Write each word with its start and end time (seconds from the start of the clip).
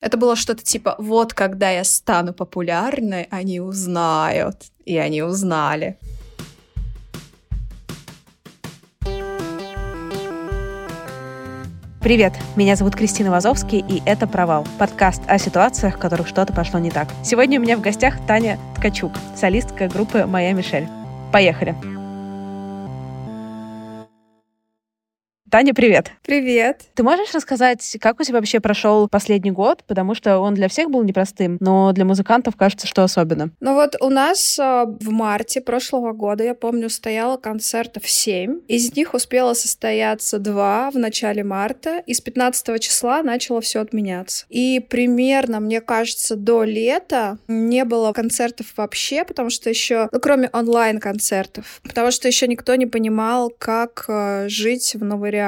Это 0.00 0.16
было 0.16 0.34
что-то 0.34 0.64
типа 0.64 0.94
«Вот 0.98 1.34
когда 1.34 1.70
я 1.70 1.84
стану 1.84 2.32
популярной, 2.32 3.28
они 3.30 3.60
узнают». 3.60 4.56
И 4.86 4.96
они 4.96 5.22
узнали. 5.22 5.98
Привет, 12.00 12.32
меня 12.56 12.76
зовут 12.76 12.96
Кристина 12.96 13.30
Вазовский, 13.30 13.84
и 13.86 14.02
это 14.06 14.26
«Провал»— 14.26 14.66
подкаст 14.78 15.20
о 15.26 15.38
ситуациях, 15.38 15.96
в 15.96 15.98
которых 15.98 16.28
что-то 16.28 16.54
пошло 16.54 16.80
не 16.80 16.90
так. 16.90 17.08
Сегодня 17.22 17.60
у 17.60 17.62
меня 17.62 17.76
в 17.76 17.82
гостях 17.82 18.14
Таня 18.26 18.58
Ткачук, 18.76 19.12
солистка 19.36 19.86
группы 19.86 20.24
«Моя 20.24 20.52
Мишель». 20.52 20.88
Поехали! 21.30 21.99
Таня, 25.50 25.74
привет. 25.74 26.12
Привет. 26.24 26.82
Ты 26.94 27.02
можешь 27.02 27.34
рассказать, 27.34 27.96
как 28.00 28.20
у 28.20 28.22
тебя 28.22 28.38
вообще 28.38 28.60
прошел 28.60 29.08
последний 29.08 29.50
год? 29.50 29.82
Потому 29.84 30.14
что 30.14 30.38
он 30.38 30.54
для 30.54 30.68
всех 30.68 30.90
был 30.90 31.02
непростым, 31.02 31.56
но 31.58 31.90
для 31.90 32.04
музыкантов 32.04 32.54
кажется, 32.54 32.86
что 32.86 33.02
особенно. 33.02 33.50
Ну 33.58 33.74
вот 33.74 33.96
у 34.00 34.10
нас 34.10 34.56
э, 34.60 34.84
в 34.86 35.10
марте 35.10 35.60
прошлого 35.60 36.12
года, 36.12 36.44
я 36.44 36.54
помню, 36.54 36.88
стояло 36.88 37.36
концертов 37.36 38.08
7. 38.08 38.60
Из 38.68 38.94
них 38.94 39.12
успело 39.12 39.54
состояться 39.54 40.38
два 40.38 40.88
в 40.92 40.98
начале 40.98 41.42
марта, 41.42 42.00
и 42.06 42.14
с 42.14 42.20
15 42.20 42.80
числа 42.80 43.24
начало 43.24 43.60
все 43.60 43.80
отменяться. 43.80 44.46
И 44.50 44.78
примерно, 44.78 45.58
мне 45.58 45.80
кажется, 45.80 46.36
до 46.36 46.62
лета 46.62 47.38
не 47.48 47.84
было 47.84 48.12
концертов 48.12 48.66
вообще, 48.76 49.24
потому 49.24 49.50
что 49.50 49.68
еще, 49.68 50.08
ну 50.12 50.20
кроме 50.20 50.48
онлайн-концертов, 50.52 51.80
потому 51.82 52.12
что 52.12 52.28
еще 52.28 52.46
никто 52.46 52.76
не 52.76 52.86
понимал, 52.86 53.52
как 53.58 54.04
э, 54.06 54.44
жить 54.48 54.94
в 54.94 55.02
новой 55.02 55.30
реальности. 55.30 55.39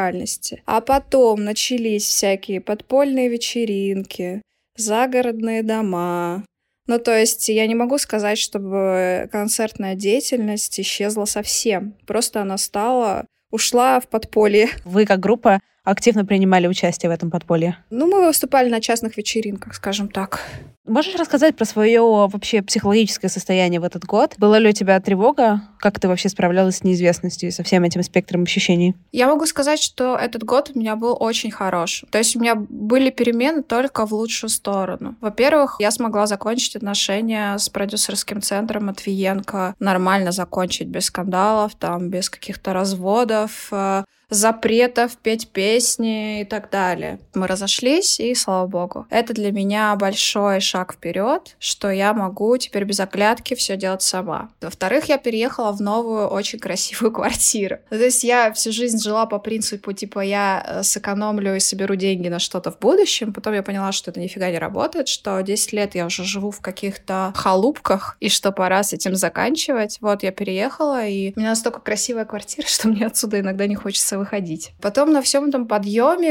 А 0.66 0.80
потом 0.80 1.44
начались 1.44 2.04
всякие 2.04 2.60
подпольные 2.60 3.28
вечеринки, 3.28 4.42
загородные 4.76 5.62
дома. 5.62 6.44
Ну, 6.86 6.98
то 6.98 7.16
есть 7.16 7.48
я 7.48 7.66
не 7.66 7.74
могу 7.74 7.98
сказать, 7.98 8.38
чтобы 8.38 9.28
концертная 9.30 9.94
деятельность 9.94 10.80
исчезла 10.80 11.26
совсем. 11.26 11.94
Просто 12.06 12.42
она 12.42 12.58
стала, 12.58 13.26
ушла 13.50 14.00
в 14.00 14.08
подполье. 14.08 14.68
Вы 14.84 15.06
как 15.06 15.20
группа 15.20 15.60
активно 15.84 16.24
принимали 16.24 16.66
участие 16.66 17.10
в 17.10 17.12
этом 17.12 17.30
подполье? 17.30 17.78
Ну, 17.90 18.06
мы 18.06 18.26
выступали 18.26 18.68
на 18.68 18.80
частных 18.80 19.16
вечеринках, 19.16 19.74
скажем 19.74 20.08
так. 20.08 20.40
Можешь 20.84 21.14
рассказать 21.14 21.54
про 21.54 21.64
свое 21.64 22.00
вообще 22.00 22.60
психологическое 22.60 23.28
состояние 23.28 23.80
в 23.80 23.84
этот 23.84 24.04
год? 24.04 24.34
Была 24.38 24.58
ли 24.58 24.68
у 24.68 24.72
тебя 24.72 24.98
тревога? 25.00 25.62
Как 25.78 26.00
ты 26.00 26.08
вообще 26.08 26.28
справлялась 26.28 26.78
с 26.78 26.84
неизвестностью 26.84 27.48
и 27.48 27.52
со 27.52 27.62
всем 27.62 27.84
этим 27.84 28.02
спектром 28.02 28.42
ощущений? 28.42 28.96
Я 29.12 29.28
могу 29.28 29.46
сказать, 29.46 29.80
что 29.80 30.16
этот 30.16 30.42
год 30.42 30.72
у 30.74 30.78
меня 30.78 30.96
был 30.96 31.16
очень 31.18 31.52
хорош. 31.52 32.04
То 32.10 32.18
есть 32.18 32.34
у 32.34 32.40
меня 32.40 32.56
были 32.56 33.10
перемены 33.10 33.62
только 33.62 34.06
в 34.06 34.12
лучшую 34.12 34.50
сторону. 34.50 35.14
Во-первых, 35.20 35.76
я 35.78 35.92
смогла 35.92 36.26
закончить 36.26 36.74
отношения 36.74 37.56
с 37.58 37.68
продюсерским 37.68 38.42
центром 38.42 38.86
Матвиенко, 38.86 39.76
нормально 39.78 40.32
закончить 40.32 40.88
без 40.88 41.06
скандалов, 41.06 41.76
там, 41.76 42.10
без 42.10 42.28
каких-то 42.28 42.72
разводов, 42.72 43.68
э, 43.70 44.02
запретов 44.32 45.16
петь 45.16 45.48
песни 45.48 46.40
и 46.40 46.44
так 46.44 46.70
далее. 46.70 47.18
Мы 47.34 47.46
разошлись, 47.46 48.18
и 48.18 48.34
слава 48.34 48.66
богу. 48.66 49.06
Это 49.10 49.34
для 49.34 49.52
меня 49.52 49.94
большой 49.96 50.60
шаг 50.60 50.94
вперед, 50.94 51.56
что 51.58 51.90
я 51.90 52.14
могу 52.14 52.56
теперь 52.56 52.84
без 52.84 53.00
оглядки 53.00 53.54
все 53.54 53.76
делать 53.76 54.02
сама. 54.02 54.50
Во-вторых, 54.60 55.04
я 55.06 55.18
переехала 55.18 55.72
в 55.72 55.80
новую, 55.80 56.28
очень 56.28 56.58
красивую 56.58 57.12
квартиру. 57.12 57.78
То 57.90 57.96
есть 57.96 58.24
я 58.24 58.52
всю 58.52 58.72
жизнь 58.72 58.98
жила 58.98 59.26
по 59.26 59.38
принципу, 59.38 59.92
типа, 59.92 60.20
я 60.20 60.64
э, 60.66 60.82
сэкономлю 60.82 61.56
и 61.56 61.60
соберу 61.60 61.94
деньги 61.94 62.28
на 62.28 62.38
что-то 62.38 62.70
в 62.70 62.78
будущем. 62.78 63.32
Потом 63.32 63.52
я 63.54 63.62
поняла, 63.62 63.92
что 63.92 64.10
это 64.10 64.20
нифига 64.20 64.50
не 64.50 64.58
работает, 64.58 65.08
что 65.08 65.40
10 65.40 65.72
лет 65.72 65.94
я 65.94 66.06
уже 66.06 66.24
живу 66.24 66.50
в 66.50 66.60
каких-то 66.60 67.32
халупках, 67.36 68.16
и 68.20 68.28
что 68.28 68.50
пора 68.50 68.82
с 68.82 68.92
этим 68.94 69.14
заканчивать. 69.14 69.98
Вот 70.00 70.22
я 70.22 70.32
переехала, 70.32 71.06
и 71.06 71.32
у 71.36 71.40
меня 71.40 71.50
настолько 71.50 71.80
красивая 71.80 72.24
квартира, 72.24 72.66
что 72.68 72.88
мне 72.88 73.06
отсюда 73.06 73.40
иногда 73.40 73.66
не 73.66 73.74
хочется 73.74 74.21
выходить. 74.22 74.72
Потом 74.80 75.12
на 75.12 75.22
всем 75.22 75.48
этом 75.48 75.66
подъеме 75.66 76.30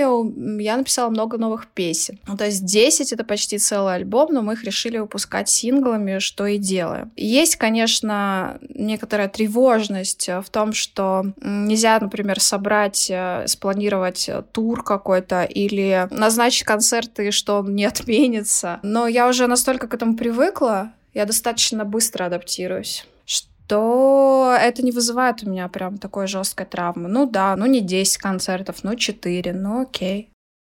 я 0.63 0.77
написала 0.77 1.09
много 1.09 1.37
новых 1.37 1.67
песен. 1.67 2.19
Ну, 2.27 2.37
то 2.37 2.45
есть 2.45 2.65
10— 2.65 3.11
это 3.13 3.23
почти 3.23 3.57
целый 3.57 3.95
альбом, 3.95 4.33
но 4.33 4.41
мы 4.41 4.53
их 4.53 4.63
решили 4.63 4.97
выпускать 4.97 5.49
синглами, 5.49 6.19
что 6.19 6.45
и 6.45 6.57
делаем. 6.57 7.11
Есть, 7.15 7.57
конечно, 7.57 8.59
некоторая 8.69 9.27
тревожность 9.27 10.27
в 10.27 10.49
том, 10.49 10.73
что 10.73 11.25
нельзя, 11.41 11.99
например, 11.99 12.39
собрать, 12.39 13.07
э, 13.09 13.45
спланировать 13.47 14.29
тур 14.51 14.83
какой-то 14.83 15.43
или 15.43 16.07
назначить 16.11 16.63
концерты, 16.63 17.31
что 17.31 17.59
он 17.59 17.75
не 17.75 17.85
отменится. 17.85 18.79
Но 18.83 19.07
я 19.07 19.27
уже 19.27 19.47
настолько 19.47 19.87
к 19.87 19.93
этому 19.93 20.15
привыкла, 20.15 20.93
я 21.13 21.25
достаточно 21.25 21.83
быстро 21.83 22.25
адаптируюсь 22.25 23.05
то 23.71 24.53
это 24.59 24.83
не 24.83 24.91
вызывает 24.91 25.43
у 25.43 25.49
меня 25.49 25.69
прям 25.69 25.97
такой 25.97 26.27
жесткой 26.27 26.65
травмы. 26.65 27.07
Ну 27.07 27.25
да, 27.25 27.55
ну 27.55 27.65
не 27.67 27.79
10 27.79 28.17
концертов, 28.17 28.83
ну 28.83 28.95
4, 28.95 29.53
ну 29.53 29.83
окей. 29.83 30.29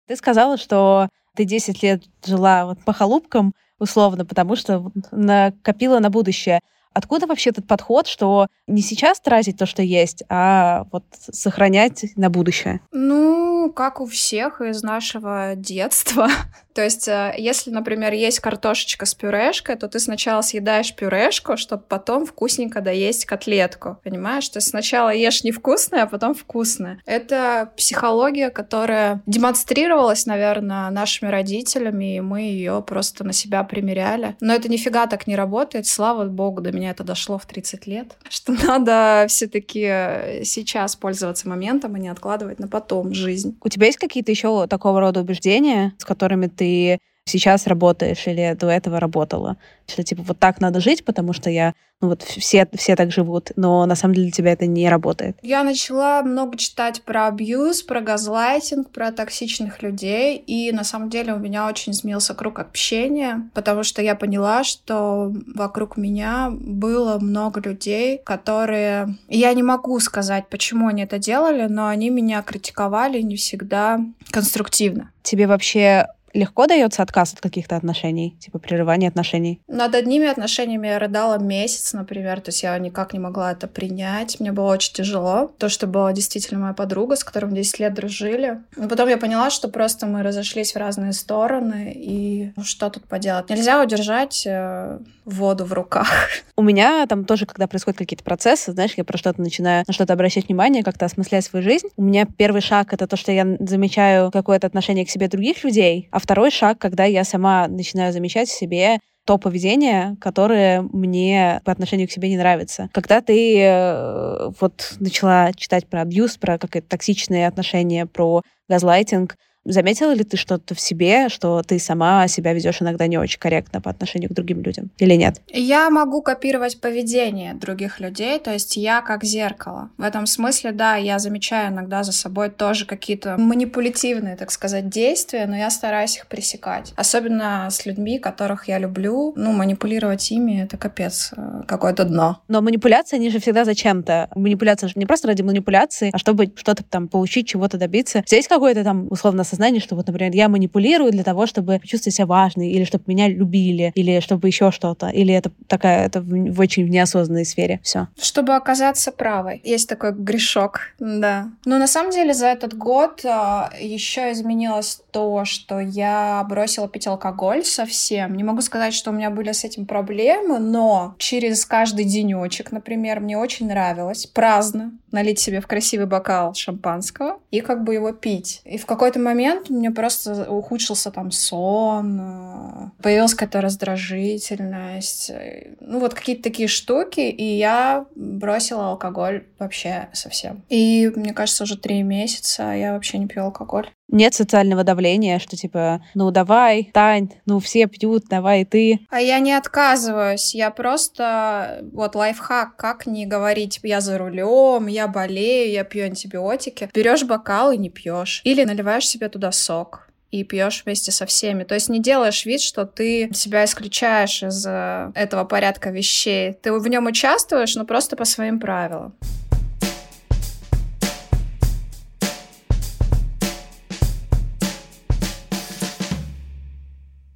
Ты 0.09 0.17
сказала, 0.17 0.57
что 0.57 1.07
ты 1.33 1.45
10 1.45 1.81
лет 1.81 2.03
жила 2.25 2.65
вот 2.65 2.83
по 2.83 2.91
халупкам, 2.91 3.53
условно, 3.79 4.25
потому 4.25 4.57
что 4.57 4.91
накопила 5.11 5.99
на 5.99 6.09
будущее. 6.09 6.59
Откуда 6.99 7.27
вообще 7.27 7.51
этот 7.51 7.65
подход, 7.65 8.07
что 8.07 8.47
не 8.67 8.81
сейчас 8.81 9.21
тратить 9.21 9.57
то, 9.57 9.65
что 9.65 9.81
есть, 9.81 10.21
а 10.27 10.83
вот 10.91 11.05
сохранять 11.31 12.07
на 12.17 12.29
будущее? 12.29 12.81
Ну, 12.91 13.71
как 13.73 14.01
у 14.01 14.05
всех 14.05 14.59
из 14.59 14.83
нашего 14.83 15.53
детства. 15.55 16.27
То 16.73 16.83
есть, 16.83 17.07
э, 17.07 17.33
если, 17.37 17.71
например, 17.71 18.13
есть 18.13 18.39
картошечка 18.39 19.05
с 19.05 19.13
пюрешкой, 19.13 19.75
то 19.75 19.87
ты 19.87 19.99
сначала 19.99 20.41
съедаешь 20.41 20.95
пюрешку, 20.95 21.57
чтобы 21.57 21.83
потом 21.87 22.25
вкусненько 22.25 22.81
доесть 22.81 23.25
котлетку. 23.25 23.97
Понимаешь? 24.03 24.47
То 24.49 24.57
есть 24.57 24.69
сначала 24.69 25.09
ешь 25.09 25.43
невкусное, 25.43 26.03
а 26.03 26.07
потом 26.07 26.33
вкусное. 26.33 27.01
Это 27.05 27.71
психология, 27.75 28.49
которая 28.49 29.21
демонстрировалась, 29.25 30.25
наверное, 30.25 30.89
нашими 30.89 31.29
родителями, 31.29 32.17
и 32.17 32.21
мы 32.21 32.41
ее 32.41 32.83
просто 32.85 33.23
на 33.23 33.33
себя 33.33 33.63
примеряли. 33.63 34.35
Но 34.39 34.53
это 34.53 34.69
нифига 34.69 35.07
так 35.07 35.27
не 35.27 35.35
работает. 35.35 35.87
Слава 35.87 36.25
богу, 36.25 36.61
до 36.61 36.71
меня 36.71 36.88
это 36.91 37.03
дошло 37.03 37.37
в 37.37 37.45
30 37.45 37.87
лет. 37.87 38.17
Что 38.29 38.53
надо 38.53 39.25
все-таки 39.29 40.43
сейчас 40.43 40.95
пользоваться 40.95 41.47
моментом, 41.47 41.95
а 41.95 41.99
не 41.99 42.09
откладывать 42.09 42.59
на 42.59 42.67
потом 42.67 43.13
жизнь. 43.13 43.57
У 43.63 43.69
тебя 43.69 43.87
есть 43.87 43.99
какие-то 43.99 44.31
еще 44.31 44.67
такого 44.67 44.99
рода 44.99 45.21
убеждения, 45.21 45.93
с 45.97 46.05
которыми 46.05 46.47
ты 46.47 46.99
сейчас 47.29 47.67
работаешь 47.67 48.27
или 48.27 48.55
до 48.59 48.67
этого 48.67 48.99
работала. 48.99 49.57
Что 49.87 50.03
типа 50.03 50.23
вот 50.23 50.39
так 50.39 50.59
надо 50.59 50.79
жить, 50.79 51.05
потому 51.05 51.33
что 51.33 51.49
я, 51.49 51.73
ну 52.01 52.09
вот 52.09 52.21
все, 52.21 52.67
все 52.73 52.95
так 52.95 53.11
живут, 53.11 53.51
но 53.55 53.85
на 53.85 53.95
самом 53.95 54.13
деле 54.13 54.27
для 54.27 54.33
тебя 54.33 54.51
это 54.51 54.65
не 54.65 54.87
работает. 54.89 55.37
Я 55.41 55.63
начала 55.63 56.21
много 56.21 56.57
читать 56.57 57.01
про 57.01 57.27
абьюз, 57.27 57.81
про 57.81 58.01
газлайтинг, 58.01 58.91
про 58.91 59.11
токсичных 59.11 59.81
людей, 59.81 60.37
и 60.37 60.71
на 60.71 60.83
самом 60.83 61.09
деле 61.09 61.33
у 61.33 61.39
меня 61.39 61.67
очень 61.67 61.91
изменился 61.91 62.33
круг 62.33 62.59
общения, 62.59 63.49
потому 63.53 63.83
что 63.83 64.01
я 64.01 64.15
поняла, 64.15 64.63
что 64.63 65.33
вокруг 65.55 65.97
меня 65.97 66.49
было 66.51 67.17
много 67.19 67.61
людей, 67.61 68.19
которые... 68.23 69.15
Я 69.27 69.53
не 69.53 69.63
могу 69.63 69.99
сказать, 69.99 70.49
почему 70.49 70.87
они 70.87 71.03
это 71.03 71.17
делали, 71.17 71.65
но 71.67 71.87
они 71.87 72.09
меня 72.09 72.41
критиковали 72.41 73.21
не 73.21 73.35
всегда 73.35 73.99
конструктивно. 74.31 75.11
Тебе 75.23 75.47
вообще 75.47 76.07
Легко 76.33 76.67
дается 76.67 77.03
отказ 77.03 77.33
от 77.33 77.41
каких-то 77.41 77.75
отношений, 77.75 78.37
типа 78.39 78.59
прерывания 78.59 79.07
отношений? 79.07 79.61
Над 79.67 79.95
одними 79.95 80.27
отношениями 80.27 80.87
я 80.87 80.99
рыдала 80.99 81.37
месяц, 81.37 81.93
например, 81.93 82.41
то 82.41 82.49
есть 82.49 82.63
я 82.63 82.77
никак 82.77 83.13
не 83.13 83.19
могла 83.19 83.51
это 83.51 83.67
принять. 83.67 84.39
Мне 84.39 84.51
было 84.51 84.71
очень 84.71 84.93
тяжело. 84.93 85.51
То, 85.57 85.69
что 85.69 85.87
была 85.87 86.13
действительно 86.13 86.59
моя 86.59 86.73
подруга, 86.73 87.15
с 87.15 87.23
которой 87.23 87.45
мы 87.45 87.55
10 87.55 87.79
лет 87.79 87.93
дружили. 87.93 88.59
Но 88.75 88.87
потом 88.87 89.09
я 89.09 89.17
поняла, 89.17 89.49
что 89.49 89.67
просто 89.67 90.05
мы 90.05 90.23
разошлись 90.23 90.73
в 90.73 90.77
разные 90.77 91.13
стороны, 91.13 91.93
и 91.95 92.51
ну, 92.55 92.63
что 92.63 92.89
тут 92.89 93.07
поделать? 93.07 93.49
Нельзя 93.49 93.81
удержать 93.81 94.43
э, 94.45 94.99
воду 95.25 95.65
в 95.65 95.73
руках. 95.73 96.07
У 96.57 96.61
меня 96.61 97.05
там 97.07 97.25
тоже, 97.25 97.45
когда 97.45 97.67
происходят 97.67 97.97
какие-то 97.97 98.23
процессы, 98.23 98.71
знаешь, 98.71 98.93
я 98.97 99.03
про 99.03 99.17
что-то 99.17 99.41
начинаю 99.41 99.83
на 99.87 99.93
что-то 99.93 100.13
обращать 100.13 100.47
внимание, 100.47 100.83
как-то 100.83 101.05
осмыслять 101.05 101.45
свою 101.45 101.63
жизнь. 101.63 101.87
У 101.97 102.03
меня 102.03 102.25
первый 102.25 102.61
шаг— 102.61 102.89
это 102.93 103.07
то, 103.07 103.15
что 103.15 103.31
я 103.31 103.45
замечаю 103.59 104.31
какое-то 104.31 104.67
отношение 104.67 105.05
к 105.05 105.09
себе 105.09 105.27
других 105.27 105.63
людей, 105.63 106.07
а 106.11 106.18
второй 106.19 106.51
шаг, 106.51 106.77
когда 106.77 107.05
я 107.05 107.23
сама 107.23 107.67
начинаю 107.67 108.13
замечать 108.13 108.49
в 108.49 108.57
себе 108.57 108.99
то 109.25 109.37
поведение, 109.37 110.15
которое 110.19 110.81
мне 110.81 111.61
по 111.63 111.71
отношению 111.71 112.07
к 112.07 112.11
себе 112.11 112.29
не 112.29 112.37
нравится. 112.37 112.89
Когда 112.93 113.21
ты 113.21 113.59
э, 113.61 114.49
вот 114.59 114.95
начала 114.99 115.53
читать 115.53 115.87
про 115.87 116.01
абьюз, 116.01 116.37
про 116.37 116.57
какие-то 116.57 116.89
токсичные 116.89 117.47
отношения, 117.47 118.07
про 118.07 118.41
газлайтинг, 118.67 119.35
Заметила 119.69 120.11
ли 120.11 120.23
ты 120.23 120.35
что-то 120.35 120.73
в 120.73 120.79
себе, 120.79 121.29
что 121.29 121.61
ты 121.61 121.77
сама 121.77 122.27
себя 122.27 122.53
ведешь 122.53 122.81
иногда 122.81 123.05
не 123.05 123.17
очень 123.17 123.39
корректно 123.39 123.81
по 123.81 123.91
отношению 123.91 124.31
к 124.31 124.33
другим 124.33 124.61
людям? 124.61 124.89
Или 124.97 125.13
нет? 125.13 125.41
Я 125.47 125.89
могу 125.91 126.23
копировать 126.23 126.81
поведение 126.81 127.53
других 127.53 127.99
людей, 127.99 128.39
то 128.39 128.51
есть 128.51 128.77
я 128.77 129.01
как 129.01 129.23
зеркало. 129.23 129.89
В 129.97 130.03
этом 130.03 130.25
смысле, 130.25 130.71
да, 130.71 130.95
я 130.95 131.19
замечаю 131.19 131.71
иногда 131.71 132.01
за 132.01 132.11
собой 132.11 132.49
тоже 132.49 132.85
какие-то 132.85 133.37
манипулятивные, 133.37 134.35
так 134.35 134.49
сказать, 134.51 134.89
действия, 134.89 135.45
но 135.45 135.55
я 135.55 135.69
стараюсь 135.69 136.17
их 136.17 136.25
пресекать. 136.25 136.93
Особенно 136.95 137.67
с 137.69 137.85
людьми, 137.85 138.17
которых 138.17 138.67
я 138.67 138.79
люблю. 138.79 139.33
Ну, 139.35 139.51
манипулировать 139.51 140.31
ими— 140.31 140.61
это 140.63 140.77
капец, 140.77 141.31
э, 141.37 141.63
какое-то 141.67 142.05
дно. 142.05 142.41
Но 142.47 142.61
манипуляция, 142.61 143.17
они 143.17 143.29
же 143.29 143.39
всегда 143.39 143.65
зачем-то. 143.65 144.29
Манипуляция 144.33 144.87
же 144.87 144.93
не 144.95 145.05
просто 145.05 145.27
ради 145.27 145.43
манипуляции, 145.43 146.09
а 146.11 146.17
чтобы 146.17 146.51
что-то 146.55 146.83
там 146.83 147.07
получить, 147.07 147.47
чего-то 147.47 147.77
добиться. 147.77 148.23
Здесь 148.25 148.47
какое-то 148.47 148.83
там, 148.83 149.07
условно, 149.09 149.43
сознание, 149.59 149.81
что 149.81 149.95
вот, 149.95 150.07
например, 150.07 150.31
я 150.33 150.47
манипулирую 150.47 151.11
для 151.11 151.23
того, 151.23 151.45
чтобы 151.45 151.79
почувствовать 151.79 152.15
себя 152.15 152.25
важной, 152.25 152.69
или 152.69 152.85
чтобы 152.85 153.03
меня 153.07 153.27
любили, 153.27 153.91
или 153.93 154.21
чтобы 154.21 154.47
еще 154.47 154.71
что-то, 154.71 155.09
или 155.09 155.33
это 155.33 155.51
такая, 155.67 156.05
это 156.05 156.21
в, 156.21 156.27
в 156.27 156.59
очень 156.61 156.87
неосознанной 156.87 157.43
сфере. 157.43 157.81
Все. 157.83 158.07
Чтобы 158.21 158.55
оказаться 158.55 159.11
правой. 159.11 159.59
Есть 159.65 159.89
такой 159.89 160.13
грешок, 160.13 160.93
да. 160.99 161.49
Но 161.65 161.77
на 161.77 161.87
самом 161.87 162.11
деле 162.11 162.33
за 162.33 162.47
этот 162.47 162.73
год 162.73 163.25
а, 163.25 163.69
еще 163.77 164.31
изменилось 164.31 165.01
то, 165.11 165.43
что 165.43 165.79
я 165.81 166.45
бросила 166.49 166.87
пить 166.87 167.07
алкоголь 167.07 167.65
совсем. 167.65 168.37
Не 168.37 168.45
могу 168.45 168.61
сказать, 168.61 168.93
что 168.93 169.11
у 169.11 169.13
меня 169.13 169.29
были 169.29 169.51
с 169.51 169.65
этим 169.65 169.85
проблемы, 169.85 170.59
но 170.59 171.15
через 171.17 171.65
каждый 171.65 172.05
денечек, 172.05 172.71
например, 172.71 173.19
мне 173.19 173.37
очень 173.37 173.67
нравилось 173.67 174.25
праздно 174.25 174.93
налить 175.11 175.39
себе 175.39 175.59
в 175.59 175.67
красивый 175.67 176.05
бокал 176.05 176.53
шампанского 176.53 177.39
и 177.51 177.61
как 177.61 177.83
бы 177.83 177.93
его 177.95 178.11
пить. 178.11 178.61
И 178.65 178.77
в 178.77 178.85
какой-то 178.85 179.19
момент 179.19 179.38
у 179.69 179.73
меня 179.73 179.91
просто 179.91 180.51
ухудшился 180.51 181.11
там 181.11 181.31
сон, 181.31 182.19
э, 182.19 183.01
появилась 183.01 183.33
какая-то 183.33 183.61
раздражительность, 183.61 185.29
э, 185.29 185.75
ну 185.79 185.99
вот 185.99 186.13
какие-то 186.13 186.43
такие 186.43 186.67
штуки, 186.67 187.21
и 187.21 187.57
я 187.57 188.05
бросила 188.15 188.89
алкоголь 188.89 189.45
вообще 189.57 190.09
совсем. 190.13 190.63
И 190.69 191.11
мне 191.15 191.33
кажется, 191.33 191.63
уже 191.63 191.77
три 191.77 192.03
месяца 192.03 192.71
я 192.71 192.93
вообще 192.93 193.17
не 193.17 193.27
пью 193.27 193.43
алкоголь. 193.43 193.89
Нет 194.11 194.33
социального 194.33 194.83
давления, 194.83 195.39
что 195.39 195.55
типа, 195.55 196.03
ну 196.15 196.31
давай, 196.31 196.89
Тань, 196.93 197.29
ну 197.45 197.59
все 197.59 197.87
пьют, 197.87 198.25
давай 198.29 198.65
ты. 198.65 198.99
А 199.09 199.21
я 199.21 199.39
не 199.39 199.53
отказываюсь, 199.53 200.55
я 200.55 200.71
просто, 200.71 201.79
вот 201.93 202.15
лайфхак, 202.15 202.75
как 202.75 203.05
не 203.05 203.25
говорить, 203.25 203.79
я 203.83 204.01
за 204.01 204.17
рулем, 204.17 204.87
я 204.87 205.07
болею, 205.07 205.71
я 205.71 205.83
пью 205.83 206.05
антибиотики. 206.05 206.89
Берешь 206.93 207.23
бокал 207.23 207.71
и 207.71 207.77
не 207.77 207.89
пьешь. 207.89 208.41
Или 208.43 208.63
наливаешь 208.63 209.07
себе 209.07 209.29
туда 209.29 209.51
сок 209.51 210.09
и 210.31 210.43
пьешь 210.43 210.83
вместе 210.85 211.11
со 211.11 211.25
всеми. 211.25 211.63
То 211.63 211.75
есть 211.75 211.89
не 211.89 211.99
делаешь 211.99 212.45
вид, 212.45 212.61
что 212.61 212.85
ты 212.85 213.29
себя 213.33 213.65
исключаешь 213.65 214.43
из 214.43 214.65
э, 214.65 215.11
этого 215.15 215.43
порядка 215.43 215.89
вещей. 215.89 216.53
Ты 216.53 216.71
в 216.71 216.87
нем 216.87 217.07
участвуешь, 217.07 217.75
но 217.75 217.85
просто 217.85 218.15
по 218.15 218.25
своим 218.25 218.59
правилам. 218.59 219.15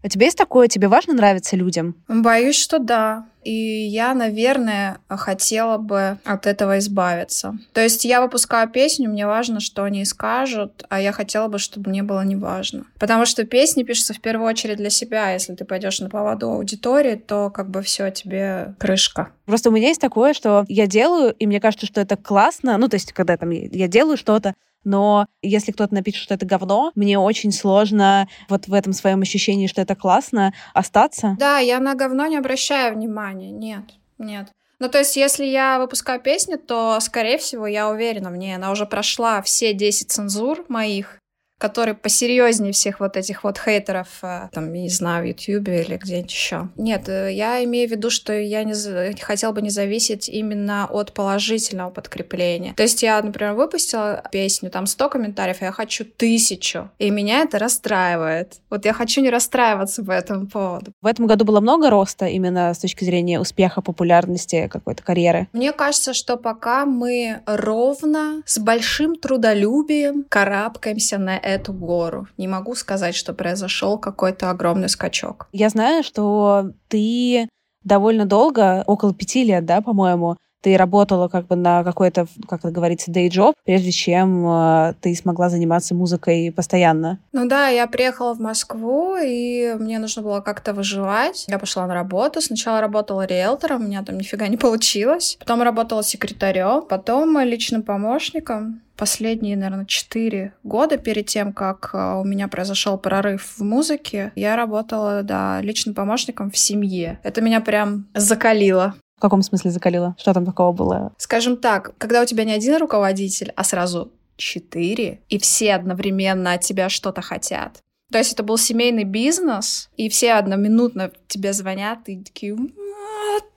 А 0.03 0.09
тебе 0.09 0.25
есть 0.25 0.37
такое? 0.37 0.67
Тебе 0.67 0.89
важно 0.89 1.13
нравиться 1.13 1.55
людям? 1.55 1.95
Боюсь, 2.07 2.57
что 2.57 2.77
да. 2.79 3.25
И 3.43 3.51
я, 3.51 4.13
наверное, 4.13 4.99
хотела 5.09 5.77
бы 5.77 6.17
от 6.23 6.45
этого 6.45 6.79
избавиться. 6.79 7.57
То 7.73 7.81
есть 7.81 8.05
я 8.05 8.21
выпускаю 8.21 8.69
песню, 8.69 9.09
мне 9.09 9.27
важно, 9.27 9.59
что 9.59 9.83
они 9.83 10.05
скажут, 10.05 10.85
а 10.89 10.99
я 11.01 11.11
хотела 11.11 11.47
бы, 11.47 11.59
чтобы 11.59 11.89
мне 11.89 12.03
было 12.03 12.21
не 12.21 12.35
важно. 12.35 12.85
Потому 12.99 13.25
что 13.25 13.45
песни 13.45 13.83
пишутся 13.83 14.13
в 14.13 14.21
первую 14.21 14.47
очередь 14.47 14.77
для 14.77 14.89
себя. 14.89 15.31
Если 15.31 15.55
ты 15.55 15.65
пойдешь 15.65 15.99
на 15.99 16.09
поводу 16.09 16.51
аудитории, 16.51 17.15
то 17.15 17.49
как 17.49 17.69
бы 17.69 17.81
все 17.81 18.11
тебе 18.11 18.75
крышка. 18.79 19.29
Просто 19.45 19.69
у 19.69 19.73
меня 19.73 19.89
есть 19.89 20.01
такое, 20.01 20.33
что 20.33 20.65
я 20.69 20.87
делаю, 20.87 21.33
и 21.33 21.45
мне 21.45 21.59
кажется, 21.59 21.85
что 21.85 21.99
это 22.01 22.15
классно. 22.15 22.77
Ну, 22.77 22.87
то 22.87 22.95
есть, 22.95 23.11
когда 23.11 23.35
там 23.35 23.49
я 23.49 23.87
делаю 23.87 24.17
что-то, 24.17 24.53
но 24.83 25.27
если 25.41 25.71
кто-то 25.71 25.93
напишет, 25.93 26.23
что 26.23 26.33
это 26.33 26.45
говно, 26.45 26.91
мне 26.95 27.17
очень 27.19 27.51
сложно 27.51 28.27
вот 28.49 28.67
в 28.67 28.73
этом 28.73 28.93
своем 28.93 29.21
ощущении, 29.21 29.67
что 29.67 29.81
это 29.81 29.95
классно, 29.95 30.53
остаться. 30.73 31.35
Да, 31.39 31.59
я 31.59 31.79
на 31.79 31.95
говно 31.95 32.27
не 32.27 32.37
обращаю 32.37 32.95
внимания. 32.95 33.51
Нет, 33.51 33.83
нет. 34.17 34.51
Ну, 34.79 34.89
то 34.89 34.97
есть, 34.97 35.15
если 35.15 35.45
я 35.45 35.79
выпускаю 35.79 36.19
песню, 36.19 36.57
то, 36.57 36.99
скорее 36.99 37.37
всего, 37.37 37.67
я 37.67 37.89
уверена 37.89 38.29
в 38.31 38.35
ней. 38.35 38.55
Она 38.55 38.71
уже 38.71 38.85
прошла 38.85 39.41
все 39.41 39.73
10 39.73 40.11
цензур 40.11 40.65
моих, 40.67 41.19
который 41.63 41.93
посерьезнее 41.93 42.73
всех 42.73 42.99
вот 42.99 43.15
этих 43.15 43.45
вот 43.45 43.57
хейтеров, 43.57 44.09
э, 44.21 44.49
там, 44.51 44.73
не 44.73 44.89
знаю, 44.89 45.23
в 45.23 45.27
Ютьюбе 45.29 45.83
или 45.83 45.95
где-нибудь 45.95 46.29
еще. 46.29 46.67
Нет, 46.75 47.07
э, 47.07 47.31
я 47.31 47.63
имею 47.63 47.87
в 47.87 47.91
виду, 47.91 48.09
что 48.09 48.33
я 48.33 48.65
не 48.65 48.73
хотела 49.21 49.53
бы 49.53 49.61
не 49.61 49.69
зависеть 49.69 50.27
именно 50.27 50.87
от 50.91 51.13
положительного 51.13 51.89
подкрепления. 51.89 52.73
То 52.73 52.83
есть 52.83 53.01
я, 53.01 53.21
например, 53.21 53.53
выпустила 53.53 54.23
песню, 54.29 54.71
там 54.71 54.87
100 54.87 55.07
комментариев, 55.07 55.61
а 55.61 55.65
я 55.65 55.71
хочу 55.71 56.03
тысячу, 56.03 56.89
и 56.99 57.09
меня 57.09 57.43
это 57.43 57.59
расстраивает. 57.59 58.55
Вот 58.69 58.83
я 58.83 58.91
хочу 58.91 59.21
не 59.21 59.29
расстраиваться 59.29 60.03
по 60.03 60.11
этому 60.11 60.47
поводу. 60.47 60.91
В 61.01 61.05
этом 61.05 61.27
году 61.27 61.45
было 61.45 61.61
много 61.61 61.89
роста 61.89 62.25
именно 62.25 62.73
с 62.73 62.79
точки 62.79 63.05
зрения 63.05 63.39
успеха, 63.39 63.81
популярности 63.81 64.67
какой-то 64.69 65.01
карьеры? 65.01 65.47
Мне 65.53 65.71
кажется, 65.71 66.13
что 66.13 66.35
пока 66.35 66.85
мы 66.85 67.39
ровно, 67.45 68.41
с 68.45 68.59
большим 68.59 69.15
трудолюбием 69.15 70.25
карабкаемся 70.27 71.17
на 71.17 71.37
эту 71.53 71.73
гору. 71.73 72.27
Не 72.37 72.47
могу 72.47 72.75
сказать, 72.75 73.15
что 73.15 73.33
произошел 73.33 73.97
какой-то 73.97 74.49
огромный 74.49 74.89
скачок. 74.89 75.47
Я 75.51 75.69
знаю, 75.69 76.03
что 76.03 76.71
ты 76.87 77.47
довольно 77.83 78.25
долго, 78.25 78.83
около 78.87 79.13
пяти 79.13 79.43
лет, 79.43 79.65
да, 79.65 79.81
по-моему, 79.81 80.37
ты 80.63 80.77
работала 80.77 81.27
как 81.27 81.47
бы 81.47 81.57
на 81.57 81.83
какой-то, 81.83 82.25
как 82.47 82.61
это 82.61 82.71
говорится, 82.71 83.11
day 83.11 83.27
job, 83.27 83.53
прежде 83.65 83.91
чем 83.91 84.47
э, 84.47 84.93
ты 85.01 85.13
смогла 85.13 85.49
заниматься 85.49 85.93
музыкой 85.93 86.53
постоянно. 86.55 87.19
Ну 87.33 87.47
да, 87.49 87.67
я 87.67 87.85
приехала 87.85 88.33
в 88.33 88.39
Москву, 88.39 89.17
и 89.21 89.75
мне 89.77 89.99
нужно 89.99 90.21
было 90.21 90.39
как-то 90.39 90.73
выживать. 90.73 91.45
Я 91.49 91.59
пошла 91.59 91.85
на 91.85 91.93
работу. 91.93 92.39
Сначала 92.41 92.79
работала 92.79 93.25
риэлтором, 93.25 93.81
у 93.81 93.87
меня 93.87 94.03
там 94.03 94.17
нифига 94.17 94.47
не 94.47 94.55
получилось. 94.55 95.35
Потом 95.39 95.61
работала 95.61 96.01
секретарем, 96.01 96.83
потом 96.87 97.37
личным 97.41 97.83
помощником 97.83 98.82
последние, 98.95 99.55
наверное, 99.55 99.85
четыре 99.85 100.53
года 100.63 100.97
перед 100.97 101.27
тем, 101.27 101.53
как 101.53 101.91
э, 101.93 102.15
у 102.15 102.23
меня 102.23 102.47
произошел 102.47 102.97
прорыв 102.97 103.57
в 103.57 103.63
музыке, 103.63 104.31
я 104.35 104.55
работала, 104.55 105.23
да, 105.23 105.61
личным 105.61 105.95
помощником 105.95 106.51
в 106.51 106.57
семье. 106.57 107.19
Это 107.23 107.41
меня 107.41 107.61
прям 107.61 108.07
закалило. 108.13 108.95
В 109.17 109.21
каком 109.21 109.41
смысле 109.41 109.71
закалило? 109.71 110.15
Что 110.19 110.33
там 110.33 110.45
такого 110.45 110.71
было? 110.71 111.13
Скажем 111.17 111.57
так, 111.57 111.93
когда 111.97 112.21
у 112.21 112.25
тебя 112.25 112.43
не 112.43 112.53
один 112.53 112.77
руководитель, 112.77 113.51
а 113.55 113.63
сразу 113.63 114.11
четыре, 114.35 115.21
и 115.29 115.37
все 115.37 115.73
одновременно 115.73 116.53
от 116.53 116.61
тебя 116.61 116.89
что-то 116.89 117.21
хотят. 117.21 117.79
То 118.11 118.17
есть 118.17 118.33
это 118.33 118.43
был 118.43 118.57
семейный 118.57 119.05
бизнес, 119.05 119.89
и 119.97 120.09
все 120.09 120.33
одноминутно 120.33 121.11
тебе 121.27 121.53
звонят, 121.53 122.07
и 122.07 122.23
такие, 122.23 122.55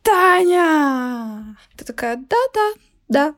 Таня! 0.03 1.57
Ты 1.77 1.85
такая, 1.85 2.17
да-да, 2.17 2.73
да, 3.09 3.35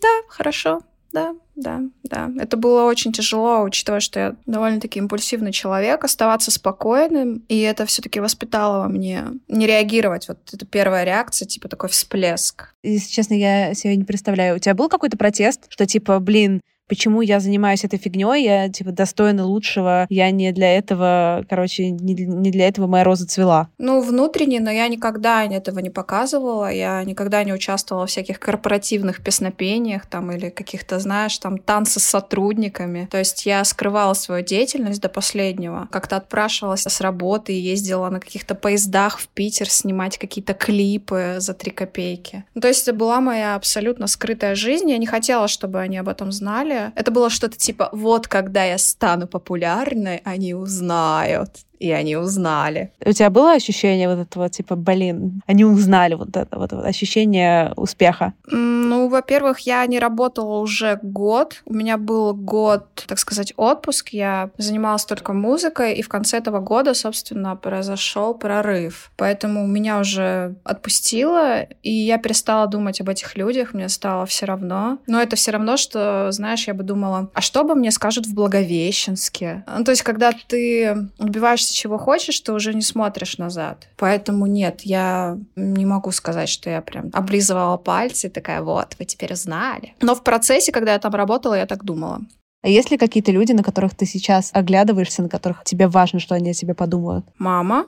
да, 0.00 0.08
хорошо, 0.28 0.80
да, 1.12 1.34
да, 1.54 1.82
да. 2.04 2.30
Это 2.38 2.56
было 2.56 2.84
очень 2.84 3.12
тяжело, 3.12 3.62
учитывая, 3.62 4.00
что 4.00 4.20
я 4.20 4.36
довольно-таки 4.46 4.98
импульсивный 4.98 5.52
человек, 5.52 6.04
оставаться 6.04 6.50
спокойным, 6.50 7.44
и 7.48 7.60
это 7.60 7.86
все 7.86 8.02
таки 8.02 8.20
воспитало 8.20 8.82
во 8.82 8.88
мне 8.88 9.24
не 9.48 9.66
реагировать. 9.66 10.28
Вот 10.28 10.38
это 10.52 10.66
первая 10.66 11.04
реакция, 11.04 11.46
типа 11.46 11.68
такой 11.68 11.88
всплеск. 11.88 12.74
Если 12.82 13.10
честно, 13.10 13.34
я 13.34 13.74
себе 13.74 13.96
не 13.96 14.04
представляю. 14.04 14.56
У 14.56 14.58
тебя 14.58 14.74
был 14.74 14.88
какой-то 14.88 15.16
протест, 15.16 15.66
что 15.68 15.86
типа, 15.86 16.18
блин, 16.20 16.60
почему 16.88 17.20
я 17.20 17.40
занимаюсь 17.40 17.84
этой 17.84 17.98
фигней, 17.98 18.44
я, 18.44 18.68
типа, 18.68 18.92
достойна 18.92 19.44
лучшего, 19.44 20.06
я 20.08 20.30
не 20.30 20.52
для 20.52 20.76
этого, 20.76 21.44
короче, 21.48 21.90
не, 21.90 22.14
не 22.14 22.50
для 22.50 22.68
этого 22.68 22.86
моя 22.86 23.04
роза 23.04 23.26
цвела. 23.26 23.68
Ну, 23.78 24.00
внутренне, 24.00 24.60
но 24.60 24.70
я 24.70 24.88
никогда 24.88 25.44
этого 25.44 25.78
не 25.80 25.90
показывала, 25.90 26.70
я 26.70 27.02
никогда 27.04 27.44
не 27.44 27.52
участвовала 27.52 28.06
в 28.06 28.10
всяких 28.10 28.38
корпоративных 28.38 29.22
песнопениях 29.22 30.06
там 30.06 30.32
или 30.32 30.50
каких-то, 30.50 30.98
знаешь, 30.98 31.38
там 31.38 31.58
танцы 31.58 32.00
с 32.00 32.04
сотрудниками. 32.04 33.08
То 33.10 33.18
есть 33.18 33.46
я 33.46 33.64
скрывала 33.64 34.14
свою 34.14 34.44
деятельность 34.44 35.00
до 35.00 35.08
последнего, 35.08 35.88
как-то 35.90 36.16
отпрашивалась 36.16 36.82
с 36.82 37.00
работы 37.00 37.52
ездила 37.52 38.08
на 38.10 38.20
каких-то 38.20 38.54
поездах 38.54 39.18
в 39.18 39.28
Питер 39.28 39.68
снимать 39.68 40.18
какие-то 40.18 40.54
клипы 40.54 41.36
за 41.38 41.54
три 41.54 41.70
копейки. 41.70 42.44
Ну, 42.54 42.60
то 42.60 42.68
есть 42.68 42.82
это 42.82 42.96
была 42.96 43.20
моя 43.20 43.54
абсолютно 43.54 44.06
скрытая 44.06 44.54
жизнь, 44.54 44.90
я 44.90 44.98
не 44.98 45.06
хотела, 45.06 45.48
чтобы 45.48 45.80
они 45.80 45.98
об 45.98 46.08
этом 46.08 46.32
знали. 46.32 46.75
Это 46.94 47.10
было 47.10 47.30
что-то 47.30 47.56
типа, 47.56 47.88
вот 47.92 48.28
когда 48.28 48.64
я 48.64 48.78
стану 48.78 49.26
популярной, 49.26 50.22
они 50.24 50.54
узнают 50.54 51.65
и 51.78 51.90
они 51.90 52.16
узнали. 52.16 52.92
У 53.04 53.12
тебя 53.12 53.30
было 53.30 53.52
ощущение 53.52 54.08
вот 54.08 54.18
этого, 54.18 54.48
типа, 54.48 54.76
блин, 54.76 55.42
они 55.46 55.64
узнали 55.64 56.14
вот 56.14 56.36
это 56.36 56.58
вот, 56.58 56.72
вот 56.72 56.84
ощущение 56.84 57.72
успеха? 57.76 58.34
Ну, 58.46 59.08
во-первых, 59.08 59.60
я 59.60 59.84
не 59.86 59.98
работала 59.98 60.60
уже 60.60 60.98
год. 61.02 61.62
У 61.64 61.74
меня 61.74 61.96
был 61.98 62.34
год, 62.34 62.86
так 63.06 63.18
сказать, 63.18 63.52
отпуск. 63.56 64.10
Я 64.10 64.50
занималась 64.58 65.04
только 65.04 65.32
музыкой, 65.32 65.94
и 65.94 66.02
в 66.02 66.08
конце 66.08 66.38
этого 66.38 66.60
года, 66.60 66.94
собственно, 66.94 67.56
произошел 67.56 68.34
прорыв. 68.34 69.10
Поэтому 69.16 69.66
меня 69.66 69.98
уже 69.98 70.56
отпустило, 70.64 71.62
и 71.82 71.90
я 71.90 72.18
перестала 72.18 72.66
думать 72.66 73.00
об 73.00 73.08
этих 73.08 73.36
людях, 73.36 73.74
мне 73.74 73.88
стало 73.88 74.26
все 74.26 74.46
равно. 74.46 74.98
Но 75.06 75.20
это 75.20 75.36
все 75.36 75.50
равно, 75.50 75.76
что, 75.76 76.30
знаешь, 76.32 76.66
я 76.66 76.74
бы 76.74 76.82
думала, 76.82 77.30
а 77.34 77.40
что 77.40 77.64
бы 77.64 77.74
мне 77.74 77.90
скажут 77.90 78.26
в 78.26 78.34
Благовещенске? 78.34 79.64
Ну, 79.76 79.84
то 79.84 79.90
есть, 79.90 80.02
когда 80.02 80.32
ты 80.48 81.08
убиваешь 81.18 81.65
добиваешься 81.66 81.74
чего 81.74 81.98
хочешь, 81.98 82.40
ты 82.40 82.52
уже 82.52 82.74
не 82.74 82.82
смотришь 82.82 83.38
назад. 83.38 83.88
Поэтому 83.96 84.46
нет, 84.46 84.82
я 84.82 85.38
не 85.56 85.86
могу 85.86 86.12
сказать, 86.12 86.48
что 86.48 86.70
я 86.70 86.80
прям 86.80 87.10
облизывала 87.12 87.76
пальцы 87.76 88.26
и 88.26 88.30
такая, 88.30 88.62
вот, 88.62 88.96
вы 88.98 89.04
теперь 89.04 89.34
знали. 89.34 89.94
Но 90.00 90.14
в 90.14 90.22
процессе, 90.22 90.72
когда 90.72 90.92
я 90.92 90.98
там 90.98 91.14
работала, 91.14 91.54
я 91.54 91.66
так 91.66 91.84
думала. 91.84 92.20
А 92.62 92.68
есть 92.68 92.90
ли 92.90 92.98
какие-то 92.98 93.32
люди, 93.32 93.52
на 93.52 93.62
которых 93.62 93.94
ты 93.94 94.06
сейчас 94.06 94.50
оглядываешься, 94.52 95.22
на 95.22 95.28
которых 95.28 95.64
тебе 95.64 95.86
важно, 95.86 96.20
что 96.20 96.34
они 96.34 96.50
о 96.50 96.54
тебе 96.54 96.74
подумают? 96.74 97.24
Мама, 97.38 97.86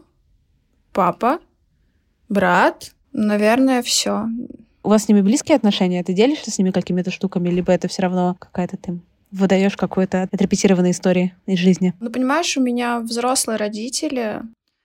папа, 0.92 1.38
брат, 2.28 2.92
наверное, 3.12 3.82
все. 3.82 4.26
У 4.82 4.88
вас 4.88 5.04
с 5.04 5.08
ними 5.08 5.22
близкие 5.22 5.56
отношения? 5.56 6.04
Ты 6.04 6.14
делишься 6.14 6.50
с 6.50 6.58
ними 6.58 6.70
какими-то 6.70 7.10
штуками, 7.10 7.50
либо 7.50 7.72
это 7.72 7.88
все 7.88 8.02
равно 8.02 8.36
какая-то 8.38 8.76
ты 8.76 9.00
выдаешь 9.30 9.76
какой-то 9.76 10.22
отрепетированной 10.32 10.92
истории 10.92 11.34
из 11.46 11.58
жизни? 11.58 11.94
Ну, 12.00 12.10
понимаешь, 12.10 12.56
у 12.56 12.62
меня 12.62 13.00
взрослые 13.00 13.56
родители, 13.56 14.42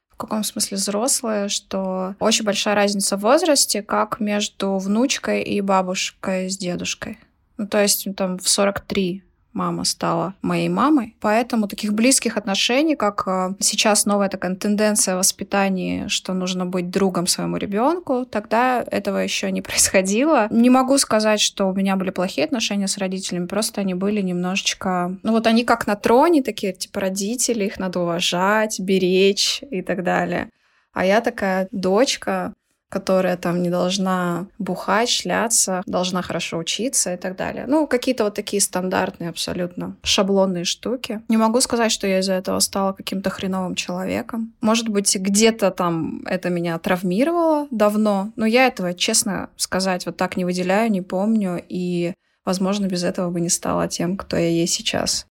в 0.10 0.18
каком 0.18 0.44
смысле 0.44 0.78
взрослые, 0.78 1.50
что 1.50 2.16
очень 2.20 2.46
большая 2.46 2.76
разница 2.76 3.18
в 3.18 3.22
возрасте, 3.22 3.82
как 3.82 4.20
между 4.20 4.78
внучкой 4.78 5.44
и 5.44 5.62
бабушкой 5.62 6.50
с 6.50 6.58
дедушкой. 6.58 7.20
Ну, 7.58 7.68
то 7.68 7.82
есть 7.82 8.08
там 8.16 8.38
в 8.38 8.48
43 8.48 9.24
мама 9.54 9.84
стала 9.84 10.34
моей 10.42 10.70
мамой. 10.70 11.16
Поэтому 11.20 11.68
таких 11.68 11.94
близких 11.94 12.38
отношений, 12.38 12.96
как 12.96 13.24
э, 13.28 13.54
сейчас 13.60 14.06
новая 14.06 14.30
такая 14.30 14.56
тенденция 14.56 15.16
воспитания, 15.16 16.08
что 16.08 16.34
нужно 16.34 16.66
быть 16.66 16.90
другом 16.90 17.28
своему 17.28 17.58
ребенку, 17.58 18.26
тогда 18.26 18.84
этого 18.90 19.18
еще 19.18 19.52
не 19.52 19.62
происходило. 19.62 20.48
Не 20.50 20.70
могу 20.70 20.98
сказать, 20.98 21.40
что 21.40 21.70
у 21.70 21.74
меня 21.74 21.96
были 21.96 22.10
плохие 22.10 22.46
отношения 22.46 22.88
с 22.88 22.98
родителями, 22.98 23.48
просто 23.48 23.82
они 23.82 23.94
были 23.94 24.22
немножечко... 24.22 25.18
Ну 25.24 25.32
вот 25.32 25.48
они 25.48 25.64
как 25.64 25.88
на 25.88 25.96
троне, 25.96 26.44
такие 26.44 26.74
типа 26.74 27.00
родители, 27.00 27.66
их 27.66 27.80
надо 27.80 28.00
уважать, 28.00 28.80
беречь 28.80 29.62
и 29.70 29.82
так 29.82 30.04
далее. 30.04 30.50
А 30.94 31.06
я 31.06 31.22
такая 31.22 31.68
дочка, 31.72 32.54
которая 32.94 33.38
там 33.38 33.64
не 33.64 33.72
должна 33.72 34.46
бухать, 34.60 35.10
шляться, 35.10 35.82
должна 35.88 36.22
хорошо 36.22 36.60
учиться 36.60 37.12
и 37.12 37.18
так 37.18 37.36
далее. 37.36 37.66
Ну, 37.68 37.88
какие-то 37.88 38.24
вот 38.24 38.36
такие 38.36 38.62
стандартные 38.62 39.32
абсолютно 39.32 39.96
шаблонные 40.04 40.64
штуки. 40.64 41.22
Не 41.28 41.38
могу 41.38 41.60
сказать, 41.60 41.92
что 41.92 42.06
я 42.06 42.20
из-за 42.20 42.34
этого 42.34 42.60
стала 42.60 42.94
каким-то 42.94 43.32
хреновым 43.32 43.74
человеком. 43.74 44.54
Может 44.62 44.90
быть, 44.90 45.16
где-то 45.16 45.72
там 45.72 46.22
это 46.28 46.52
меня 46.52 46.78
травмировало 46.78 47.68
давно, 47.72 48.32
но 48.36 48.46
я 48.46 48.68
этого, 48.68 48.94
честно 48.94 49.50
сказать, 49.56 50.06
вот 50.06 50.16
так 50.16 50.38
не 50.38 50.46
выделяю, 50.46 50.92
не 50.92 51.02
помню, 51.02 51.64
и, 51.68 52.14
возможно, 52.46 52.86
без 52.86 53.04
этого 53.04 53.32
бы 53.32 53.42
не 53.42 53.50
стала 53.50 53.88
тем, 53.88 54.18
кто 54.18 54.38
я 54.38 54.50
есть 54.50 54.76
сейчас. 54.76 55.26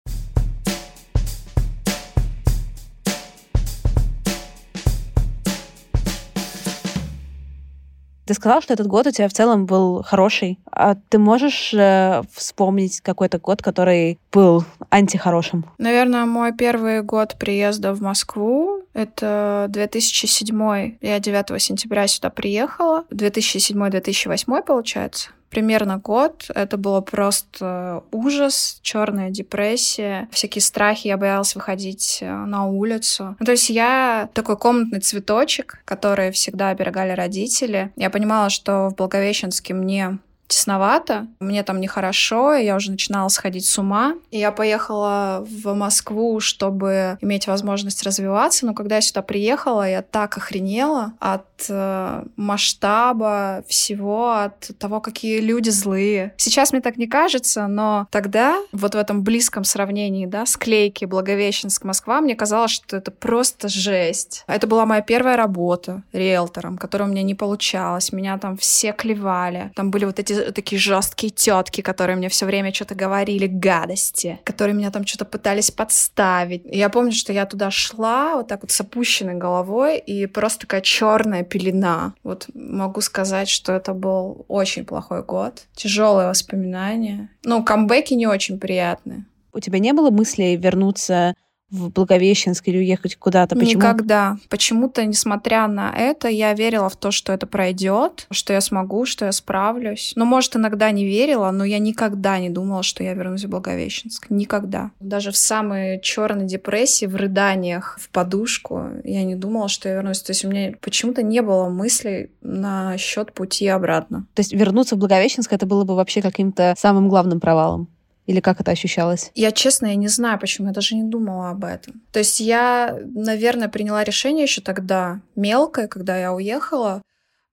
Ты 8.25 8.35
сказал, 8.35 8.63
что 8.63 8.75
этот 8.75 8.87
год 8.87 9.07
у 9.07 9.11
тебя 9.11 9.29
в 9.29 9.33
целом 9.33 9.67
был 9.67 10.03
хороший. 10.03 10.59
А 10.71 10.95
ты 10.95 11.19
можешь 11.19 11.75
э, 11.75 12.23
вспомнить 12.33 13.01
какой-то 13.01 13.39
год, 13.39 13.63
который 13.63 14.19
был 14.33 14.65
антихорошим? 14.91 15.65
Наверное, 15.79 16.25
мой 16.25 16.53
первый 16.53 17.03
год 17.03 17.37
приезда 17.39 17.93
в 17.93 18.01
Москву— 18.01 18.83
это 18.95 19.67
2007. 19.69 20.97
Я 21.01 21.19
9 21.19 21.63
сентября 21.63 22.07
сюда 22.07 22.31
приехала. 22.31 23.05
2007-2008, 23.11 24.63
получается 24.63 25.31
примерно 25.53 25.99
год. 25.99 26.47
Это 26.55 26.79
было 26.79 27.03
просто 27.03 28.03
ужас, 28.11 28.79
черная 28.83 29.31
депрессия, 29.31 30.29
всякие 30.33 30.63
страхи. 30.63 31.09
Я 31.09 31.19
боялась 31.19 31.55
выходить 31.55 32.19
э, 32.23 32.31
на 32.31 32.67
улицу. 32.67 33.37
Ну, 33.39 33.47
то 33.47 33.53
есть 33.53 33.69
я 33.69 34.31
такой 34.33 34.57
комнатный 34.57 35.01
цветочек, 35.01 35.83
который 35.85 36.33
всегда 36.33 36.71
оберегали 36.71 37.13
родители. 37.13 37.93
Я 37.97 38.09
понимала, 38.09 38.49
что 38.49 38.89
в 38.89 38.97
Благовещенске 38.97 39.75
мне 39.75 40.19
тесновато, 40.53 41.27
мне 41.41 41.63
там 41.63 41.81
нехорошо, 41.81 42.55
я 42.55 42.77
уже 42.77 42.91
начинала 42.91 43.29
сходить 43.29 43.67
с 43.67 43.79
ума. 43.79 44.15
И 44.31 44.39
я 44.39 44.53
поехала 44.53 45.47
в 45.49 45.75
Москву, 45.75 46.41
чтобы 46.41 47.19
иметь 47.23 47.47
возможность 47.47 48.03
развиваться, 48.03 48.67
но 48.67 48.75
когда 48.75 48.97
я 48.97 49.01
сюда 49.01 49.23
приехала, 49.23 49.89
я 49.89 50.03
так 50.03 50.37
охренела 50.37 51.13
от 51.21 51.45
э, 51.69 52.25
масштаба 52.37 53.65
всего, 53.69 54.33
от 54.33 54.71
того, 54.79 55.01
какие 55.01 55.41
люди 55.41 55.71
злые. 55.71 56.35
Сейчас 56.37 56.73
мне 56.73 56.81
так 56.81 56.97
не 56.97 57.07
кажется, 57.07 57.67
но 57.67 58.07
тогда, 58.11 58.61
вот 58.73 58.95
в 58.95 58.99
этом 58.99 59.23
близком 59.23 59.65
сравнении, 59.65 60.27
да, 60.27 60.47
склейки 60.47 61.05
Благовещенск, 61.05 61.85
Москва, 61.85 62.21
мне 62.21 62.35
казалось, 62.35 62.71
что 62.73 62.97
это 62.97 63.11
просто 63.11 63.69
жесть. 63.69 64.45
Это 64.47 64.67
была 64.67 64.87
моя 64.87 65.03
первая 65.03 65.37
работа 65.37 66.03
риэлтором, 66.13 66.79
которая 66.79 67.09
у 67.09 67.13
меня 67.13 67.23
не 67.23 67.35
получалась. 67.35 68.13
Меня 68.13 68.39
там 68.39 68.57
все 68.57 68.93
клевали. 68.93 69.73
Там 69.75 69.91
были 69.91 70.05
вот 70.05 70.19
эти 70.19 70.51
такие 70.53 70.79
жесткие 70.79 71.31
тетки, 71.31 71.81
которые 71.81 72.17
мне 72.17 72.29
все 72.29 72.47
время 72.47 72.73
что-то 72.73 72.95
говорили, 72.95 73.47
гадости, 73.47 74.41
которые 74.45 74.75
меня 74.75 74.91
там 74.91 75.07
что-то 75.07 75.25
пытались 75.25 75.71
подставить. 75.71 76.63
Я 76.65 76.89
помню, 76.89 77.13
что 77.13 77.33
я 77.33 77.47
туда 77.47 77.71
шла 77.71 78.37
вот 78.37 78.49
так 78.49 78.63
вот 78.63 78.71
с 78.71 78.81
опущенной 78.81 79.35
головой 79.35 79.99
и 79.99 80.27
просто 80.27 80.61
такая 80.61 80.81
черная 80.81 81.43
пелена. 81.53 82.15
Вот 82.23 82.49
могу 82.55 83.03
сказать, 83.03 83.49
что 83.51 83.73
это 83.73 83.93
был 83.93 84.47
очень 84.49 84.87
плохой 84.87 85.23
год, 85.23 85.65
тяжелые 85.75 86.29
воспоминания. 86.29 87.29
Ну, 87.45 87.63
камбэки 87.63 88.15
не 88.15 88.27
очень 88.27 88.59
приятные. 88.59 89.27
У 89.53 89.61
тебя 89.61 89.79
не 89.79 89.93
было 89.93 90.11
мыслей 90.11 90.57
вернуться 90.57 91.35
в 91.73 91.91
Благовещенск 91.91 92.69
или 92.69 92.79
уехать 92.79 93.17
куда-то? 93.17 93.57
Почему? 93.57 93.81
Никогда. 93.81 94.37
Почему-то, 94.49 95.05
несмотря 95.05 95.67
на 95.67 95.91
это, 95.91 96.29
я 96.29 96.53
верила 96.53 96.89
в 96.89 96.97
то, 96.97 97.11
что 97.11 97.33
это 97.33 97.47
пройдет, 97.47 98.27
что 98.31 98.53
я 98.53 98.61
смогу, 98.61 99.07
что 99.07 99.25
я 99.25 99.33
справлюсь. 99.33 100.13
Ну, 100.15 100.27
может, 100.27 100.55
иногда 100.55 100.91
не 100.91 101.07
верила, 101.07 101.51
но 101.51 101.65
я 101.65 101.79
никогда 101.79 102.39
не 102.39 102.51
думала, 102.51 102.83
что 102.83 103.03
я 103.03 103.15
вернусь 103.15 103.45
в 103.45 103.49
Благовещенск. 103.49 104.27
Никогда. 104.29 104.91
Даже 105.01 105.33
в 105.33 105.37
самой 105.37 106.01
черной 106.01 106.47
депрессии, 106.47 107.07
в 107.07 107.17
рыданиях, 107.17 107.99
в 108.01 108.11
подушку, 108.11 108.91
я 109.05 109.25
не 109.25 109.35
думала, 109.35 109.69
что 109.69 109.89
я 109.89 109.95
вернусь. 109.97 110.21
То 110.21 110.33
есть 110.33 110.45
у 110.45 110.49
меня 110.49 110.75
почему-то 110.81 111.23
не 111.23 111.41
было 111.41 111.69
мыслей 111.69 112.31
на 112.43 112.99
счет 112.99 113.33
пути 113.33 113.67
обратно. 113.67 114.27
То 114.35 114.41
есть 114.41 114.53
вернуться 114.53 114.97
в 114.97 114.99
Благовещенск 114.99 115.53
это 115.53 115.65
было 115.65 115.85
бы 115.85 115.95
вообще 115.95 116.21
каким-то 116.21 116.75
самым 116.77 117.09
главным 117.09 117.41
провалом? 117.41 117.89
Или 118.27 118.41
как 118.41 118.61
это 118.61 118.71
ощущалось? 118.71 119.31
Я, 119.35 119.53
честно, 119.53 119.87
я 119.87 119.95
не 119.97 120.09
знаю, 120.09 120.39
почему. 120.39 120.69
Я 120.69 120.73
даже 120.73 120.95
не 120.95 121.03
думала 121.03 121.51
об 121.51 121.65
этом. 121.65 122.03
То 122.13 122.21
есть 122.21 122.41
я, 122.41 122.99
наверное, 123.05 123.69
приняла 123.69 124.05
решение 124.05 124.45
еще 124.45 124.61
тогда, 124.61 125.21
мелкое, 125.35 125.89
когда 125.89 126.17
я 126.17 126.33
уехала, 126.33 127.03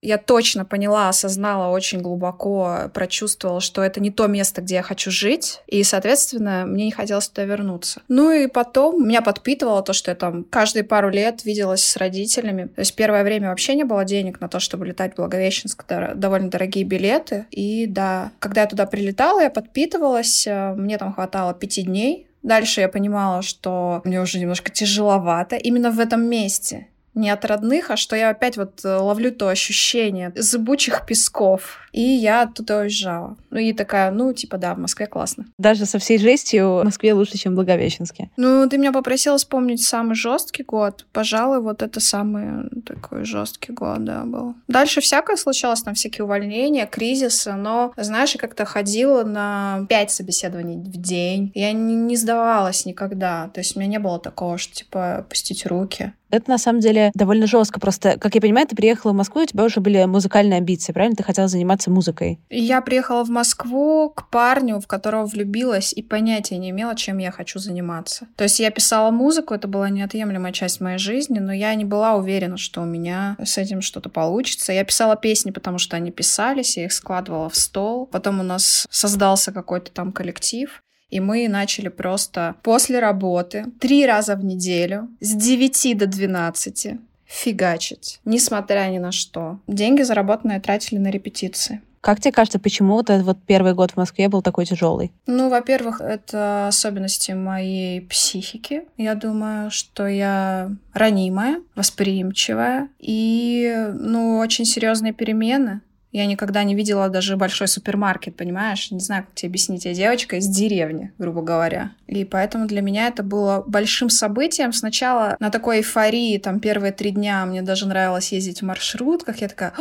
Я 0.02 0.16
точно 0.16 0.64
поняла, 0.64 1.10
осознала 1.10 1.70
очень 1.70 2.00
глубоко, 2.00 2.90
прочувствовала, 2.94 3.60
что 3.60 3.82
это 3.82 4.00
не 4.00 4.10
то 4.10 4.26
место, 4.28 4.62
где 4.62 4.76
я 4.76 4.82
хочу 4.82 5.10
жить, 5.10 5.60
и, 5.66 5.82
соответственно, 5.82 6.64
мне 6.66 6.86
не 6.86 6.90
хотелось 6.90 7.28
туда 7.28 7.44
вернуться. 7.44 8.00
Ну 8.08 8.30
и 8.30 8.46
потом 8.46 9.06
меня 9.06 9.20
подпитывало 9.20 9.82
то, 9.82 9.92
что 9.92 10.10
я 10.10 10.14
там 10.14 10.44
каждые 10.44 10.84
пару 10.84 11.10
лет 11.10 11.44
виделась 11.44 11.84
с 11.84 11.96
родителями. 11.98 12.66
То 12.74 12.80
есть 12.80 12.94
первое 12.94 13.24
время 13.24 13.50
вообще 13.50 13.74
не 13.74 13.84
было 13.84 14.06
денег 14.06 14.40
на 14.40 14.48
то, 14.48 14.58
чтобы 14.58 14.86
летать 14.86 15.12
в 15.12 15.16
Благовещенск, 15.16 15.84
довольно 16.14 16.48
дорогие 16.48 16.84
билеты. 16.84 17.46
И 17.50 17.86
да, 17.86 18.32
когда 18.38 18.62
я 18.62 18.66
туда 18.66 18.86
прилетала, 18.86 19.40
я 19.40 19.50
подпитывалась, 19.50 20.46
э, 20.46 20.72
мне 20.74 20.96
там 20.96 21.12
хватало 21.12 21.52
пяти 21.54 21.82
дней, 21.82 22.26
Дальше 22.42 22.80
я 22.80 22.88
понимала, 22.88 23.42
что 23.42 24.00
мне 24.04 24.18
уже 24.18 24.38
немножко 24.38 24.70
тяжеловато 24.70 25.56
именно 25.56 25.90
в 25.90 26.00
этом 26.00 26.22
месте 26.22 26.86
не 27.14 27.30
от 27.30 27.44
родных, 27.44 27.90
а 27.90 27.96
что 27.96 28.16
я 28.16 28.30
опять 28.30 28.56
вот 28.56 28.84
э, 28.84 28.96
ловлю 28.96 29.32
то 29.32 29.48
ощущение 29.48 30.32
зыбучих 30.36 31.06
песков. 31.06 31.78
И 31.92 32.00
я 32.00 32.42
оттуда 32.42 32.78
уезжала. 32.78 33.36
Ну 33.50 33.58
и 33.58 33.72
такая, 33.72 34.12
ну, 34.12 34.32
типа, 34.32 34.58
да, 34.58 34.74
в 34.74 34.78
Москве 34.78 35.06
классно. 35.06 35.46
Даже 35.58 35.86
со 35.86 35.98
всей 35.98 36.18
жестью 36.18 36.80
в 36.80 36.84
Москве 36.84 37.12
лучше, 37.14 37.36
чем 37.36 37.52
в 37.52 37.56
Благовещенске. 37.56 38.30
Ну, 38.36 38.68
ты 38.68 38.78
меня 38.78 38.92
попросила 38.92 39.36
вспомнить 39.38 39.82
самый 39.82 40.14
жесткий 40.14 40.62
год. 40.62 41.06
Пожалуй, 41.12 41.60
вот 41.60 41.82
это 41.82 41.98
самый 41.98 42.68
такой 42.86 43.24
жесткий 43.24 43.72
год, 43.72 44.04
да, 44.04 44.22
был. 44.24 44.54
Дальше 44.68 45.00
всякое 45.00 45.36
случалось, 45.36 45.82
там 45.82 45.94
всякие 45.94 46.24
увольнения, 46.24 46.86
кризисы, 46.86 47.54
но, 47.54 47.92
знаешь, 47.96 48.32
я 48.32 48.40
как-то 48.40 48.64
ходила 48.64 49.24
на 49.24 49.84
пять 49.88 50.12
собеседований 50.12 50.76
в 50.76 50.96
день. 50.96 51.50
Я 51.54 51.72
не, 51.72 51.96
не 51.96 52.16
сдавалась 52.16 52.86
никогда. 52.86 53.50
То 53.52 53.60
есть 53.60 53.76
у 53.76 53.80
меня 53.80 53.90
не 53.90 53.98
было 53.98 54.20
такого, 54.20 54.58
что, 54.58 54.74
типа, 54.74 55.16
опустить 55.16 55.66
руки. 55.66 56.12
Это 56.30 56.50
на 56.50 56.58
самом 56.58 56.80
деле 56.80 57.10
довольно 57.14 57.46
жестко. 57.46 57.80
Просто, 57.80 58.18
как 58.18 58.34
я 58.34 58.40
понимаю, 58.40 58.66
ты 58.66 58.76
приехала 58.76 59.12
в 59.12 59.14
Москву, 59.14 59.42
у 59.42 59.46
тебя 59.46 59.64
уже 59.64 59.80
были 59.80 60.04
музыкальные 60.04 60.58
амбиции, 60.58 60.92
правильно? 60.92 61.16
Ты 61.16 61.22
хотела 61.22 61.48
заниматься 61.48 61.90
музыкой. 61.90 62.38
Я 62.50 62.80
приехала 62.80 63.24
в 63.24 63.30
Москву 63.30 64.10
к 64.10 64.28
парню, 64.30 64.80
в 64.80 64.86
которого 64.86 65.26
влюбилась, 65.26 65.92
и 65.92 66.02
понятия 66.02 66.58
не 66.58 66.70
имела, 66.70 66.94
чем 66.94 67.18
я 67.18 67.30
хочу 67.30 67.58
заниматься. 67.58 68.28
То 68.36 68.44
есть 68.44 68.60
я 68.60 68.70
писала 68.70 69.10
музыку, 69.10 69.54
это 69.54 69.68
была 69.68 69.88
неотъемлемая 69.90 70.52
часть 70.52 70.80
моей 70.80 70.98
жизни, 70.98 71.38
но 71.38 71.52
я 71.52 71.74
не 71.74 71.84
была 71.84 72.14
уверена, 72.14 72.56
что 72.56 72.82
у 72.82 72.84
меня 72.84 73.36
с 73.42 73.58
этим 73.58 73.80
что-то 73.80 74.08
получится. 74.08 74.72
Я 74.72 74.84
писала 74.84 75.16
песни, 75.16 75.50
потому 75.50 75.78
что 75.78 75.96
они 75.96 76.10
писались, 76.10 76.76
я 76.76 76.84
их 76.84 76.92
складывала 76.92 77.48
в 77.48 77.56
стол. 77.56 78.06
Потом 78.06 78.40
у 78.40 78.42
нас 78.42 78.86
создался 78.90 79.52
какой-то 79.52 79.90
там 79.90 80.12
коллектив. 80.12 80.82
И 81.10 81.20
мы 81.20 81.48
начали 81.48 81.88
просто 81.88 82.54
после 82.62 83.00
работы 83.00 83.66
три 83.80 84.06
раза 84.06 84.36
в 84.36 84.44
неделю 84.44 85.08
с 85.20 85.34
9 85.34 85.98
до 85.98 86.06
12 86.06 86.98
фигачить, 87.26 88.20
несмотря 88.24 88.90
ни 88.90 88.98
на 88.98 89.12
что. 89.12 89.60
Деньги 89.68 90.02
заработанные 90.02 90.60
тратили 90.60 90.98
на 90.98 91.08
репетиции. 91.08 91.80
Как 92.00 92.18
тебе 92.18 92.32
кажется, 92.32 92.58
почему 92.58 92.94
вот 92.94 93.10
этот 93.10 93.26
вот 93.26 93.38
первый 93.46 93.74
год 93.74 93.90
в 93.90 93.96
Москве 93.98 94.28
был 94.28 94.40
такой 94.40 94.64
тяжелый? 94.64 95.12
Ну, 95.26 95.50
во-первых, 95.50 96.00
это 96.00 96.68
особенности 96.68 97.32
моей 97.32 98.00
психики. 98.00 98.84
Я 98.96 99.14
думаю, 99.14 99.70
что 99.70 100.06
я 100.06 100.70
ранимая, 100.94 101.60
восприимчивая 101.74 102.88
и, 102.98 103.90
ну, 103.92 104.38
очень 104.38 104.64
серьезные 104.64 105.12
перемены 105.12 105.82
я 106.12 106.26
никогда 106.26 106.64
не 106.64 106.74
видела 106.74 107.08
даже 107.08 107.36
большой 107.36 107.68
супермаркет, 107.68 108.36
понимаешь? 108.36 108.90
Не 108.90 108.98
знаю, 108.98 109.24
как 109.24 109.34
тебе 109.34 109.50
объяснить. 109.50 109.84
Я 109.84 109.94
девочка 109.94 110.36
из 110.36 110.48
деревни, 110.48 111.12
грубо 111.18 111.42
говоря. 111.42 111.92
И 112.08 112.24
поэтому 112.24 112.66
для 112.66 112.82
меня 112.82 113.06
это 113.06 113.22
было 113.22 113.62
большим 113.66 114.10
событием. 114.10 114.72
Сначала 114.72 115.36
на 115.38 115.50
такой 115.50 115.78
эйфории, 115.78 116.38
там, 116.38 116.58
первые 116.58 116.92
три 116.92 117.12
дня 117.12 117.46
мне 117.46 117.62
даже 117.62 117.86
нравилось 117.86 118.32
ездить 118.32 118.60
в 118.60 118.64
маршрутках. 118.64 119.40
Я 119.40 119.48
такая... 119.48 119.72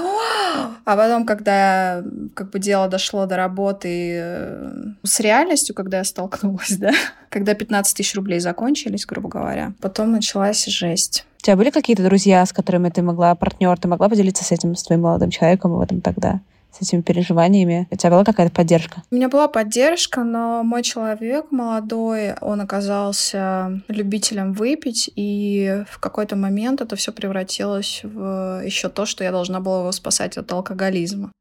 А 0.86 0.96
потом, 0.96 1.26
когда 1.26 2.04
как 2.36 2.52
бы 2.52 2.60
дело 2.60 2.88
дошло 2.88 3.26
до 3.26 3.36
работы 3.36 4.20
э, 4.22 4.72
с 5.04 5.20
реальностью, 5.20 5.74
когда 5.76 6.00
я 6.00 6.04
столкнулась, 6.04 6.72
да, 6.78 6.92
когда 7.30 7.54
15 7.54 7.98
тысяч 7.98 8.16
рублей 8.16 8.40
закончились, 8.40 9.06
грубо 9.06 9.30
говоря, 9.30 9.74
потом 9.82 10.12
началась 10.12 10.66
жесть. 10.66 11.26
У 11.42 11.46
тебя 11.46 11.56
были 11.56 11.70
какие-то 11.70 12.04
друзья, 12.04 12.46
с 12.46 12.52
которыми 12.52 12.90
ты 12.90 13.02
могла, 13.02 13.34
партнер, 13.34 13.78
ты 13.78 13.88
могла 13.88 14.10
поделиться 14.10 14.44
с 14.44 14.52
этим, 14.52 14.76
с 14.76 14.84
твоим 14.84 15.04
молодым 15.04 15.30
человеком 15.30 15.72
в 15.72 15.80
этом 15.80 16.02
тогда? 16.02 16.42
с 16.72 16.82
этими 16.82 17.02
переживаниями? 17.02 17.88
У 17.90 17.96
тебя 17.96 18.12
была 18.12 18.24
какая-то 18.24 18.54
поддержка? 18.54 19.02
У 19.10 19.16
меня 19.16 19.28
была 19.28 19.48
поддержка, 19.48 20.24
но 20.24 20.64
мой 20.64 20.84
человек 20.84 21.48
молодой, 21.52 22.36
он 22.42 22.62
оказался 22.62 23.82
любителем 23.88 24.54
выпить, 24.54 25.10
и 25.16 25.84
в 25.90 26.00
какой-то 26.00 26.36
момент 26.36 26.82
это 26.82 26.96
все 26.96 27.12
превратилось 27.12 28.02
в 28.04 28.62
еще 28.64 28.90
то, 28.90 29.06
что 29.06 29.24
я 29.24 29.32
должна 29.32 29.60
была 29.60 29.80
его 29.80 29.92
спасать 29.92 30.38
от 30.38 30.52
алкоголизма. 30.52 31.32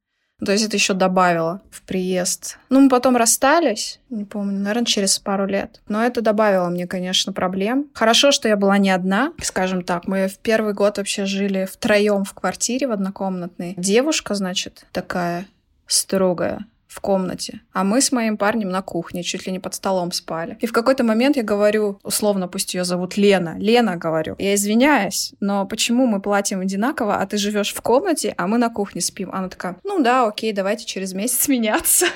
То 0.44 0.52
есть 0.52 0.64
это 0.64 0.76
еще 0.76 0.94
добавило 0.94 1.60
в 1.70 1.82
приезд. 1.82 2.58
Ну, 2.68 2.80
мы 2.80 2.88
потом 2.88 3.16
расстались, 3.16 3.98
не 4.08 4.24
помню, 4.24 4.58
наверное, 4.58 4.84
через 4.84 5.18
пару 5.18 5.46
лет. 5.46 5.80
Но 5.88 6.04
это 6.04 6.20
добавило 6.20 6.68
мне, 6.68 6.86
конечно, 6.86 7.32
проблем. 7.32 7.86
Хорошо, 7.92 8.30
что 8.30 8.46
я 8.46 8.56
была 8.56 8.78
не 8.78 8.90
одна, 8.90 9.32
скажем 9.42 9.82
так. 9.82 10.06
Мы 10.06 10.28
в 10.28 10.38
первый 10.38 10.74
год 10.74 10.98
вообще 10.98 11.26
жили 11.26 11.68
втроем 11.70 12.24
в 12.24 12.34
квартире 12.34 12.86
в 12.86 12.92
однокомнатной. 12.92 13.74
Девушка, 13.76 14.34
значит, 14.34 14.86
такая 14.92 15.46
строгая, 15.86 16.66
в 16.88 17.00
комнате, 17.00 17.60
а 17.72 17.84
мы 17.84 18.00
с 18.00 18.12
моим 18.12 18.36
парнем 18.36 18.70
на 18.70 18.82
кухне, 18.82 19.22
чуть 19.22 19.46
ли 19.46 19.52
не 19.52 19.60
под 19.60 19.74
столом 19.74 20.10
спали. 20.10 20.56
И 20.60 20.66
в 20.66 20.72
какой-то 20.72 21.04
момент 21.04 21.36
я 21.36 21.42
говорю, 21.42 22.00
условно, 22.02 22.48
пусть 22.48 22.74
ее 22.74 22.84
зовут 22.84 23.16
Лена. 23.16 23.56
Лена, 23.58 23.96
говорю. 23.96 24.34
Я 24.38 24.54
извиняюсь, 24.54 25.34
но 25.38 25.66
почему 25.66 26.06
мы 26.06 26.20
платим 26.20 26.60
одинаково, 26.60 27.20
а 27.20 27.26
ты 27.26 27.36
живешь 27.36 27.74
в 27.74 27.80
комнате, 27.82 28.34
а 28.38 28.46
мы 28.46 28.58
на 28.58 28.70
кухне 28.70 29.02
спим? 29.02 29.30
Она 29.32 29.48
такая, 29.48 29.76
ну 29.84 30.02
да, 30.02 30.26
окей, 30.26 30.52
давайте 30.52 30.86
через 30.86 31.12
месяц 31.12 31.46
меняться. 31.48 32.06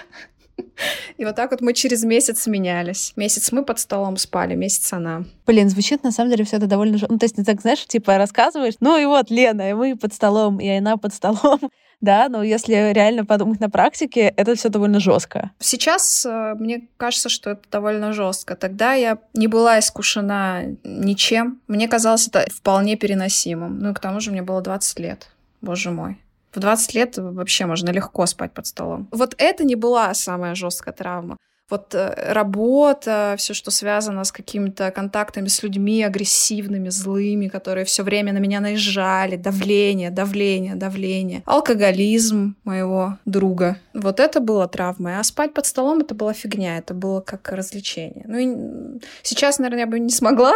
И 1.17 1.25
вот 1.25 1.37
так 1.37 1.51
вот 1.51 1.61
мы 1.61 1.73
через 1.75 2.05
месяц 2.05 2.47
менялись. 2.47 3.13
Месяц 3.17 3.53
мы 3.53 3.65
под 3.65 3.79
столом 3.79 4.17
спали, 4.17 4.55
месяц 4.55 4.93
она. 4.93 5.25
Блин, 5.47 5.69
звучит 5.69 6.03
на 6.03 6.13
самом 6.13 6.31
деле 6.31 6.45
все 6.45 6.57
это 6.57 6.67
довольно... 6.67 6.99
Ну, 7.09 7.19
то 7.19 7.25
есть 7.25 7.37
ты 7.37 7.45
так, 7.45 7.61
знаешь, 7.61 7.87
типа 7.87 8.19
рассказываешь, 8.19 8.75
ну 8.81 8.97
и 8.97 9.05
вот 9.05 9.31
Лена, 9.31 9.71
и 9.71 9.73
мы 9.73 9.97
под 9.97 10.15
столом, 10.15 10.59
и 10.59 10.69
она 10.69 10.97
под 10.97 11.15
столом 11.15 11.61
да, 12.03 12.29
но 12.29 12.43
если 12.43 12.93
реально 12.93 13.25
подумать 13.25 13.61
на 13.61 13.71
практике, 13.71 14.33
это 14.37 14.55
все 14.57 14.69
довольно 14.69 15.01
жестко. 15.01 15.53
Сейчас 15.61 16.27
э, 16.27 16.55
мне 16.59 16.89
кажется, 16.97 17.29
что 17.29 17.51
это 17.51 17.63
довольно 17.71 18.13
жестко. 18.13 18.57
Тогда 18.57 18.93
я 18.95 19.19
не 19.35 19.47
была 19.47 19.79
искушена 19.79 20.77
ничем. 20.83 21.61
Мне 21.69 21.89
казалось 21.89 22.27
это 22.27 22.45
вполне 22.53 22.97
переносимым. 22.97 23.79
Ну 23.79 23.91
и 23.91 23.95
к 23.95 24.01
тому 24.01 24.21
же 24.21 24.33
мне 24.33 24.43
было 24.43 24.61
20 24.61 24.99
лет. 24.99 25.29
Боже 25.61 25.93
мой. 25.93 26.19
В 26.53 26.61
20 26.61 26.95
лет 26.95 27.19
вообще 27.19 27.67
можно 27.67 27.91
легко 27.91 28.27
спать 28.27 28.53
под 28.53 28.67
столом. 28.67 29.09
Вот 29.11 29.35
это 29.39 29.65
не 29.65 29.75
была 29.75 30.13
самая 30.15 30.55
жесткая 30.55 30.95
травма 30.95 31.37
вот 31.73 31.95
э, 31.95 32.33
работа, 32.33 33.35
все, 33.39 33.55
что 33.55 33.71
связано 33.71 34.25
с 34.25 34.31
какими-то 34.31 34.91
контактами 34.91 35.49
с 35.49 35.63
людьми 35.63 36.03
агрессивными, 36.03 36.91
злыми, 36.91 37.49
которые 37.49 37.87
все 37.87 38.03
время 38.03 38.35
на 38.35 38.39
меня 38.39 38.61
наезжали, 38.61 39.37
давление, 39.37 40.11
давление, 40.11 40.75
давление, 40.75 41.43
алкоголизм 41.47 42.57
моего 42.65 43.17
друга. 43.25 43.79
Вот 43.95 44.21
это 44.21 44.41
было 44.41 44.69
травмой. 44.69 45.17
А 45.19 45.25
спать 45.25 45.55
под 45.55 45.65
столом 45.65 46.01
это 46.01 46.15
была 46.15 46.35
фигня, 46.35 46.77
это 46.77 46.93
было 46.93 47.23
как 47.23 47.51
развлечение. 47.51 48.25
Ну 48.29 48.37
и 48.37 49.01
сейчас, 49.23 49.59
наверное, 49.59 49.85
я 49.85 49.87
бы 49.87 49.99
не 49.99 50.11
смогла. 50.11 50.53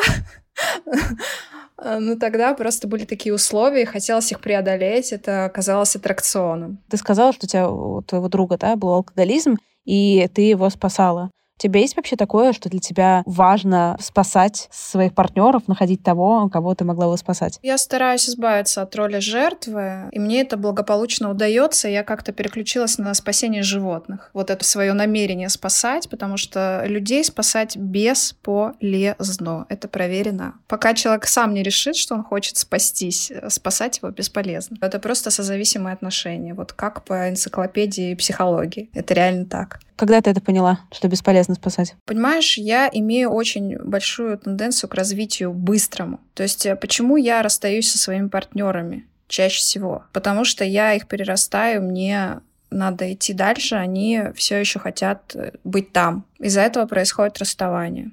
Ну, 1.83 2.19
тогда 2.19 2.55
просто 2.55 2.89
были 2.89 3.05
такие 3.05 3.35
условия, 3.35 3.85
хотелось 3.85 4.33
их 4.33 4.41
преодолеть, 4.41 5.13
это 5.13 5.51
казалось 5.55 5.95
аттракционом. 5.95 6.79
Ты 6.89 6.97
сказала, 6.97 7.33
что 7.33 7.45
у 7.45 7.49
тебя 7.49 7.69
у 7.69 8.03
твоего 8.03 8.29
друга 8.29 8.57
да, 8.57 8.77
был 8.77 8.95
алкоголизм, 8.95 9.57
и 9.85 10.29
ты 10.35 10.43
его 10.43 10.71
спасала. 10.71 11.31
У 11.59 11.63
тебя 11.63 11.81
есть 11.81 11.97
вообще 11.97 12.17
такое, 12.17 12.53
что 12.53 12.69
для 12.69 12.81
тебя 12.81 13.23
важно 13.25 13.97
спасать 13.99 14.69
своих 14.71 15.15
партнеров, 15.15 15.69
находить 15.69 16.03
того, 16.03 16.51
кого 16.53 16.75
ты 16.75 16.85
могла 16.85 17.09
бы 17.09 17.17
спасать? 17.17 17.59
Я 17.63 17.79
стараюсь 17.79 18.29
избавиться 18.29 18.83
от 18.83 18.95
роли 18.95 19.21
жертвы, 19.21 20.11
и 20.13 20.19
мне 20.19 20.43
это 20.43 20.59
благополучно 20.59 21.31
удается. 21.31 21.89
Я 21.89 22.05
как-то 22.05 22.33
переключилась 22.33 22.99
на 22.99 23.15
спасение 23.15 23.63
животных. 23.63 24.29
Вот 24.35 24.51
это 24.51 24.67
свое 24.67 24.93
намерение 24.93 25.49
спасать, 25.49 26.11
потому 26.11 26.37
что 26.37 26.85
людей 26.85 27.25
спасать 27.25 27.75
бесполезно. 27.79 29.65
Это 29.71 29.89
проверено. 29.89 30.57
Пока 30.69 30.93
человек 30.93 31.27
сам 31.27 31.55
не 31.55 31.63
решит, 31.63 31.97
что 31.97 32.17
он 32.17 32.23
хочет 32.23 32.59
спастись, 32.59 33.33
спасать 33.49 33.97
его 34.03 34.11
бесполезно. 34.11 34.77
Это 34.83 34.99
просто 34.99 35.31
созависимые 35.31 35.95
отношения. 35.95 36.53
Вот 36.53 36.75
как 36.75 37.05
по 37.05 37.31
энциклопедии 37.31 38.15
психологии. 38.15 38.91
Это 38.93 39.15
реально 39.15 39.47
так. 39.47 39.81
Когда 39.97 40.21
ты 40.21 40.31
это 40.31 40.43
поняла, 40.43 40.81
что 40.93 41.09
бесполезно 41.09 41.55
спасать? 41.55 41.95
Понимаешь, 42.05 42.59
я 42.59 42.89
имею 42.93 43.31
очень 43.31 43.79
большую 43.79 44.39
тенденцию 44.39 44.91
к 44.91 44.95
развитию 44.95 45.53
быстрому. 45.53 46.21
То 46.35 46.43
есть 46.43 46.67
э, 46.67 46.77
почему 46.77 47.17
я 47.17 47.43
расстаюсь 47.43 47.91
со 47.91 47.99
своими 47.99 48.29
партнерами 48.29 49.07
чаще 49.27 49.59
всего? 49.59 50.05
Потому 50.13 50.45
что 50.45 50.65
я 50.65 50.93
их 50.93 51.09
перерастаю, 51.09 51.83
мне 51.83 52.41
надо 52.71 53.13
идти 53.13 53.33
дальше, 53.33 53.77
они 53.77 54.23
все 54.35 54.59
еще 54.59 54.79
хотят 54.79 55.35
э, 55.35 55.53
быть 55.65 55.93
там. 55.93 56.25
Из-за 56.39 56.61
этого 56.61 56.87
происходит 56.87 57.39
расставание. 57.39 58.11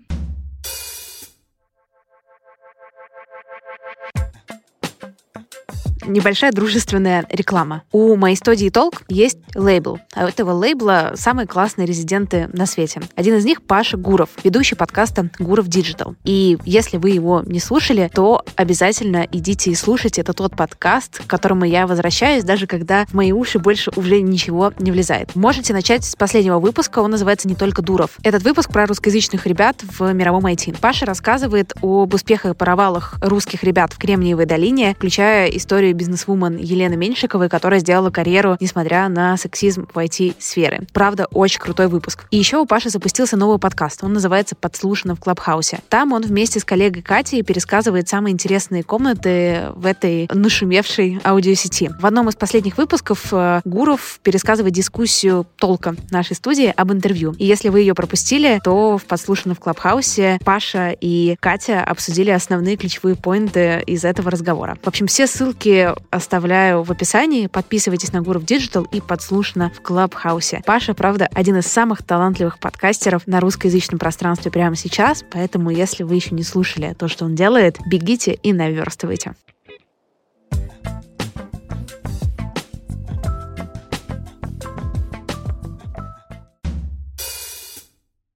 Небольшая 6.06 6.52
дружественная 6.52 7.26
реклама. 7.30 7.84
У 7.92 8.16
моей 8.16 8.36
студии 8.36 8.70
Толк 8.70 9.04
есть 9.08 9.38
лейбл. 9.56 10.00
А 10.13 10.26
у 10.26 10.28
этого 10.28 10.52
лейбла 10.52 11.13
самые 11.16 11.48
классные 11.48 11.86
резиденты 11.86 12.50
на 12.54 12.66
свете. 12.66 13.02
Один 13.16 13.36
из 13.36 13.46
них 13.46 13.62
Паша 13.62 13.98
Гуров, 13.98 14.30
ведущий 14.44 14.76
подкаста 14.76 15.30
Гуров 15.39 15.68
Digital. 15.68 16.16
И 16.24 16.58
если 16.66 16.98
вы 16.98 17.12
его 17.12 17.44
не 17.46 17.60
слушали, 17.60 18.10
то 18.13 18.44
обязательно 18.56 19.28
идите 19.32 19.72
и 19.72 19.76
слушайте. 19.76 20.22
Это 20.22 20.34
тот 20.34 20.56
подкаст, 20.56 21.24
к 21.26 21.28
которому 21.28 21.66
я 21.66 21.88
возвращаюсь, 21.88 22.44
даже 22.44 22.68
когда 22.68 23.06
в 23.06 23.13
мои 23.13 23.32
уши 23.32 23.60
больше 23.60 23.92
уже 23.96 24.22
ничего 24.22 24.74
не 24.80 24.92
влезает. 24.92 25.36
Можете 25.36 25.74
начать 25.74 26.04
с 26.04 26.16
последнего 26.16 26.60
выпуска. 26.60 27.00
Он 27.00 27.12
называется 27.12 27.48
«Не 27.48 27.56
только 27.56 27.82
Дуров». 27.82 28.18
Этот 28.24 28.44
выпуск 28.44 28.72
про 28.72 28.86
русскоязычных 28.86 29.46
ребят 29.48 29.84
в 29.98 30.13
мировом 30.13 30.46
IT. 30.46 30.78
Паша 30.80 31.06
рассказывает 31.06 31.74
об 31.82 32.13
успехах 32.13 32.52
и 32.52 32.56
провалах 32.56 33.16
русских 33.22 33.63
ребят 33.63 33.94
в 33.94 33.98
Кремниевой 33.98 34.46
долине, 34.46 34.96
включая 34.96 35.48
историю 35.48 35.93
бизнесвумен 35.94 36.58
Елены 36.58 36.96
Меньшиковой, 36.96 37.50
которая 37.50 37.80
сделала 37.80 38.10
карьеру, 38.10 38.58
несмотря 38.60 39.08
на 39.10 39.38
сексизм 39.38 39.88
в 39.94 39.98
IT-сферы. 39.98 40.88
Правда, 40.94 41.28
очень 41.32 41.60
крутой 41.60 41.88
выпуск. 41.88 42.26
И 42.32 42.38
еще 42.38 42.58
у 42.58 42.66
Паши 42.66 42.90
запустился 42.90 43.38
новый 43.38 43.60
подкаст. 43.60 44.04
Он 44.04 44.14
называется 44.14 44.56
«Подслушано 44.56 45.16
в 45.16 45.20
Клабхаусе». 45.20 45.80
Там 45.90 46.14
он 46.14 46.24
вместе 46.24 46.60
с 46.60 46.66
коллегой 46.66 47.02
Катей 47.02 47.44
пересказывает 47.44 48.08
самые 48.08 48.34
интересные 48.34 48.84
комнаты 48.84 49.68
в 49.76 49.86
этой 49.86 50.28
нашумевшей 50.34 51.20
аудиосети. 51.24 51.92
В 52.00 52.06
одном 52.06 52.30
из 52.30 52.36
последних 52.36 52.78
выпусков 52.78 53.28
э, 53.32 53.62
Гуров 53.66 54.20
пересказывает 54.24 54.74
дискуссию 54.74 55.46
толка 55.58 55.96
нашей 56.12 56.36
студии 56.36 56.74
об 56.76 56.92
интервью. 56.92 57.36
И 57.38 57.46
если 57.46 57.70
вы 57.70 57.82
ее 57.82 57.94
пропустили, 57.94 58.60
то 58.64 58.98
в 58.98 59.06
«Подслушано 59.06 59.56
в 59.56 59.60
Клабхаусе» 59.60 60.40
Паша 60.44 60.96
и 61.00 61.36
Катя 61.40 61.84
обсудили 61.84 62.32
основные 62.32 62.78
ключевые 62.78 63.16
поинты 63.16 63.84
из 63.86 64.06
этого 64.06 64.32
разговора. 64.32 64.78
В 64.82 64.88
общем, 64.88 65.08
все 65.08 65.28
ссылки 65.28 65.83
оставляю 66.10 66.84
в 66.84 66.91
описании. 66.91 67.48
Подписывайтесь 67.48 68.13
на 68.13 68.22
Гуров 68.22 68.43
Digital 68.43 68.88
и 68.91 69.02
подслушано 69.02 69.72
в 69.76 69.82
Клабхаусе. 69.82 70.62
Паша, 70.65 70.93
правда, 70.93 71.30
один 71.34 71.58
из 71.58 71.67
самых 71.67 72.04
талантливых 72.04 72.60
подкастеров 72.60 73.28
на 73.28 73.39
русскоязычном 73.39 74.00
пространстве 74.00 74.52
прямо 74.52 74.76
сейчас, 74.76 75.24
поэтому 75.32 75.69
если 75.69 76.04
вы 76.04 76.15
еще 76.15 76.36
не 76.36 76.43
слушали 76.43 76.96
то, 76.98 77.08
что 77.08 77.26
он 77.26 77.36
делает, 77.36 77.78
бегите 77.86 78.34
и 78.34 78.54
наверстывайте. 78.54 79.34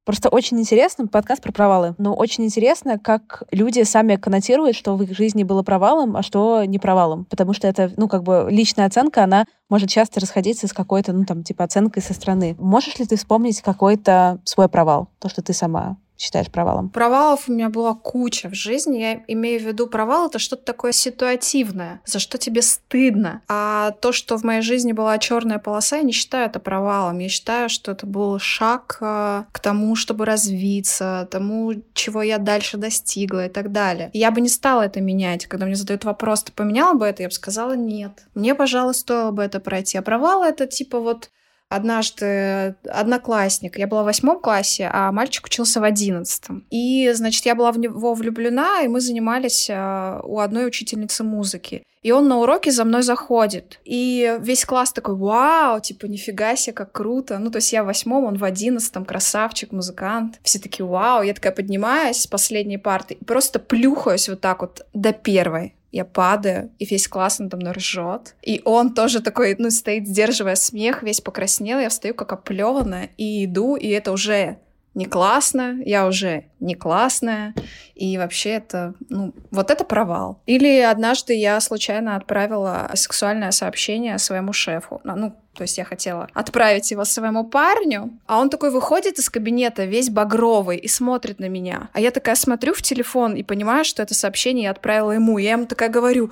Просто 0.08 0.30
очень 0.30 0.58
интересно, 0.58 1.06
подкаст 1.06 1.43
про 1.43 1.52
провалы, 1.52 1.93
но 1.98 2.13
очень 2.13 2.46
интересно, 2.46 2.98
как 2.98 3.43
люди 3.52 3.84
сами 3.84 4.15
коннотируют, 4.15 4.78
что 4.78 4.96
в 4.96 5.04
их 5.04 5.13
жизни 5.13 5.43
было 5.43 5.63
провалом, 5.63 6.15
а 6.15 6.24
что 6.24 6.63
не 6.63 6.80
провалом. 6.80 7.26
Потому 7.26 7.52
что 7.52 7.67
это, 7.67 7.91
ну, 7.98 8.08
как 8.08 8.24
бы 8.24 8.48
личная 8.50 8.86
оценка, 8.86 9.26
она 9.26 9.43
может 9.70 9.89
часто 9.89 10.22
расходиться 10.22 10.65
с 10.70 10.72
какой-то, 10.72 11.12
ну, 11.12 11.26
там, 11.26 11.43
типа, 11.43 11.65
оценкой 11.65 12.02
со 12.02 12.13
стороны. 12.13 12.56
Можешь 12.58 12.98
ли 13.00 13.06
ты 13.06 13.17
вспомнить 13.17 13.62
какой-то 13.62 14.39
свой 14.46 14.70
провал? 14.70 15.10
То, 15.20 15.28
что 15.28 15.41
ты 15.41 15.52
сама 15.52 15.98
считаешь 16.17 16.49
провалом? 16.49 16.89
Провалов 16.89 17.47
у 17.47 17.53
меня 17.53 17.69
была 17.69 17.93
куча 17.93 18.49
в 18.49 18.53
жизни. 18.53 18.99
Я 18.99 19.23
имею 19.27 19.60
в 19.60 19.63
виду 19.63 19.88
провал— 19.88 20.27
это 20.30 20.39
что-то 20.39 20.63
такое 20.63 20.91
ситуативное, 20.91 22.01
за 22.06 22.19
что 22.19 22.38
тебе 22.38 22.62
стыдно. 22.62 23.41
А 23.47 23.91
то, 23.91 24.12
что 24.12 24.38
в 24.38 24.43
моей 24.43 24.62
жизни 24.62 24.91
была 24.91 25.17
черная 25.17 25.60
полоса, 25.60 25.97
я 25.97 26.03
не 26.03 26.12
считаю 26.12 26.47
это 26.47 26.60
провалом. 26.60 27.19
Я 27.19 27.30
считаю, 27.30 27.69
что 27.69 27.91
это 27.91 28.06
был 28.06 28.39
шаг 28.39 28.97
э, 29.01 29.43
к 29.51 29.60
тому, 29.60 29.95
чтобы 29.95 30.25
развиться, 30.25 31.27
тому, 31.32 31.73
чего 31.93 32.21
я 32.21 32.38
дальше 32.38 32.77
достигла 32.77 33.45
и 33.45 33.49
так 33.49 33.71
далее. 33.71 34.10
Я 34.13 34.32
бы 34.32 34.41
не 34.41 34.49
стала 34.49 34.84
это 34.84 35.01
менять. 35.01 35.45
Когда 35.45 35.65
мне 35.65 35.75
задают 35.75 36.06
вопрос, 36.06 36.43
ты 36.43 36.51
поменяла 36.51 36.93
бы 36.93 37.06
это? 37.06 37.23
Я 37.23 37.30
бы 37.30 37.34
сказала 37.34 37.75
нет. 37.75 38.25
Мне, 38.34 38.56
пожалуй, 38.56 38.93
стоило 38.93 39.32
бы 39.32 39.43
это 39.43 39.60
пройти. 39.60 39.97
А 39.97 40.01
провал— 40.01 40.43
это 40.45 40.67
типа 40.67 40.99
вот 40.99 41.30
однажды 41.69 42.75
одноклассник. 42.89 43.77
Я 43.77 43.88
была 43.88 44.03
в 44.03 44.06
восьмом 44.06 44.39
классе, 44.39 44.89
а 44.91 45.12
мальчик 45.12 45.45
учился 45.45 45.80
в 45.80 45.84
одиннадцатом. 45.84 46.65
И, 46.69 47.12
значит, 47.13 47.45
я 47.45 47.56
была 47.56 47.71
в 47.71 47.80
него 47.80 48.13
влюблена, 48.13 48.82
и 48.84 48.88
мы 48.88 49.01
занимались 49.01 49.69
а, 49.71 50.21
у 50.23 50.39
одной 50.39 50.67
учительницы 50.67 51.23
музыки. 51.23 51.84
И 52.03 52.12
он 52.12 52.27
на 52.27 52.38
уроке 52.38 52.71
за 52.71 52.86
мной 52.86 53.01
заходит. 53.01 53.80
И 53.84 54.38
весь 54.39 54.63
класс 54.65 54.93
такой, 54.93 55.15
вау, 55.15 55.82
типа, 55.82 56.06
нифига 56.06 56.56
себе, 56.56 56.73
как 56.73 56.93
круто. 56.93 57.38
Ну, 57.38 57.51
то 57.51 57.58
есть 57.58 57.73
я 57.73 57.84
в 57.84 57.88
восьмом, 57.88 58.23
он 58.23 58.38
в 58.38 58.43
одиннадцатом, 58.43 59.03
красавчик, 59.03 59.71
музыкант. 59.71 60.39
Все 60.43 60.60
такие, 60.60 60.86
вау. 60.86 61.23
Я 61.23 61.34
такая 61.34 61.51
поднимаюсь 61.51 62.21
с 62.21 62.27
последней 62.27 62.77
парты 62.77 63.15
и 63.15 63.25
просто 63.25 63.60
плюхаюсь 63.60 64.30
вот 64.30 64.39
так 64.39 64.62
вот 64.62 64.86
до 64.93 65.12
первой 65.12 65.73
я 65.91 66.06
падаю, 66.06 66.71
и 66.80 66.86
весь 66.86 67.08
класс 67.08 67.39
надо 67.39 67.58
мной 67.58 67.73
ржет. 67.73 68.36
И 68.41 68.62
он 68.65 68.93
тоже 68.93 69.21
такой, 69.21 69.56
ну, 69.58 69.69
стоит, 69.69 70.08
сдерживая 70.08 70.56
смех, 70.56 71.04
весь 71.04 71.21
покраснел, 71.21 71.80
я 71.80 71.89
встаю 71.89 72.13
как 72.13 72.34
оплеванная 72.34 73.10
и 73.17 73.45
иду, 73.45 73.76
и 73.76 73.88
это 73.88 74.12
уже 74.12 74.60
не 74.97 75.05
классно, 75.05 75.79
я 75.86 76.07
уже 76.07 76.45
не 76.60 76.73
классная, 76.73 77.53
и 77.93 78.17
вообще 78.17 78.49
это, 78.49 78.95
ну, 79.10 79.31
вот 79.51 79.69
это 79.69 79.83
провал. 79.83 80.41
Или 80.47 80.79
однажды 80.79 81.36
я 81.36 81.62
случайно 81.62 82.15
отправила 82.15 82.89
сексуальное 82.95 83.51
сообщение 83.51 84.17
своему 84.17 84.53
шефу, 84.53 84.99
ну, 85.03 85.36
то 85.53 85.63
есть 85.63 85.77
я 85.77 85.86
хотела 85.86 86.27
отправить 86.33 86.89
его 86.89 87.05
своему 87.05 87.43
парню, 87.43 88.19
а 88.25 88.39
он 88.39 88.49
такой 88.49 88.71
выходит 88.71 89.19
из 89.19 89.29
кабинета 89.29 89.86
весь 89.86 90.10
багровый 90.10 90.77
и 90.77 90.88
смотрит 90.88 91.39
на 91.39 91.49
меня. 91.49 91.89
А 91.93 91.99
я 91.99 92.10
такая 92.10 92.36
смотрю 92.36 92.73
в 92.73 92.81
телефон 92.81 93.36
и 93.36 93.43
понимаю, 93.43 93.86
что 93.86 94.03
это 94.03 94.13
сообщение 94.13 94.65
я 94.65 94.71
отправила 94.71 95.12
ему. 95.12 95.39
Я 95.39 95.53
ему 95.53 95.65
такая 95.65 95.89
говорю. 95.89 96.31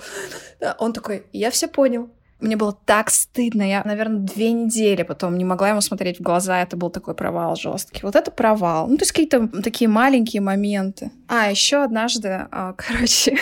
Он 0.77 0.93
такой, 0.93 1.23
я 1.33 1.49
все 1.49 1.67
понял. 1.67 2.09
Мне 2.39 2.57
было 2.57 2.77
так 2.85 3.09
стыдно. 3.09 3.63
Я, 3.63 3.81
наверное, 3.85 4.19
две 4.19 4.51
недели 4.51 5.03
потом 5.03 5.37
не 5.37 5.45
могла 5.45 5.69
ему 5.69 5.81
смотреть 5.81 6.19
в 6.19 6.21
глаза. 6.21 6.61
Это 6.61 6.75
был 6.75 6.89
такой 6.89 7.15
провал 7.15 7.55
жесткий. 7.55 8.01
Вот 8.03 8.15
это 8.15 8.29
провал. 8.29 8.87
Ну, 8.87 8.97
то 8.97 9.03
есть 9.03 9.13
какие-то 9.13 9.47
такие 9.63 9.87
маленькие 9.87 10.41
моменты. 10.41 11.11
А, 11.27 11.49
еще 11.49 11.83
однажды, 11.83 12.47
а, 12.51 12.73
короче, 12.77 13.37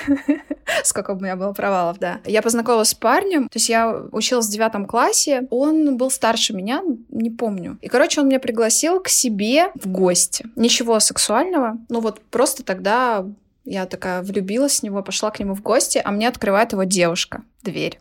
сколько 0.83 1.11
у 1.11 1.19
меня 1.19 1.35
было 1.35 1.53
провалов, 1.53 1.97
да. 1.99 2.19
Я 2.25 2.41
познакомилась 2.41 2.89
с 2.89 2.93
парнем, 2.93 3.49
то 3.49 3.57
есть 3.57 3.69
я 3.69 4.03
училась 4.11 4.47
в 4.47 4.51
девятом 4.51 4.85
классе, 4.85 5.47
он 5.49 5.97
был 5.97 6.11
старше 6.11 6.53
меня, 6.53 6.81
не 7.09 7.31
помню. 7.31 7.77
И, 7.81 7.87
короче, 7.87 8.21
он 8.21 8.27
меня 8.27 8.39
пригласил 8.39 8.99
к 8.99 9.09
себе 9.09 9.71
в 9.75 9.87
гости. 9.87 10.45
Ничего 10.55 10.99
сексуального, 10.99 11.77
ну 11.89 11.99
вот 11.99 12.21
просто 12.21 12.63
тогда 12.63 13.25
я 13.65 13.85
такая 13.85 14.21
влюбилась 14.21 14.79
в 14.79 14.83
него, 14.83 15.01
пошла 15.01 15.31
к 15.31 15.39
нему 15.39 15.55
в 15.55 15.61
гости, 15.61 16.01
а 16.03 16.11
мне 16.11 16.27
открывает 16.27 16.73
его 16.73 16.83
девушка 16.83 17.43
дверь. 17.63 17.99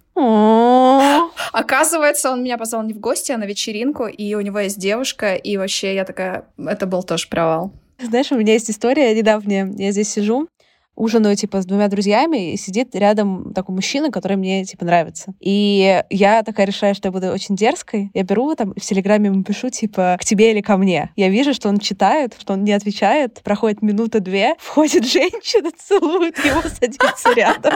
Оказывается, 1.53 2.31
он 2.31 2.42
меня 2.42 2.59
позвал 2.59 2.83
не 2.83 2.92
в 2.92 3.01
гости, 3.01 3.33
а 3.33 3.38
на 3.38 3.44
вечеринку, 3.44 4.07
и 4.07 4.35
у 4.35 4.40
него 4.40 4.59
есть 4.59 4.79
девушка, 4.79 5.35
и 5.35 5.57
вообще 5.57 5.94
я 5.94 6.05
такая, 6.05 6.46
это 6.59 6.87
был 6.87 7.03
тоже 7.03 7.29
провал. 7.29 7.72
Знаешь, 8.01 8.33
у 8.33 8.37
меня 8.37 8.55
есть 8.55 8.70
история 8.70 9.14
недавняя. 9.14 9.72
Я 9.77 9.92
здесь 9.92 10.11
сижу, 10.11 10.48
ужинаю, 10.94 11.37
типа, 11.37 11.62
с 11.62 11.66
двумя 11.66 11.88
друзьями, 11.88 12.52
и 12.52 12.57
сидит 12.57 12.94
рядом 12.94 13.52
такой 13.55 13.74
мужчина, 13.74 14.11
который 14.11 14.37
мне, 14.37 14.64
типа, 14.64 14.85
нравится. 14.85 15.35
И 15.40 16.02
я 16.11 16.42
такая 16.42 16.66
решаю, 16.66 16.94
что 16.94 17.09
я 17.09 17.12
буду 17.12 17.28
очень 17.28 17.57
дерзкой. 17.57 18.11
Я 18.14 18.22
беру 18.22 18.55
там, 18.55 18.74
в 18.74 18.81
Телеграме 18.81 19.26
ему 19.26 19.42
пишу, 19.42 19.70
типа, 19.70 20.16
к 20.20 20.24
тебе 20.24 20.52
или 20.52 20.61
ко 20.61 20.76
мне. 20.76 21.11
Я 21.16 21.28
вижу, 21.28 21.55
что 21.55 21.68
он 21.68 21.78
читает, 21.78 22.37
что 22.38 22.52
он 22.52 22.64
не 22.64 22.72
отвечает. 22.72 23.40
Проходит 23.42 23.83
минута-две, 23.83 24.55
входит 24.59 25.07
женщина, 25.07 25.70
целует 25.76 26.38
его, 26.44 26.62
садится 26.62 27.35
рядом. 27.35 27.74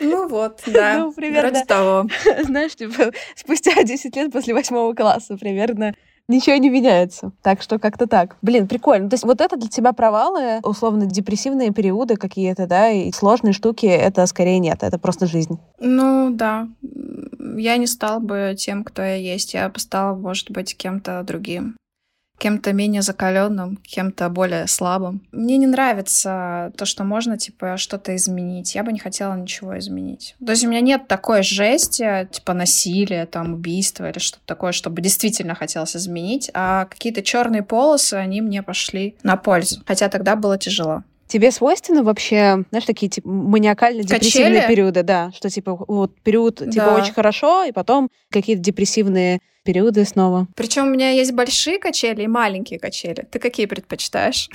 Ну 0.00 0.28
вот, 0.28 0.62
да. 0.66 0.98
Ну, 0.98 1.12
примерно. 1.12 1.50
Вроде 1.50 1.64
того. 1.64 2.08
Знаешь, 2.44 2.74
типа, 2.76 3.12
спустя 3.34 3.82
10 3.82 4.16
лет 4.16 4.32
после 4.32 4.54
восьмого 4.54 4.94
класса 4.94 5.36
примерно 5.36 5.94
ничего 6.30 6.56
не 6.56 6.70
меняется. 6.70 7.32
Так 7.42 7.62
что 7.62 7.78
как-то 7.78 8.06
так. 8.06 8.36
Блин, 8.42 8.68
прикольно. 8.68 9.10
То 9.10 9.14
есть 9.14 9.24
вот 9.24 9.40
это 9.40 9.56
для 9.56 9.68
тебя 9.68 9.92
провалы, 9.92 10.60
условно, 10.62 11.06
депрессивные 11.06 11.72
периоды 11.72 12.16
какие-то, 12.16 12.66
да, 12.66 12.90
и 12.90 13.12
сложные 13.12 13.52
штуки, 13.52 13.86
это 13.86 14.26
скорее 14.26 14.58
нет, 14.58 14.82
это 14.82 14.98
просто 14.98 15.26
жизнь. 15.26 15.58
Ну, 15.78 16.30
да. 16.30 16.68
Я 17.56 17.76
не 17.76 17.86
стал 17.86 18.20
бы 18.20 18.54
тем, 18.56 18.84
кто 18.84 19.02
я 19.02 19.16
есть. 19.16 19.54
Я 19.54 19.68
бы 19.68 19.78
стала, 19.78 20.14
может 20.14 20.50
быть, 20.50 20.76
кем-то 20.76 21.22
другим 21.22 21.76
кем-то 22.40 22.72
менее 22.72 23.02
закаленным, 23.02 23.76
кем-то 23.82 24.28
более 24.30 24.66
слабым. 24.66 25.20
Мне 25.30 25.58
не 25.58 25.66
нравится 25.66 26.72
то, 26.76 26.86
что 26.86 27.04
можно, 27.04 27.36
типа, 27.36 27.76
что-то 27.76 28.16
изменить. 28.16 28.74
Я 28.74 28.82
бы 28.82 28.92
не 28.92 28.98
хотела 28.98 29.34
ничего 29.34 29.78
изменить. 29.78 30.34
То 30.44 30.52
есть 30.52 30.64
у 30.64 30.68
меня 30.68 30.80
нет 30.80 31.06
такой 31.06 31.42
жести, 31.42 32.28
типа, 32.32 32.54
насилия, 32.54 33.26
там, 33.26 33.52
убийства 33.54 34.10
или 34.10 34.18
что-то 34.18 34.42
такое, 34.46 34.72
чтобы 34.72 35.02
действительно 35.02 35.54
хотелось 35.54 35.94
изменить, 35.94 36.50
а 36.54 36.86
какие-то 36.86 37.22
черные 37.22 37.62
полосы, 37.62 38.14
они 38.14 38.40
мне 38.40 38.62
пошли 38.62 39.16
на 39.22 39.36
пользу. 39.36 39.82
Хотя 39.86 40.08
тогда 40.08 40.34
было 40.34 40.56
тяжело. 40.56 41.04
Тебе 41.26 41.52
свойственно 41.52 42.02
вообще, 42.02 42.64
знаешь, 42.70 42.86
такие 42.86 43.08
типа 43.08 43.28
маниакально-депрессивные 43.28 44.66
периоды, 44.66 45.02
да, 45.02 45.30
что 45.36 45.50
типа 45.50 45.84
вот 45.86 46.18
период 46.22 46.56
типа 46.56 46.86
да. 46.86 46.96
очень 46.96 47.12
хорошо, 47.12 47.64
и 47.64 47.70
потом 47.70 48.08
какие-то 48.30 48.62
депрессивные 48.62 49.40
периоды 49.64 50.04
снова. 50.04 50.48
Причем 50.56 50.86
у 50.86 50.90
меня 50.90 51.10
есть 51.10 51.32
большие 51.32 51.78
качели 51.78 52.22
и 52.22 52.26
маленькие 52.26 52.78
качели. 52.78 53.26
Ты 53.30 53.38
какие 53.38 53.66
предпочитаешь? 53.66 54.48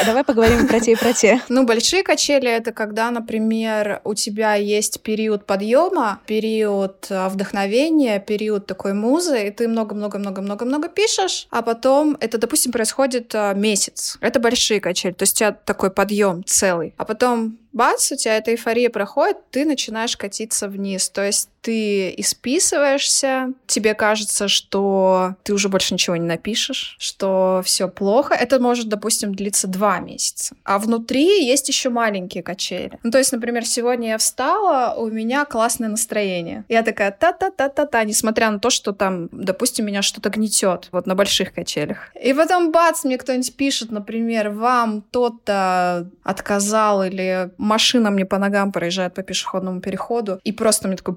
А 0.00 0.04
давай 0.04 0.24
поговорим 0.24 0.66
про 0.66 0.80
те 0.80 0.92
и 0.92 0.96
про 0.96 1.12
те. 1.12 1.40
Ну, 1.48 1.64
большие 1.64 2.02
качели 2.02 2.50
это 2.50 2.72
когда, 2.72 3.10
например, 3.10 4.00
у 4.04 4.14
тебя 4.14 4.54
есть 4.54 5.02
период 5.02 5.46
подъема, 5.46 6.20
период 6.26 7.06
а, 7.10 7.28
вдохновения, 7.28 8.18
период 8.18 8.66
такой 8.66 8.92
музы, 8.92 9.48
и 9.48 9.50
ты 9.50 9.68
много-много-много-много-много 9.68 10.88
пишешь, 10.88 11.46
а 11.50 11.62
потом 11.62 12.16
это, 12.20 12.38
допустим, 12.38 12.72
происходит 12.72 13.34
а, 13.34 13.54
месяц. 13.54 14.18
Это 14.20 14.40
большие 14.40 14.80
качели, 14.80 15.12
то 15.12 15.22
есть 15.22 15.36
у 15.36 15.38
тебя 15.38 15.52
такой 15.52 15.90
подъем 15.90 16.44
целый. 16.44 16.94
А 16.96 17.04
потом 17.04 17.58
бац, 17.74 18.10
у 18.12 18.16
тебя 18.16 18.36
эта 18.36 18.52
эйфория 18.52 18.88
проходит, 18.88 19.36
ты 19.50 19.64
начинаешь 19.64 20.16
катиться 20.16 20.68
вниз. 20.68 21.08
То 21.10 21.24
есть 21.26 21.50
ты 21.64 22.14
исписываешься, 22.18 23.54
тебе 23.66 23.94
кажется, 23.94 24.48
что 24.48 25.34
ты 25.44 25.54
уже 25.54 25.70
больше 25.70 25.94
ничего 25.94 26.14
не 26.16 26.26
напишешь, 26.26 26.94
что 26.98 27.62
все 27.64 27.88
плохо. 27.88 28.34
Это 28.34 28.60
может, 28.60 28.88
допустим, 28.88 29.34
длиться 29.34 29.66
два 29.66 29.98
месяца. 29.98 30.54
А 30.64 30.78
внутри 30.78 31.42
есть 31.42 31.66
еще 31.68 31.88
маленькие 31.88 32.42
качели. 32.42 32.98
Ну, 33.02 33.10
то 33.10 33.16
есть, 33.16 33.32
например, 33.32 33.64
сегодня 33.64 34.10
я 34.10 34.18
встала, 34.18 34.94
у 34.94 35.08
меня 35.08 35.46
классное 35.46 35.88
настроение. 35.88 36.64
Я 36.68 36.82
такая 36.82 37.10
та-та-та-та-та, 37.10 38.04
несмотря 38.04 38.50
на 38.50 38.58
то, 38.58 38.68
что 38.68 38.92
там, 38.92 39.30
допустим, 39.32 39.86
меня 39.86 40.02
что-то 40.02 40.28
гнетет, 40.28 40.90
вот 40.92 41.06
на 41.06 41.14
больших 41.14 41.54
качелях. 41.54 42.10
И 42.22 42.34
потом, 42.34 42.72
бац, 42.72 43.04
мне 43.04 43.16
кто-нибудь 43.16 43.56
пишет, 43.56 43.90
например, 43.90 44.50
вам 44.50 45.00
тот-то 45.00 46.10
отказал 46.22 47.04
или 47.04 47.50
машина 47.64 48.10
мне 48.10 48.24
по 48.24 48.38
ногам 48.38 48.72
проезжает 48.72 49.14
по 49.14 49.22
пешеходному 49.22 49.80
переходу, 49.80 50.40
и 50.44 50.52
просто 50.52 50.88
мне 50.88 50.96
такой 50.96 51.16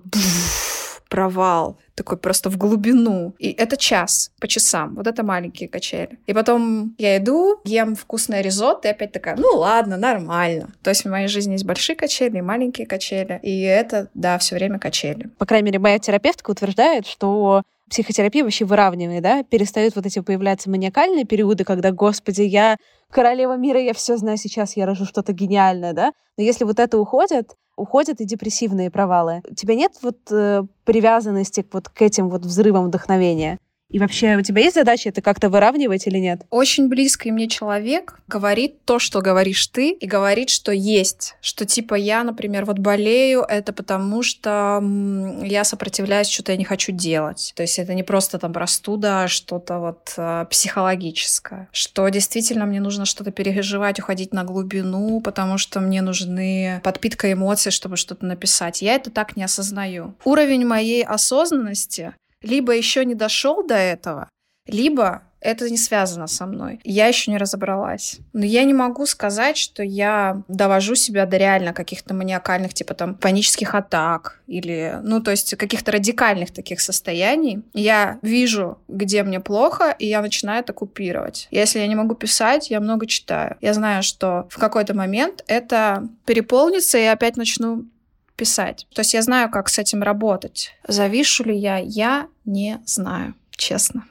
провал, 1.10 1.77
такой 1.95 2.17
просто 2.17 2.49
в 2.49 2.57
глубину. 2.57 3.33
И 3.39 3.51
это 3.51 3.77
час 3.77 4.31
по 4.39 4.47
часам. 4.47 4.95
Вот 4.95 5.07
это 5.07 5.23
маленькие 5.23 5.69
качели. 5.69 6.19
И 6.25 6.33
потом 6.33 6.95
я 6.97 7.17
иду, 7.17 7.60
ем 7.63 7.95
вкусное 7.95 8.41
ризотто, 8.41 8.88
и 8.88 8.91
опять 8.91 9.12
такая, 9.12 9.36
ну 9.38 9.47
ладно, 9.55 9.97
нормально. 9.97 10.69
То 10.83 10.89
есть 10.89 11.05
в 11.05 11.10
моей 11.10 11.27
жизни 11.27 11.53
есть 11.53 11.65
большие 11.65 11.95
качели 11.95 12.38
и 12.38 12.41
маленькие 12.41 12.88
качели. 12.88 13.39
И 13.41 13.62
это, 13.62 14.10
да, 14.13 14.38
все 14.38 14.55
время 14.55 14.79
качели. 14.79 15.29
По 15.38 15.45
крайней 15.45 15.67
мере, 15.67 15.79
моя 15.79 15.99
терапевтка 15.99 16.51
утверждает, 16.51 17.07
что 17.07 17.63
психотерапия 17.89 18.43
вообще 18.43 18.65
выравнивает, 18.65 19.23
да, 19.23 19.43
перестают 19.43 19.95
вот 19.95 20.06
эти 20.06 20.19
появляться 20.19 20.69
маниакальные 20.69 21.26
периоды, 21.26 21.63
когда, 21.63 21.91
господи, 21.91 22.41
я 22.41 22.78
королева 23.10 23.56
мира, 23.56 23.80
я 23.80 23.93
все 23.93 24.17
знаю 24.17 24.38
сейчас, 24.38 24.76
я 24.76 24.86
рожу 24.86 25.06
что-то 25.06 25.34
гениальное, 25.34 25.93
да. 25.93 26.12
Но 26.38 26.43
если 26.43 26.65
вот 26.65 26.80
это 26.80 26.97
уходит, 27.00 27.56
уходят 27.76 28.19
и 28.21 28.26
депрессивные 28.26 28.91
провалы. 28.91 29.41
У 29.50 29.54
тебя 29.54 29.76
нет 29.76 29.93
вот 30.02 30.17
э, 30.32 30.63
привязанности 30.84 31.65
вот 31.71 31.89
к 31.89 32.02
этим 32.02 32.30
вот 32.30 32.41
взрывам 32.41 32.86
вдохновения? 32.86 33.60
И 33.89 34.00
вообще, 34.00 34.36
у 34.36 34.41
тебя 34.41 34.62
есть 34.62 34.76
задача 34.76 35.10
это 35.10 35.21
как-то 35.21 35.50
выравнивать 35.50 36.08
или 36.08 36.17
нет? 36.17 36.41
Очень 36.50 36.89
близкий 36.89 37.32
мне 37.32 37.47
человек 37.47 38.19
говорит 38.28 38.84
то, 38.84 39.00
что 39.00 39.21
говоришь 39.21 39.65
ты, 39.67 39.91
и 39.91 40.06
говорит, 40.06 40.50
что 40.50 40.71
есть. 40.73 41.36
Что 41.41 41.65
типа 41.65 41.95
я, 41.95 42.23
например, 42.23 42.65
вот 42.65 42.80
болею, 42.80 43.45
это 43.47 43.71
потому 43.71 44.23
что 44.23 44.84
я 45.41 45.63
сопротивляюсь, 45.63 46.28
что-то 46.28 46.52
я 46.52 46.58
не 46.58 46.65
хочу 46.65 46.91
делать. 46.91 47.54
То 47.56 47.63
есть 47.63 47.80
это 47.80 47.93
не 47.93 48.04
просто 48.04 48.39
там 48.39 48.52
простуда, 48.52 49.23
а 49.23 49.28
что-то 49.28 49.80
вот 49.80 50.13
э, 50.17 50.45
психологическое. 50.50 51.69
Что 51.71 52.10
действительно 52.10 52.65
мне 52.65 52.82
нужно 52.82 53.06
что-то 53.06 53.32
переживать, 53.32 54.00
уходить 54.00 54.34
на 54.34 54.43
глубину, 54.43 55.21
потому 55.21 55.58
что 55.58 55.80
мне 55.80 56.02
нужны 56.02 56.82
подпитка 56.84 57.32
эмоций, 57.32 57.71
чтобы 57.71 57.95
что-то 57.95 58.26
написать. 58.26 58.82
Я 58.82 58.95
это 58.95 59.12
так 59.12 59.38
не 59.38 59.43
осознаю. 59.43 60.15
Уровень 60.26 60.65
моей 60.65 61.04
осознанности 61.04 62.13
либо 62.41 62.76
еще 62.76 63.06
не 63.06 63.15
дошел 63.15 63.65
до 63.65 63.76
этого, 63.76 64.30
либо 64.67 65.23
это 65.39 65.69
не 65.69 65.78
связано 65.78 66.28
со 66.28 66.45
мной. 66.45 66.80
Я 66.84 67.08
еще 67.08 67.32
не 67.32 67.38
разобралась. 67.38 68.17
Но 68.34 68.43
я 68.43 68.63
не 68.63 68.73
могу 68.73 69.06
сказать, 69.06 69.56
что 69.56 69.84
я 69.84 70.41
довожу 70.47 70.95
себя 70.95 71.26
до 71.26 71.38
реально 71.38 71.73
каких-то 71.73 72.13
маниакальных, 72.13 72.73
типа 72.73 72.93
там, 72.95 73.15
панических 73.15 73.76
атак 73.76 74.41
или, 74.47 75.00
ну, 75.04 75.21
то 75.21 75.32
есть 75.32 75.56
каких-то 75.56 75.91
радикальных 75.91 76.52
таких 76.52 76.82
состояний. 76.82 77.62
Я 77.73 78.17
вижу, 78.21 78.80
где 78.88 79.23
мне 79.23 79.39
плохо, 79.39 79.95
и 79.97 80.08
я 80.08 80.21
начинаю 80.21 80.62
это 80.62 80.73
купировать. 80.73 81.47
Если 81.52 81.80
я 81.80 81.88
не 81.88 81.95
могу 81.95 82.15
писать, 82.15 82.69
я 82.71 82.80
много 82.80 83.06
читаю. 83.06 83.58
Я 83.62 83.73
знаю, 83.73 84.04
что 84.04 84.47
в 84.50 84.58
какой-то 84.58 84.95
момент 84.95 85.43
это 85.47 86.08
переполнится, 86.26 86.97
и 86.97 87.04
я 87.04 87.13
опять 87.13 87.38
начну 87.38 87.86
писать. 88.38 88.88
То 88.93 89.02
есть 89.02 89.13
я 89.13 89.21
знаю, 89.21 89.50
как 89.50 89.67
с 89.67 89.78
этим 89.80 90.04
работать. 90.04 90.73
Завишу 90.88 91.43
ли 91.43 91.58
я? 91.58 91.78
Я 91.78 92.28
не 92.45 92.80
знаю, 92.86 93.34
честно. 93.52 94.06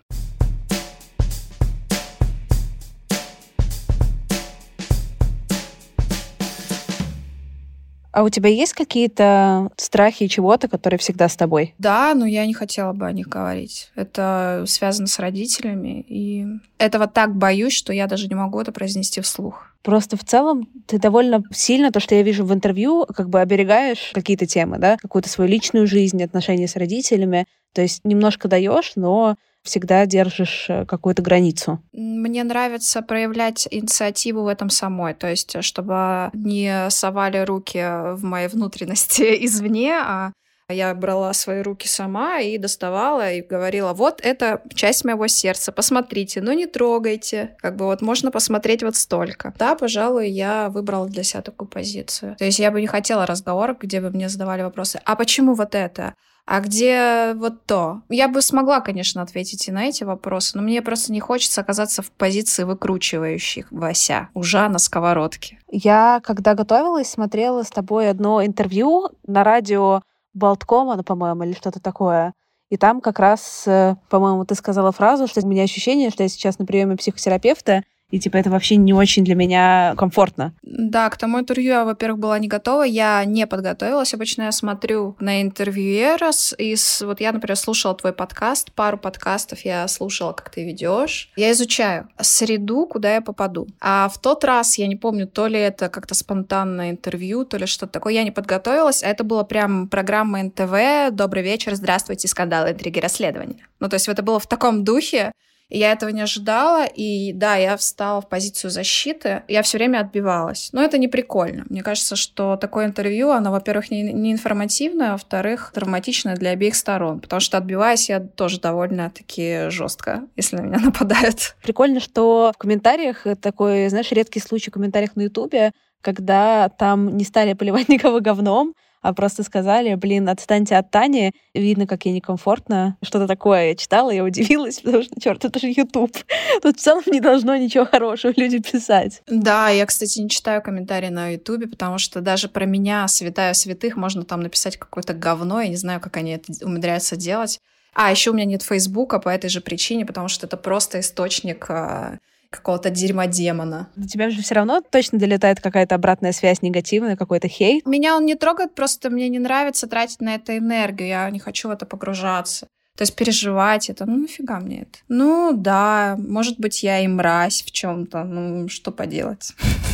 А 8.16 8.22
у 8.22 8.30
тебя 8.30 8.48
есть 8.48 8.72
какие-то 8.72 9.68
страхи 9.76 10.26
чего-то, 10.26 10.68
которые 10.68 10.98
всегда 10.98 11.28
с 11.28 11.36
тобой? 11.36 11.74
Да, 11.76 12.14
но 12.14 12.24
я 12.24 12.46
не 12.46 12.54
хотела 12.54 12.94
бы 12.94 13.04
о 13.06 13.12
них 13.12 13.28
говорить. 13.28 13.90
Это 13.94 14.64
связано 14.66 15.06
с 15.06 15.18
родителями, 15.18 16.02
и 16.08 16.46
этого 16.78 17.08
так 17.08 17.36
боюсь, 17.36 17.74
что 17.74 17.92
я 17.92 18.06
даже 18.06 18.28
не 18.28 18.34
могу 18.34 18.58
это 18.58 18.72
произнести 18.72 19.20
вслух. 19.20 19.70
Просто 19.82 20.16
в 20.16 20.24
целом 20.24 20.66
ты 20.86 20.98
довольно 20.98 21.42
сильно, 21.52 21.92
то, 21.92 22.00
что 22.00 22.14
я 22.14 22.22
вижу 22.22 22.46
в 22.46 22.54
интервью, 22.54 23.04
как 23.04 23.28
бы 23.28 23.38
оберегаешь 23.38 24.12
какие-то 24.14 24.46
темы, 24.46 24.78
да, 24.78 24.96
какую-то 24.96 25.28
свою 25.28 25.50
личную 25.50 25.86
жизнь, 25.86 26.24
отношения 26.24 26.68
с 26.68 26.76
родителями. 26.76 27.44
То 27.74 27.82
есть 27.82 28.00
немножко 28.02 28.48
даешь, 28.48 28.92
но 28.96 29.36
всегда 29.66 30.06
держишь 30.06 30.66
э, 30.68 30.86
какую-то 30.86 31.22
границу. 31.22 31.82
Мне 31.92 32.42
нравится 32.44 33.02
проявлять 33.02 33.68
инициативу 33.70 34.44
в 34.44 34.48
этом 34.48 34.70
самой, 34.70 35.14
то 35.14 35.28
есть 35.28 35.62
чтобы 35.62 36.30
не 36.32 36.88
совали 36.90 37.38
руки 37.38 37.78
в 38.14 38.24
мои 38.24 38.48
внутренности 38.48 39.22
извне, 39.44 39.94
а 39.94 40.32
я 40.68 40.92
брала 40.94 41.32
свои 41.32 41.62
руки 41.62 41.86
сама 41.86 42.40
и 42.40 42.58
доставала 42.58 43.32
и 43.32 43.40
говорила, 43.40 43.92
вот 43.92 44.20
это 44.20 44.62
часть 44.74 45.04
моего 45.04 45.28
сердца, 45.28 45.70
посмотрите, 45.70 46.40
но 46.40 46.52
не 46.54 46.66
трогайте. 46.66 47.56
Как 47.58 47.76
бы 47.76 47.84
вот 47.84 48.02
можно 48.02 48.32
посмотреть 48.32 48.82
вот 48.82 48.96
столько. 48.96 49.54
Да, 49.58 49.76
пожалуй, 49.76 50.28
я 50.28 50.68
выбрала 50.68 51.06
для 51.06 51.22
себя 51.22 51.42
такую 51.42 51.68
позицию. 51.68 52.34
То 52.36 52.44
есть 52.44 52.58
я 52.58 52.72
бы 52.72 52.80
не 52.80 52.88
хотела 52.88 53.26
разговор, 53.26 53.76
где 53.80 54.00
бы 54.00 54.10
мне 54.10 54.28
задавали 54.28 54.62
вопросы, 54.62 55.00
а 55.04 55.14
почему 55.14 55.54
вот 55.54 55.76
это? 55.76 56.14
А 56.46 56.60
где 56.60 57.34
вот 57.34 57.64
то? 57.66 58.02
Я 58.08 58.28
бы 58.28 58.40
смогла, 58.40 58.80
конечно, 58.80 59.20
ответить 59.20 59.66
и 59.66 59.72
на 59.72 59.86
эти 59.86 60.04
вопросы, 60.04 60.56
но 60.56 60.62
мне 60.62 60.80
просто 60.80 61.12
не 61.12 61.18
хочется 61.18 61.60
оказаться 61.60 62.02
в 62.02 62.12
позиции 62.12 62.62
выкручивающих 62.62 63.66
Вася, 63.72 64.28
ужа 64.32 64.68
на 64.68 64.78
сковородке. 64.78 65.58
Я, 65.68 66.20
когда 66.22 66.54
готовилась, 66.54 67.10
смотрела 67.10 67.64
с 67.64 67.70
тобой 67.70 68.08
одно 68.08 68.44
интервью 68.44 69.08
на 69.26 69.42
радио 69.42 70.02
Болткома, 70.34 70.94
ну, 70.94 71.02
по-моему, 71.02 71.42
или 71.42 71.52
что-то 71.52 71.80
такое. 71.80 72.32
И 72.70 72.76
там 72.76 73.00
как 73.00 73.18
раз, 73.18 73.64
э, 73.66 73.96
по-моему, 74.08 74.44
ты 74.44 74.54
сказала 74.54 74.92
фразу, 74.92 75.26
что 75.26 75.40
у 75.40 75.48
меня 75.48 75.64
ощущение, 75.64 76.10
что 76.10 76.22
я 76.22 76.28
сейчас 76.28 76.58
на 76.58 76.66
приеме 76.66 76.96
психотерапевта, 76.96 77.82
и 78.10 78.20
типа 78.20 78.36
это 78.36 78.50
вообще 78.50 78.76
не 78.76 78.92
очень 78.92 79.24
для 79.24 79.34
меня 79.34 79.94
комфортно. 79.96 80.54
Да, 80.62 81.10
к 81.10 81.16
тому 81.16 81.40
интервью 81.40 81.72
я, 81.72 81.84
во-первых, 81.84 82.20
была 82.20 82.38
не 82.38 82.46
готова, 82.46 82.84
я 82.84 83.24
не 83.24 83.46
подготовилась. 83.46 84.14
Обычно 84.14 84.42
я 84.42 84.52
смотрю 84.52 85.16
на 85.18 85.42
интервьюера, 85.42 86.30
и 86.58 86.76
вот 87.00 87.20
я, 87.20 87.32
например, 87.32 87.56
слушала 87.56 87.94
твой 87.94 88.12
подкаст, 88.12 88.72
пару 88.72 88.96
подкастов 88.96 89.60
я 89.64 89.88
слушала, 89.88 90.32
как 90.32 90.50
ты 90.50 90.64
ведешь. 90.64 91.30
Я 91.36 91.50
изучаю 91.52 92.08
среду, 92.20 92.86
куда 92.86 93.14
я 93.14 93.20
попаду. 93.20 93.66
А 93.80 94.08
в 94.08 94.18
тот 94.18 94.44
раз, 94.44 94.78
я 94.78 94.86
не 94.86 94.96
помню, 94.96 95.26
то 95.26 95.48
ли 95.48 95.58
это 95.58 95.88
как-то 95.88 96.14
спонтанное 96.14 96.90
интервью, 96.90 97.44
то 97.44 97.56
ли 97.56 97.66
что-то 97.66 97.92
такое, 97.92 98.14
я 98.14 98.22
не 98.22 98.30
подготовилась, 98.30 99.02
а 99.02 99.08
это 99.08 99.24
была 99.24 99.44
прям 99.44 99.88
программа 99.88 100.42
НТВ 100.44 101.10
«Добрый 101.12 101.42
вечер, 101.42 101.74
здравствуйте, 101.74 102.28
скандалы, 102.28 102.70
интриги, 102.70 103.00
расследования». 103.00 103.66
Ну, 103.80 103.88
то 103.88 103.94
есть 103.94 104.08
это 104.08 104.22
было 104.22 104.38
в 104.38 104.46
таком 104.46 104.84
духе, 104.84 105.32
я 105.68 105.92
этого 105.92 106.10
не 106.10 106.20
ожидала, 106.20 106.84
и 106.84 107.32
да, 107.32 107.56
я 107.56 107.76
встала 107.76 108.20
в 108.20 108.28
позицию 108.28 108.70
защиты, 108.70 109.42
я 109.48 109.62
все 109.62 109.78
время 109.78 110.00
отбивалась. 110.00 110.70
Но 110.72 110.82
это 110.82 110.98
не 110.98 111.08
прикольно. 111.08 111.64
Мне 111.68 111.82
кажется, 111.82 112.16
что 112.16 112.56
такое 112.56 112.86
интервью, 112.86 113.30
оно, 113.30 113.50
во-первых, 113.50 113.90
не, 113.90 114.02
не 114.12 114.32
информативное, 114.32 115.10
а 115.10 115.12
во-вторых, 115.12 115.72
травматичное 115.74 116.36
для 116.36 116.50
обеих 116.50 116.76
сторон, 116.76 117.20
потому 117.20 117.40
что 117.40 117.58
отбиваюсь 117.58 118.08
я 118.08 118.20
тоже 118.20 118.60
довольно-таки 118.60 119.70
жестко, 119.70 120.24
если 120.36 120.56
на 120.56 120.62
меня 120.62 120.78
нападают. 120.84 121.56
Прикольно, 121.62 122.00
что 122.00 122.52
в 122.54 122.58
комментариях 122.58 123.26
такой, 123.40 123.88
знаешь, 123.88 124.12
редкий 124.12 124.40
случай 124.40 124.70
в 124.70 124.74
комментариях 124.74 125.16
на 125.16 125.22
Ютубе, 125.22 125.72
когда 126.00 126.68
там 126.68 127.16
не 127.16 127.24
стали 127.24 127.54
поливать 127.54 127.88
никого 127.88 128.20
говном, 128.20 128.74
а 129.06 129.12
просто 129.12 129.44
сказали, 129.44 129.94
блин, 129.94 130.28
отстаньте 130.28 130.76
от 130.76 130.90
Тани, 130.90 131.32
видно, 131.54 131.86
как 131.86 132.04
ей 132.06 132.14
некомфортно. 132.14 132.96
Что-то 133.02 133.28
такое 133.28 133.68
я 133.68 133.74
читала, 133.76 134.10
я 134.10 134.24
удивилась, 134.24 134.80
потому 134.84 135.04
что, 135.04 135.20
черт, 135.20 135.44
это 135.44 135.60
же 135.60 135.68
YouTube. 135.68 136.16
Тут 136.60 136.76
в 136.76 136.80
целом 136.80 137.04
не 137.06 137.20
должно 137.20 137.56
ничего 137.56 137.86
хорошего 137.86 138.32
люди 138.36 138.58
писать. 138.58 139.22
Да, 139.28 139.68
я, 139.68 139.86
кстати, 139.86 140.18
не 140.18 140.28
читаю 140.28 140.60
комментарии 140.60 141.08
на 141.08 141.28
YouTube, 141.34 141.70
потому 141.70 141.98
что 141.98 142.20
даже 142.20 142.48
про 142.48 142.64
меня, 142.64 143.06
святая 143.06 143.54
святых, 143.54 143.96
можно 143.96 144.24
там 144.24 144.40
написать 144.40 144.76
какое-то 144.76 145.14
говно, 145.14 145.60
я 145.60 145.68
не 145.68 145.76
знаю, 145.76 146.00
как 146.00 146.16
они 146.16 146.32
это 146.32 146.52
умудряются 146.64 147.14
делать. 147.14 147.60
А, 147.94 148.10
еще 148.10 148.32
у 148.32 148.34
меня 148.34 148.44
нет 148.44 148.62
Фейсбука 148.62 149.20
по 149.20 149.28
этой 149.28 149.48
же 149.48 149.60
причине, 149.60 150.04
потому 150.04 150.26
что 150.26 150.46
это 150.46 150.56
просто 150.56 150.98
источник 150.98 151.66
э, 151.68 152.18
какого-то 152.50 152.90
дерьма 152.90 153.26
демона. 153.26 153.88
До 153.96 154.06
тебя 154.08 154.30
же 154.30 154.42
все 154.42 154.54
равно 154.54 154.80
точно 154.80 155.18
долетает 155.18 155.60
какая-то 155.60 155.94
обратная 155.94 156.32
связь 156.32 156.62
негативная, 156.62 157.16
какой-то 157.16 157.48
хейт. 157.48 157.86
Меня 157.86 158.16
он 158.16 158.26
не 158.26 158.34
трогает, 158.34 158.74
просто 158.74 159.10
мне 159.10 159.28
не 159.28 159.38
нравится 159.38 159.86
тратить 159.86 160.20
на 160.20 160.34
это 160.34 160.56
энергию, 160.56 161.08
я 161.08 161.30
не 161.30 161.38
хочу 161.38 161.68
в 161.68 161.70
это 161.72 161.86
погружаться. 161.86 162.68
То 162.96 163.02
есть 163.02 163.14
переживать 163.14 163.90
это, 163.90 164.06
ну 164.06 164.16
нафига 164.16 164.58
мне 164.58 164.82
это? 164.82 164.98
Ну 165.08 165.52
да, 165.54 166.16
может 166.18 166.58
быть, 166.58 166.82
я 166.82 167.00
и 167.00 167.06
мразь 167.06 167.62
в 167.62 167.70
чем-то, 167.70 168.24
ну 168.24 168.68
что 168.68 168.90
поделать. 168.90 169.52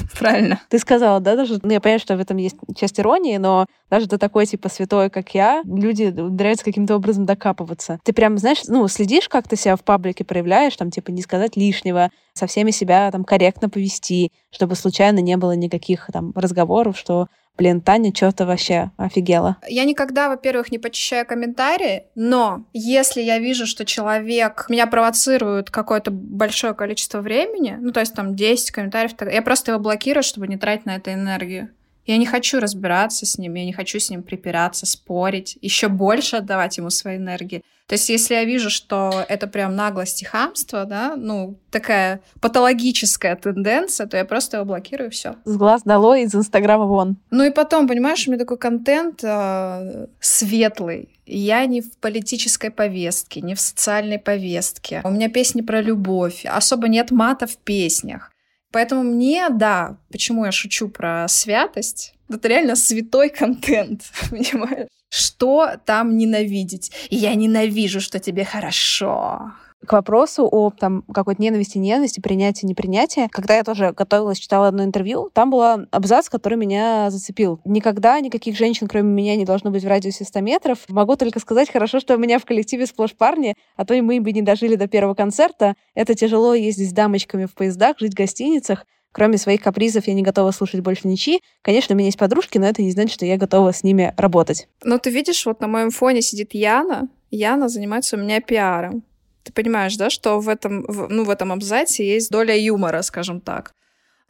Правильно. 0.18 0.60
Ты 0.68 0.78
сказала, 0.78 1.20
да, 1.20 1.36
даже, 1.36 1.58
ну 1.62 1.70
я 1.70 1.80
понимаю, 1.80 2.00
что 2.00 2.16
в 2.16 2.20
этом 2.20 2.36
есть 2.36 2.56
часть 2.76 2.98
иронии, 2.98 3.36
но 3.36 3.66
даже 3.90 4.06
до 4.06 4.18
такой 4.18 4.46
типа 4.46 4.68
святой, 4.68 5.10
как 5.10 5.34
я, 5.34 5.62
люди 5.64 6.04
нравится 6.04 6.64
каким-то 6.64 6.96
образом 6.96 7.26
докапываться. 7.26 7.98
Ты 8.04 8.12
прям, 8.12 8.38
знаешь, 8.38 8.62
ну, 8.66 8.86
следишь, 8.88 9.28
как 9.28 9.48
ты 9.48 9.56
себя 9.56 9.76
в 9.76 9.84
паблике 9.84 10.24
проявляешь, 10.24 10.76
там, 10.76 10.90
типа, 10.90 11.10
не 11.10 11.22
сказать 11.22 11.56
лишнего, 11.56 12.10
со 12.34 12.46
всеми 12.46 12.70
себя 12.70 13.10
там 13.10 13.24
корректно 13.24 13.68
повести, 13.68 14.32
чтобы 14.50 14.74
случайно 14.74 15.18
не 15.18 15.36
было 15.36 15.52
никаких 15.52 16.08
там 16.12 16.32
разговоров, 16.34 16.96
что 16.96 17.26
блин, 17.56 17.80
Таня 17.80 18.14
что-то 18.14 18.46
вообще 18.46 18.90
офигела. 18.96 19.56
Я 19.68 19.84
никогда, 19.84 20.28
во-первых, 20.28 20.72
не 20.72 20.78
почищаю 20.78 21.26
комментарии, 21.26 22.04
но 22.14 22.64
если 22.72 23.20
я 23.22 23.38
вижу, 23.38 23.66
что 23.66 23.84
человек 23.84 24.66
меня 24.68 24.86
провоцирует 24.86 25.70
какое-то 25.70 26.10
большое 26.10 26.74
количество 26.74 27.20
времени, 27.20 27.76
ну, 27.80 27.92
то 27.92 28.00
есть 28.00 28.14
там 28.14 28.34
10 28.34 28.70
комментариев, 28.70 29.12
я 29.20 29.42
просто 29.42 29.72
его 29.72 29.80
блокирую, 29.80 30.22
чтобы 30.22 30.48
не 30.48 30.56
тратить 30.56 30.86
на 30.86 30.96
это 30.96 31.12
энергию. 31.12 31.70
Я 32.06 32.16
не 32.16 32.26
хочу 32.26 32.60
разбираться 32.60 33.26
с 33.26 33.38
ним, 33.38 33.54
я 33.54 33.64
не 33.64 33.72
хочу 33.72 33.98
с 33.98 34.10
ним 34.10 34.22
припираться, 34.22 34.86
спорить, 34.86 35.58
еще 35.60 35.88
больше 35.88 36.36
отдавать 36.36 36.78
ему 36.78 36.90
своей 36.90 37.18
энергии. 37.18 37.62
То 37.86 37.94
есть, 37.94 38.08
если 38.08 38.34
я 38.34 38.44
вижу, 38.44 38.70
что 38.70 39.24
это 39.28 39.46
прям 39.46 39.76
наглость 39.76 40.22
и 40.22 40.24
хамство, 40.24 40.84
да, 40.84 41.14
ну, 41.14 41.58
такая 41.70 42.22
патологическая 42.40 43.36
тенденция, 43.36 44.06
то 44.06 44.16
я 44.16 44.24
просто 44.24 44.56
его 44.56 44.66
блокирую, 44.66 45.10
все. 45.10 45.36
С 45.44 45.56
глаз 45.56 45.82
долой, 45.84 46.22
из 46.22 46.34
Инстаграма 46.34 46.86
вон. 46.86 47.16
Ну 47.30 47.44
и 47.44 47.50
потом, 47.50 47.86
понимаешь, 47.86 48.26
у 48.26 48.30
меня 48.30 48.38
такой 48.38 48.56
контент 48.56 49.20
э, 49.22 50.06
светлый. 50.20 51.10
Я 51.26 51.66
не 51.66 51.82
в 51.82 51.96
политической 51.98 52.70
повестке, 52.70 53.42
не 53.42 53.54
в 53.54 53.60
социальной 53.60 54.18
повестке. 54.18 55.02
У 55.04 55.10
меня 55.10 55.28
песни 55.28 55.60
про 55.60 55.82
любовь. 55.82 56.46
Особо 56.46 56.88
нет 56.88 57.10
мата 57.10 57.46
в 57.46 57.58
песнях. 57.58 58.31
Поэтому 58.72 59.02
мне, 59.02 59.48
да, 59.50 59.96
почему 60.10 60.44
я 60.44 60.52
шучу 60.52 60.88
про 60.88 61.28
святость, 61.28 62.14
это 62.28 62.48
реально 62.48 62.74
святой 62.74 63.28
контент, 63.28 64.02
понимаешь? 64.30 64.88
Что 65.10 65.72
там 65.84 66.16
ненавидеть? 66.16 66.90
Я 67.10 67.34
ненавижу, 67.34 68.00
что 68.00 68.18
тебе 68.18 68.44
хорошо 68.44 69.52
к 69.86 69.92
вопросу 69.92 70.48
о 70.50 70.70
там 70.70 71.02
какой-то 71.12 71.42
ненависти, 71.42 71.78
ненависти, 71.78 72.20
принятия, 72.20 72.66
непринятия. 72.66 73.28
Когда 73.30 73.56
я 73.56 73.64
тоже 73.64 73.92
готовилась, 73.92 74.38
читала 74.38 74.68
одно 74.68 74.84
интервью, 74.84 75.30
там 75.32 75.50
был 75.50 75.62
абзац, 75.90 76.28
который 76.28 76.56
меня 76.58 77.10
зацепил. 77.10 77.60
Никогда 77.64 78.20
никаких 78.20 78.56
женщин, 78.56 78.88
кроме 78.88 79.10
меня, 79.10 79.36
не 79.36 79.44
должно 79.44 79.70
быть 79.70 79.84
в 79.84 79.88
радиусе 79.88 80.24
100 80.24 80.40
метров. 80.40 80.78
Могу 80.88 81.16
только 81.16 81.40
сказать, 81.40 81.70
хорошо, 81.70 82.00
что 82.00 82.14
у 82.14 82.18
меня 82.18 82.38
в 82.38 82.44
коллективе 82.44 82.86
сплошь 82.86 83.14
парни, 83.14 83.54
а 83.76 83.84
то 83.84 83.94
и 83.94 84.00
мы 84.00 84.20
бы 84.20 84.32
не 84.32 84.42
дожили 84.42 84.76
до 84.76 84.86
первого 84.88 85.14
концерта. 85.14 85.74
Это 85.94 86.14
тяжело 86.14 86.54
ездить 86.54 86.90
с 86.90 86.92
дамочками 86.92 87.46
в 87.46 87.54
поездах, 87.54 87.98
жить 87.98 88.12
в 88.12 88.16
гостиницах. 88.16 88.86
Кроме 89.12 89.36
своих 89.36 89.60
капризов 89.62 90.06
я 90.06 90.14
не 90.14 90.22
готова 90.22 90.50
слушать 90.52 90.80
больше 90.80 91.06
ничьи. 91.06 91.40
Конечно, 91.60 91.94
у 91.94 91.98
меня 91.98 92.06
есть 92.06 92.18
подружки, 92.18 92.56
но 92.56 92.66
это 92.66 92.82
не 92.82 92.92
значит, 92.92 93.12
что 93.12 93.26
я 93.26 93.36
готова 93.36 93.72
с 93.72 93.84
ними 93.84 94.14
работать. 94.16 94.68
Ну, 94.82 94.98
ты 94.98 95.10
видишь, 95.10 95.44
вот 95.44 95.60
на 95.60 95.68
моем 95.68 95.90
фоне 95.90 96.22
сидит 96.22 96.54
Яна. 96.54 97.08
Яна 97.30 97.68
занимается 97.68 98.16
у 98.16 98.20
меня 98.20 98.40
пиаром. 98.40 99.02
Ты 99.42 99.52
понимаешь, 99.52 99.96
да, 99.96 100.10
что 100.10 100.38
в 100.40 100.48
этом, 100.48 100.84
в, 100.86 101.08
ну, 101.08 101.24
в 101.24 101.30
этом 101.30 101.52
абзаце 101.52 102.02
есть 102.02 102.30
доля 102.30 102.56
юмора, 102.56 103.02
скажем 103.02 103.40
так. 103.40 103.72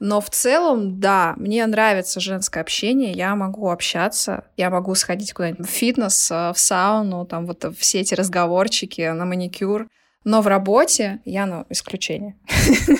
Но 0.04 0.20
в 0.20 0.30
целом, 0.30 0.98
да, 0.98 1.34
мне 1.36 1.64
нравится 1.64 2.18
женское 2.18 2.60
общение, 2.60 3.12
я 3.12 3.36
могу 3.36 3.70
общаться, 3.70 4.44
я 4.56 4.68
могу 4.68 4.96
сходить 4.96 5.32
куда-нибудь 5.32 5.68
в 5.68 5.70
фитнес, 5.70 6.28
э, 6.28 6.52
в 6.52 6.58
сауну, 6.58 7.24
там 7.24 7.46
вот 7.46 7.64
все 7.78 8.00
эти 8.00 8.14
разговорчики 8.14 9.12
на 9.12 9.24
маникюр. 9.24 9.86
Но 10.24 10.40
в 10.40 10.48
работе 10.48 11.20
я, 11.24 11.46
ну, 11.46 11.66
исключение. 11.68 12.36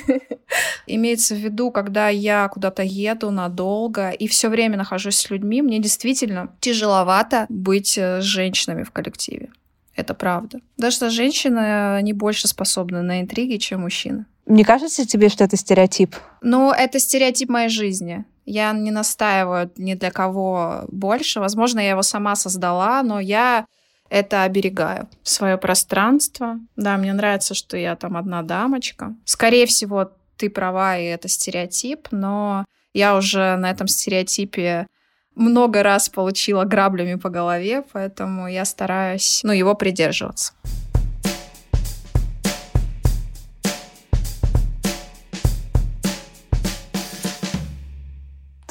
Имеется 0.87 1.35
в 1.35 1.39
виду, 1.39 1.73
когда 1.73 2.09
я 2.09 2.49
куда-то 2.49 2.85
еду 2.85 3.31
надолго 3.31 4.11
и 4.11 4.29
все 4.29 4.49
время 4.49 4.77
нахожусь 4.77 5.17
с 5.17 5.31
людьми, 5.31 5.63
мне 5.63 5.81
действительно 5.81 6.55
тяжеловато 6.61 7.47
быть 7.49 7.99
э, 7.99 8.21
с 8.21 8.25
женщинами 8.25 8.85
в 8.85 8.93
коллективе. 8.93 9.51
Это 9.95 10.15
правда. 10.15 10.61
Даже 10.77 11.11
женщина 11.11 12.01
не 12.03 12.13
больше 12.13 12.49
способна 12.49 13.03
на 13.03 13.21
интриги, 13.21 13.57
чем 13.57 13.83
мужчина. 13.83 14.27
Не 14.47 14.65
кажется 14.65 15.07
тебе, 15.07 15.29
что 15.29 15.45
это 15.45 15.57
стереотип? 15.57 16.17
Ну, 16.41 16.73
это 16.73 16.99
стереотип 16.99 17.49
моей 17.49 17.69
жизни. 17.69 18.25
Я 18.45 18.73
не 18.73 18.91
настаиваю 18.91 19.71
ни 19.77 19.95
для 19.95 20.11
кого 20.11 20.85
больше. 20.89 21.41
Возможно, 21.41 21.79
я 21.79 21.91
его 21.91 22.03
сама 22.03 22.35
создала, 22.35 23.03
но 23.03 23.21
я 23.21 23.67
это 24.09 24.43
оберегаю. 24.43 25.09
Свое 25.23 25.57
пространство. 25.57 26.59
Да, 26.77 26.97
мне 26.97 27.13
нравится, 27.13 27.55
что 27.55 27.77
я 27.77 27.95
там 27.97 28.17
одна 28.17 28.43
дамочка. 28.43 29.15
Скорее 29.25 29.67
всего, 29.67 30.11
ты 30.37 30.51
права, 30.51 30.99
и 30.99 31.05
это 31.05 31.29
стереотип, 31.29 32.09
но 32.11 32.65
я 32.93 33.17
уже 33.17 33.57
на 33.57 33.71
этом 33.71 33.87
стереотипе 33.89 34.87
много 35.35 35.83
раз 35.83 36.09
получила 36.09 36.65
граблями 36.65 37.15
по 37.15 37.29
голове, 37.29 37.85
поэтому 37.93 38.49
я 38.49 38.65
стараюсь, 38.65 39.41
ну, 39.45 39.53
его 39.53 39.75
придерживаться. 39.75 40.53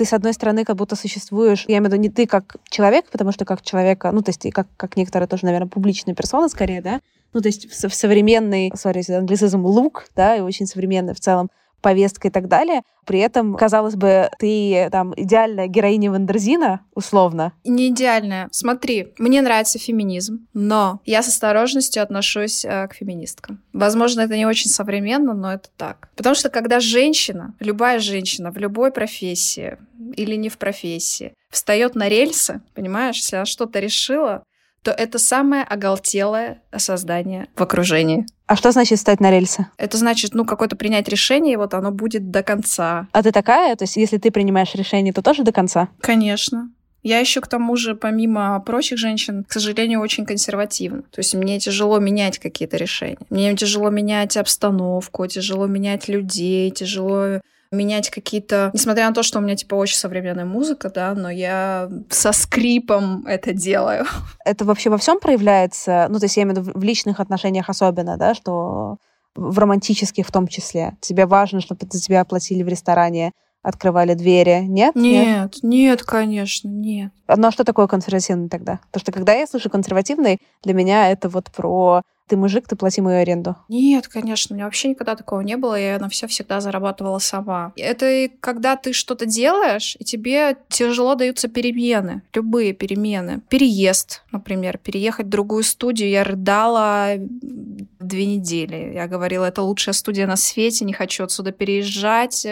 ты, 0.01 0.05
с 0.05 0.13
одной 0.13 0.33
стороны, 0.33 0.65
как 0.65 0.77
будто 0.77 0.95
существуешь, 0.95 1.65
я 1.67 1.77
имею 1.77 1.83
в 1.83 1.93
виду 1.93 2.01
не 2.01 2.09
ты 2.09 2.25
как 2.25 2.55
человек, 2.71 3.05
потому 3.11 3.31
что 3.31 3.45
как 3.45 3.61
человека, 3.61 4.11
ну, 4.11 4.23
то 4.23 4.29
есть 4.29 4.43
и 4.47 4.49
как, 4.49 4.65
как 4.75 4.97
некоторые 4.97 5.27
тоже, 5.27 5.45
наверное, 5.45 5.67
публичная 5.67 6.15
персона 6.15 6.49
скорее, 6.49 6.81
да, 6.81 7.01
ну, 7.33 7.41
то 7.41 7.47
есть 7.47 7.71
в, 7.71 7.87
в 7.87 7.93
современный, 7.93 8.71
сори, 8.75 9.03
англицизм, 9.13 9.63
лук, 9.63 10.07
да, 10.15 10.35
и 10.35 10.39
очень 10.39 10.65
современный 10.65 11.13
в 11.13 11.19
целом 11.19 11.51
повестка 11.81 12.27
и 12.27 12.31
так 12.31 12.47
далее. 12.47 12.81
При 13.05 13.19
этом, 13.19 13.55
казалось 13.55 13.95
бы, 13.95 14.29
ты 14.39 14.87
там 14.91 15.13
идеальная 15.17 15.67
героиня 15.67 16.11
Вандерзина, 16.11 16.81
условно. 16.93 17.53
Не 17.65 17.89
идеальная. 17.89 18.47
Смотри, 18.51 19.13
мне 19.17 19.41
нравится 19.41 19.79
феминизм, 19.79 20.47
но 20.53 21.01
я 21.05 21.23
с 21.23 21.27
осторожностью 21.27 22.03
отношусь 22.03 22.63
э, 22.63 22.87
к 22.87 22.93
феминисткам. 22.93 23.61
Возможно, 23.73 24.21
это 24.21 24.37
не 24.37 24.45
очень 24.45 24.69
современно, 24.69 25.33
но 25.33 25.53
это 25.53 25.69
так. 25.75 26.09
Потому 26.15 26.35
что 26.35 26.49
когда 26.49 26.79
женщина, 26.79 27.55
любая 27.59 27.99
женщина 27.99 28.51
в 28.51 28.57
любой 28.57 28.91
профессии 28.91 29.77
или 30.15 30.35
не 30.35 30.49
в 30.49 30.57
профессии, 30.57 31.33
встает 31.49 31.95
на 31.95 32.07
рельсы, 32.07 32.61
понимаешь, 32.73 33.17
если 33.17 33.37
она 33.37 33.45
что-то 33.45 33.79
решила, 33.79 34.43
то 34.83 34.91
это 34.91 35.19
самое 35.19 35.63
оголтелое 35.63 36.61
создание 36.75 37.47
в 37.55 37.61
окружении. 37.61 38.25
А 38.47 38.55
что 38.55 38.71
значит 38.71 38.99
стать 38.99 39.19
на 39.19 39.31
рельсы? 39.31 39.67
Это 39.77 39.97
значит, 39.97 40.33
ну, 40.33 40.43
какое-то 40.45 40.75
принять 40.75 41.07
решение, 41.07 41.53
и 41.53 41.57
вот 41.57 41.73
оно 41.73 41.91
будет 41.91 42.31
до 42.31 42.43
конца. 42.43 43.07
А 43.11 43.23
ты 43.23 43.31
такая? 43.31 43.75
То 43.75 43.83
есть, 43.83 43.95
если 43.95 44.17
ты 44.17 44.31
принимаешь 44.31 44.73
решение, 44.75 45.13
то 45.13 45.21
тоже 45.21 45.43
до 45.43 45.51
конца? 45.51 45.87
Конечно. 46.01 46.69
Я 47.03 47.19
еще 47.19 47.41
к 47.41 47.47
тому 47.47 47.75
же, 47.77 47.95
помимо 47.95 48.59
прочих 48.59 48.97
женщин, 48.97 49.43
к 49.43 49.53
сожалению, 49.53 50.01
очень 50.01 50.25
консервативна. 50.25 51.01
То 51.03 51.19
есть 51.19 51.33
мне 51.33 51.59
тяжело 51.59 51.99
менять 51.99 52.37
какие-то 52.37 52.77
решения. 52.77 53.17
Мне 53.29 53.55
тяжело 53.55 53.89
менять 53.89 54.37
обстановку, 54.37 55.25
тяжело 55.25 55.65
менять 55.65 56.07
людей, 56.07 56.69
тяжело 56.69 57.41
менять 57.71 58.09
какие-то... 58.09 58.69
Несмотря 58.73 59.07
на 59.07 59.13
то, 59.13 59.23
что 59.23 59.39
у 59.39 59.41
меня, 59.41 59.55
типа, 59.55 59.75
очень 59.75 59.97
современная 59.97 60.45
музыка, 60.45 60.89
да, 60.89 61.13
но 61.13 61.29
я 61.29 61.89
со 62.09 62.31
скрипом 62.33 63.25
это 63.25 63.53
делаю. 63.53 64.05
Это 64.45 64.65
вообще 64.65 64.89
во 64.89 64.97
всем 64.97 65.19
проявляется? 65.19 66.07
Ну, 66.09 66.19
то 66.19 66.25
есть 66.25 66.37
я 66.37 66.43
имею 66.43 66.61
в 66.61 66.67
виду 66.67 66.79
в 66.79 66.83
личных 66.83 67.19
отношениях 67.19 67.69
особенно, 67.69 68.17
да, 68.17 68.33
что 68.35 68.97
в 69.35 69.57
романтических 69.57 70.27
в 70.27 70.31
том 70.31 70.47
числе. 70.47 70.97
Тебе 70.99 71.25
важно, 71.25 71.61
чтобы 71.61 71.87
за 71.89 72.01
тебя 72.01 72.21
оплатили 72.21 72.63
в 72.63 72.67
ресторане, 72.67 73.31
открывали 73.61 74.13
двери. 74.13 74.63
Нет? 74.65 74.95
Нет, 74.95 75.25
нет, 75.25 75.61
нет 75.63 76.03
конечно, 76.03 76.67
нет. 76.67 77.11
Ну 77.27 77.47
а 77.47 77.51
что 77.51 77.63
такое 77.63 77.87
консервативный 77.87 78.49
тогда? 78.49 78.79
Потому 78.87 79.01
что 79.01 79.11
когда 79.11 79.33
я 79.33 79.47
слышу 79.47 79.69
консервативный, 79.69 80.39
для 80.63 80.73
меня 80.73 81.11
это 81.11 81.29
вот 81.29 81.51
про 81.51 82.01
ты 82.31 82.37
мужик, 82.37 82.65
ты 82.65 82.77
плати 82.77 83.01
мою 83.01 83.19
аренду. 83.19 83.57
Нет, 83.67 84.07
конечно, 84.07 84.53
у 84.53 84.55
меня 84.55 84.63
вообще 84.63 84.87
никогда 84.87 85.17
такого 85.17 85.41
не 85.41 85.57
было, 85.57 85.77
я 85.77 85.99
на 85.99 86.07
все 86.07 86.27
всегда 86.27 86.61
зарабатывала 86.61 87.19
сама. 87.19 87.73
Это 87.75 88.29
когда 88.39 88.77
ты 88.77 88.93
что-то 88.93 89.25
делаешь, 89.25 89.97
и 89.99 90.05
тебе 90.05 90.55
тяжело 90.69 91.15
даются 91.15 91.49
перемены, 91.49 92.21
любые 92.33 92.71
перемены. 92.71 93.41
Переезд, 93.49 94.23
например, 94.31 94.77
переехать 94.77 95.25
в 95.25 95.29
другую 95.29 95.63
студию, 95.63 96.09
я 96.09 96.23
рыдала 96.23 97.15
две 97.17 98.25
недели. 98.25 98.93
Я 98.93 99.07
говорила, 99.07 99.43
это 99.43 99.61
лучшая 99.61 99.91
студия 99.91 100.25
на 100.25 100.37
свете, 100.37 100.85
не 100.85 100.93
хочу 100.93 101.25
отсюда 101.25 101.51
переезжать. 101.51 102.47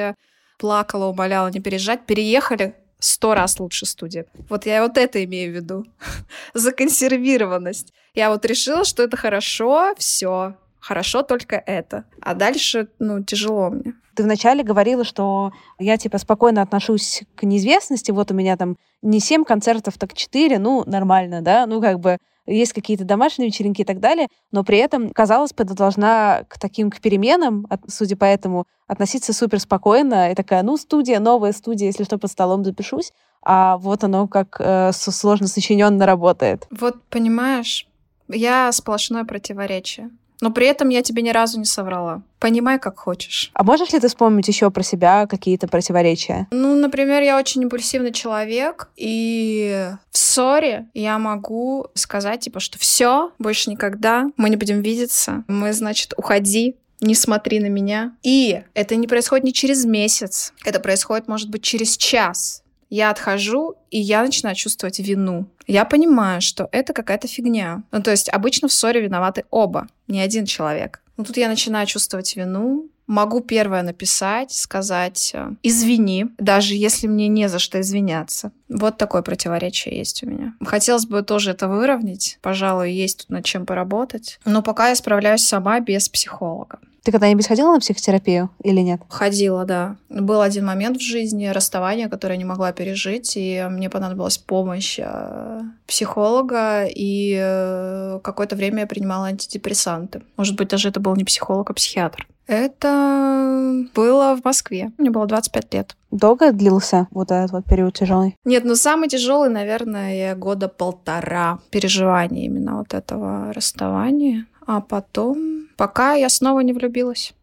Плакала, 0.60 1.06
умоляла 1.06 1.48
не 1.48 1.62
переезжать. 1.62 2.06
Переехали, 2.06 2.76
сто 3.00 3.34
раз 3.34 3.60
лучше 3.60 3.86
студия. 3.86 4.26
Вот 4.50 4.66
я 4.66 4.84
вот 4.84 4.98
это 4.98 5.24
имею 5.24 5.52
в 5.52 5.56
виду. 5.56 5.86
Законсервированность. 6.54 7.94
Я 8.14 8.30
вот 8.30 8.46
решила, 8.46 8.84
что 8.84 9.02
это 9.02 9.18
хорошо, 9.18 9.96
все, 9.98 10.56
хорошо 10.80 11.24
только 11.24 11.56
это. 11.56 12.04
А 12.22 12.34
дальше, 12.34 12.90
ну, 13.00 13.24
тяжело 13.24 13.70
мне. 13.70 13.94
Ты 14.16 14.24
вначале 14.24 14.64
говорила, 14.64 15.06
что 15.06 15.54
я, 15.80 15.96
типа, 15.96 16.18
спокойно 16.18 16.62
отношусь 16.62 17.24
к 17.36 17.44
неизвестности. 17.44 18.12
Вот 18.12 18.32
у 18.32 18.34
меня 18.34 18.58
там 18.58 18.76
не 19.02 19.22
семь 19.22 19.46
концертов, 19.46 19.98
так 19.98 20.14
четыре. 20.14 20.60
Ну, 20.60 20.84
нормально, 20.86 21.42
да? 21.42 21.66
Ну, 21.68 21.80
как 21.80 22.02
бы 22.02 22.18
есть 22.50 22.74
какие-то 22.74 23.06
домашние 23.06 23.48
вечеринки 23.48 23.82
и 23.82 23.86
так 23.86 24.00
далее, 24.00 24.28
но 24.52 24.64
при 24.64 24.78
этом, 24.78 25.12
казалось 25.12 25.54
бы, 25.54 25.64
ты 25.64 25.74
должна 25.74 26.44
к 26.48 26.60
таким 26.60 26.90
к 26.90 27.00
переменам, 27.00 27.68
судя 27.88 28.16
по 28.16 28.26
этому, 28.26 28.66
относиться 28.88 29.34
супер 29.34 29.60
спокойно 29.60 30.32
и 30.32 30.36
такая, 30.36 30.64
ну, 30.64 30.78
студия, 30.78 31.20
новая 31.20 31.52
студия, 31.52 31.88
если 31.88 32.04
что, 32.04 32.18
под 32.18 32.32
столом 32.32 32.64
запишусь, 32.64 33.12
а 33.42 33.78
вот 33.78 34.04
оно 34.04 34.28
как 34.28 34.58
э, 34.60 34.92
сложно 34.94 35.48
сочиненно 35.48 36.06
работает. 36.06 36.68
Вот, 36.72 37.02
понимаешь, 37.10 37.88
я 38.28 38.72
сплошное 38.72 39.26
противоречие. 39.26 40.10
Но 40.42 40.52
при 40.52 40.68
этом 40.68 40.90
я 40.90 41.02
тебе 41.02 41.22
ни 41.22 41.30
разу 41.30 41.60
не 41.60 41.66
соврала. 41.66 42.22
Понимай, 42.40 42.80
как 42.80 42.98
хочешь. 42.98 43.52
А 43.54 43.64
можешь 43.64 43.92
ли 43.92 44.00
ты 44.00 44.08
вспомнить 44.08 44.48
еще 44.48 44.72
про 44.72 44.84
себя 44.84 45.28
какие-то 45.28 45.68
противоречия? 45.68 46.48
Ну, 46.52 46.76
например, 46.76 47.22
я 47.22 47.38
очень 47.38 47.62
импульсивный 47.64 48.14
человек, 48.14 48.90
и 48.96 49.92
в 50.12 50.18
ссоре 50.18 50.88
я 50.94 51.20
могу 51.20 51.88
сказать, 51.94 52.42
типа, 52.42 52.60
что 52.60 52.80
все, 52.80 53.32
больше 53.40 53.70
никогда, 53.70 54.28
мы 54.38 54.50
не 54.50 54.56
будем 54.56 54.82
видеться, 54.82 55.44
мы, 55.48 55.74
значит, 55.74 56.14
уходи, 56.16 56.78
не 57.02 57.16
смотри 57.16 57.60
на 57.60 57.68
меня. 57.68 58.16
И 58.24 58.62
это 58.74 58.96
не 58.96 59.08
происходит 59.08 59.46
не 59.46 59.54
через 59.54 59.86
месяц, 59.86 60.54
это 60.66 60.80
происходит, 60.80 61.28
может 61.28 61.50
быть, 61.50 61.64
через 61.64 61.98
час. 61.98 62.64
Я 62.90 63.12
отхожу, 63.12 63.76
и 63.92 64.00
я 64.00 64.24
начинаю 64.24 64.56
чувствовать 64.56 65.00
вину. 65.00 65.46
Я 65.68 65.86
понимаю, 65.86 66.42
что 66.42 66.68
это 66.72 66.94
какая-то 66.94 67.28
фигня. 67.28 67.84
Ну, 67.92 68.02
то 68.02 68.12
есть 68.12 68.30
обычно 68.30 68.68
в 68.68 68.74
ссоре 68.74 69.02
виноваты 69.02 69.46
оба, 69.52 69.88
не 70.08 70.20
один 70.20 70.46
человек. 70.46 71.02
Но 71.18 71.24
тут 71.24 71.38
я 71.38 71.50
начинаю 71.50 71.86
чувствовать 71.86 72.36
вину, 72.36 72.90
могу 73.10 73.42
первое 73.42 73.82
написать, 73.82 74.52
сказать 74.54 75.32
э, 75.34 75.52
«извини», 75.64 76.28
даже 76.38 76.76
если 76.76 77.08
мне 77.08 77.28
не 77.28 77.50
за 77.50 77.60
что 77.60 77.82
извиняться. 77.82 78.52
Вот 78.70 78.98
такое 78.98 79.24
противоречие 79.24 79.98
есть 79.98 80.24
у 80.24 80.28
меня. 80.28 80.54
Хотелось 80.64 81.06
бы 81.06 81.24
тоже 81.24 81.52
это 81.52 81.68
выровнять. 81.68 82.38
Пожалуй, 82.42 82.92
есть 82.92 83.22
тут 83.22 83.30
над 83.32 83.46
чем 83.46 83.66
поработать. 83.66 84.40
Но 84.46 84.62
пока 84.62 84.90
я 84.90 84.96
справляюсь 84.96 85.44
сама 85.44 85.80
без 85.80 86.08
психолога. 86.08 86.80
Ты 87.04 87.12
когда-нибудь 87.12 87.48
ходила 87.48 87.74
на 87.74 87.80
психотерапию 87.80 88.50
или 88.64 88.82
нет? 88.82 89.02
Ходила, 89.10 89.66
да. 89.66 89.96
Был 90.10 90.42
один 90.42 90.66
момент 90.66 90.98
в 90.98 91.02
жизни 91.02 91.48
расставания, 91.48 92.10
которое 92.10 92.34
я 92.34 92.40
не 92.40 92.46
могла 92.46 92.72
пережить, 92.72 93.34
и 93.36 93.66
мне 93.70 93.90
понадобилась 93.90 94.38
помощь 94.38 95.00
э, 95.00 95.62
психолога, 95.88 96.86
и 96.86 97.38
э, 97.40 98.20
какое-то 98.24 98.56
время 98.56 98.82
я 98.82 98.88
принимала 98.88 99.28
антидепрессанты. 99.28 100.24
Может 100.38 100.56
быть, 100.56 100.70
даже 100.70 100.90
это 100.90 101.00
был 101.00 101.16
не 101.16 101.24
психолог, 101.24 101.70
а 101.70 101.74
психиатр. 101.74 102.28
Это 102.50 103.86
было 103.94 104.36
в 104.36 104.44
Москве. 104.44 104.92
Мне 104.98 105.12
было 105.12 105.28
25 105.28 105.74
лет. 105.76 105.96
Долго 106.10 106.52
длился 106.52 107.08
вот 107.12 107.30
этот 107.30 107.52
вот 107.52 107.66
период 107.66 107.94
тяжелый? 107.94 108.36
Нет, 108.44 108.66
ну 108.66 108.74
самый 108.74 109.08
тяжелый, 109.08 109.52
наверное, 109.52 110.34
года 110.36 110.68
полтора 110.68 111.60
переживания 111.70 112.46
именно 112.46 112.80
вот 112.80 112.96
этого 112.96 113.54
расставания. 113.54 114.48
А 114.66 114.82
потом, 114.82 115.68
пока 115.80 116.14
я 116.14 116.28
снова 116.28 116.60
не 116.60 116.74
влюбилась. 116.74 117.34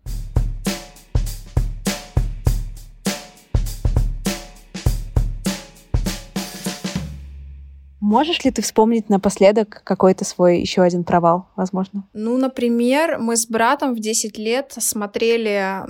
Можешь 7.99 8.45
ли 8.45 8.51
ты 8.51 8.61
вспомнить 8.61 9.09
напоследок 9.09 9.80
какой-то 9.82 10.24
свой 10.26 10.61
еще 10.61 10.82
один 10.82 11.03
провал, 11.03 11.49
возможно? 11.57 12.05
Ну, 12.12 12.37
например, 12.37 13.18
мы 13.18 13.37
с 13.37 13.47
братом 13.47 13.95
в 13.95 14.01
10 14.01 14.37
лет 14.37 14.74
смотрели... 14.78 15.80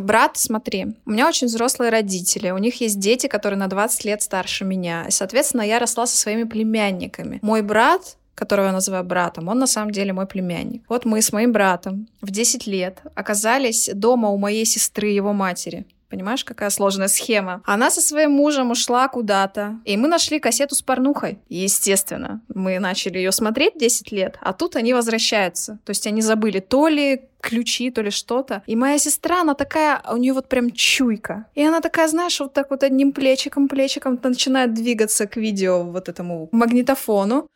Брат, 0.00 0.36
смотри, 0.38 0.86
у 1.04 1.10
меня 1.10 1.28
очень 1.28 1.48
взрослые 1.48 1.90
родители, 1.90 2.50
у 2.50 2.58
них 2.58 2.80
есть 2.80 3.00
дети, 3.00 3.26
которые 3.26 3.58
на 3.58 3.66
20 3.66 4.04
лет 4.04 4.22
старше 4.22 4.64
меня. 4.64 5.04
И, 5.08 5.10
соответственно, 5.10 5.62
я 5.62 5.80
росла 5.80 6.06
со 6.06 6.16
своими 6.16 6.44
племянниками. 6.44 7.40
Мой 7.42 7.60
брат 7.62 8.16
которого 8.34 8.66
я 8.66 8.72
называю 8.72 9.04
братом, 9.04 9.48
он 9.48 9.58
на 9.58 9.66
самом 9.66 9.90
деле 9.90 10.12
мой 10.12 10.26
племянник. 10.26 10.82
Вот 10.88 11.04
мы 11.04 11.22
с 11.22 11.32
моим 11.32 11.52
братом 11.52 12.08
в 12.20 12.30
10 12.30 12.66
лет 12.66 13.00
оказались 13.14 13.90
дома 13.92 14.30
у 14.30 14.38
моей 14.38 14.64
сестры, 14.64 15.08
его 15.08 15.32
матери. 15.32 15.86
Понимаешь, 16.12 16.44
какая 16.44 16.68
сложная 16.68 17.08
схема? 17.08 17.62
Она 17.64 17.90
со 17.90 18.02
своим 18.02 18.32
мужем 18.32 18.70
ушла 18.70 19.08
куда-то, 19.08 19.78
и 19.86 19.96
мы 19.96 20.08
нашли 20.08 20.40
кассету 20.40 20.74
с 20.74 20.82
порнухой. 20.82 21.38
Естественно, 21.48 22.42
мы 22.54 22.78
начали 22.80 23.16
ее 23.16 23.32
смотреть 23.32 23.78
10 23.78 24.12
лет, 24.12 24.36
а 24.42 24.52
тут 24.52 24.76
они 24.76 24.92
возвращаются. 24.92 25.78
То 25.86 25.90
есть 25.90 26.06
они 26.06 26.20
забыли 26.20 26.60
то 26.60 26.88
ли 26.88 27.22
ключи, 27.40 27.90
то 27.90 28.02
ли 28.02 28.10
что-то. 28.10 28.62
И 28.66 28.76
моя 28.76 28.98
сестра, 28.98 29.40
она 29.40 29.54
такая, 29.54 30.02
у 30.10 30.18
нее 30.18 30.34
вот 30.34 30.48
прям 30.48 30.70
чуйка. 30.70 31.46
И 31.54 31.62
она 31.62 31.80
такая, 31.80 32.08
знаешь, 32.08 32.38
вот 32.40 32.52
так 32.52 32.70
вот 32.70 32.82
одним 32.82 33.12
плечиком, 33.12 33.66
плечиком 33.68 34.18
начинает 34.22 34.74
двигаться 34.74 35.26
к 35.26 35.36
видео 35.36 35.82
вот 35.82 36.10
этому 36.10 36.50
магнитофону. 36.52 37.46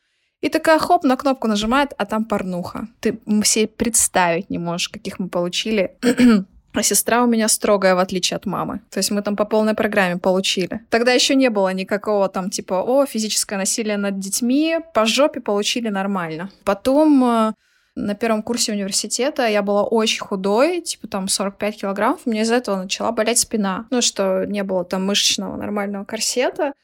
И 0.46 0.48
такая 0.48 0.78
хоп, 0.78 1.04
на 1.04 1.16
кнопку 1.16 1.48
нажимает, 1.48 1.92
а 1.98 2.06
там 2.06 2.24
порнуха. 2.24 2.86
Ты 3.00 3.18
все 3.42 3.66
представить 3.66 4.48
не 4.48 4.58
можешь, 4.58 4.88
каких 4.88 5.18
мы 5.18 5.28
получили. 5.28 5.96
А 6.72 6.82
сестра 6.82 7.22
у 7.24 7.26
меня 7.26 7.48
строгая, 7.48 7.94
в 7.94 7.98
отличие 7.98 8.36
от 8.36 8.44
мамы. 8.44 8.80
То 8.90 8.98
есть 8.98 9.10
мы 9.10 9.22
там 9.22 9.34
по 9.34 9.46
полной 9.46 9.72
программе 9.72 10.18
получили. 10.18 10.80
Тогда 10.90 11.12
еще 11.12 11.34
не 11.34 11.48
было 11.48 11.72
никакого 11.72 12.28
там 12.28 12.50
типа, 12.50 12.82
о, 12.82 13.06
физическое 13.06 13.56
насилие 13.56 13.96
над 13.96 14.18
детьми. 14.18 14.76
По 14.92 15.06
жопе 15.06 15.40
получили 15.40 15.88
нормально. 15.88 16.50
Потом 16.64 17.24
э, 17.24 17.52
на 17.94 18.14
первом 18.14 18.42
курсе 18.42 18.72
университета 18.72 19.46
я 19.46 19.62
была 19.62 19.84
очень 19.84 20.20
худой, 20.20 20.82
типа 20.82 21.08
там 21.08 21.28
45 21.28 21.80
килограммов. 21.80 22.20
У 22.26 22.30
меня 22.30 22.42
из-за 22.42 22.56
этого 22.56 22.82
начала 22.82 23.10
болеть 23.10 23.38
спина. 23.38 23.86
Ну, 23.90 24.02
что 24.02 24.44
не 24.44 24.62
было 24.62 24.84
там 24.84 25.06
мышечного 25.06 25.56
нормального 25.56 26.04
корсета. 26.04 26.74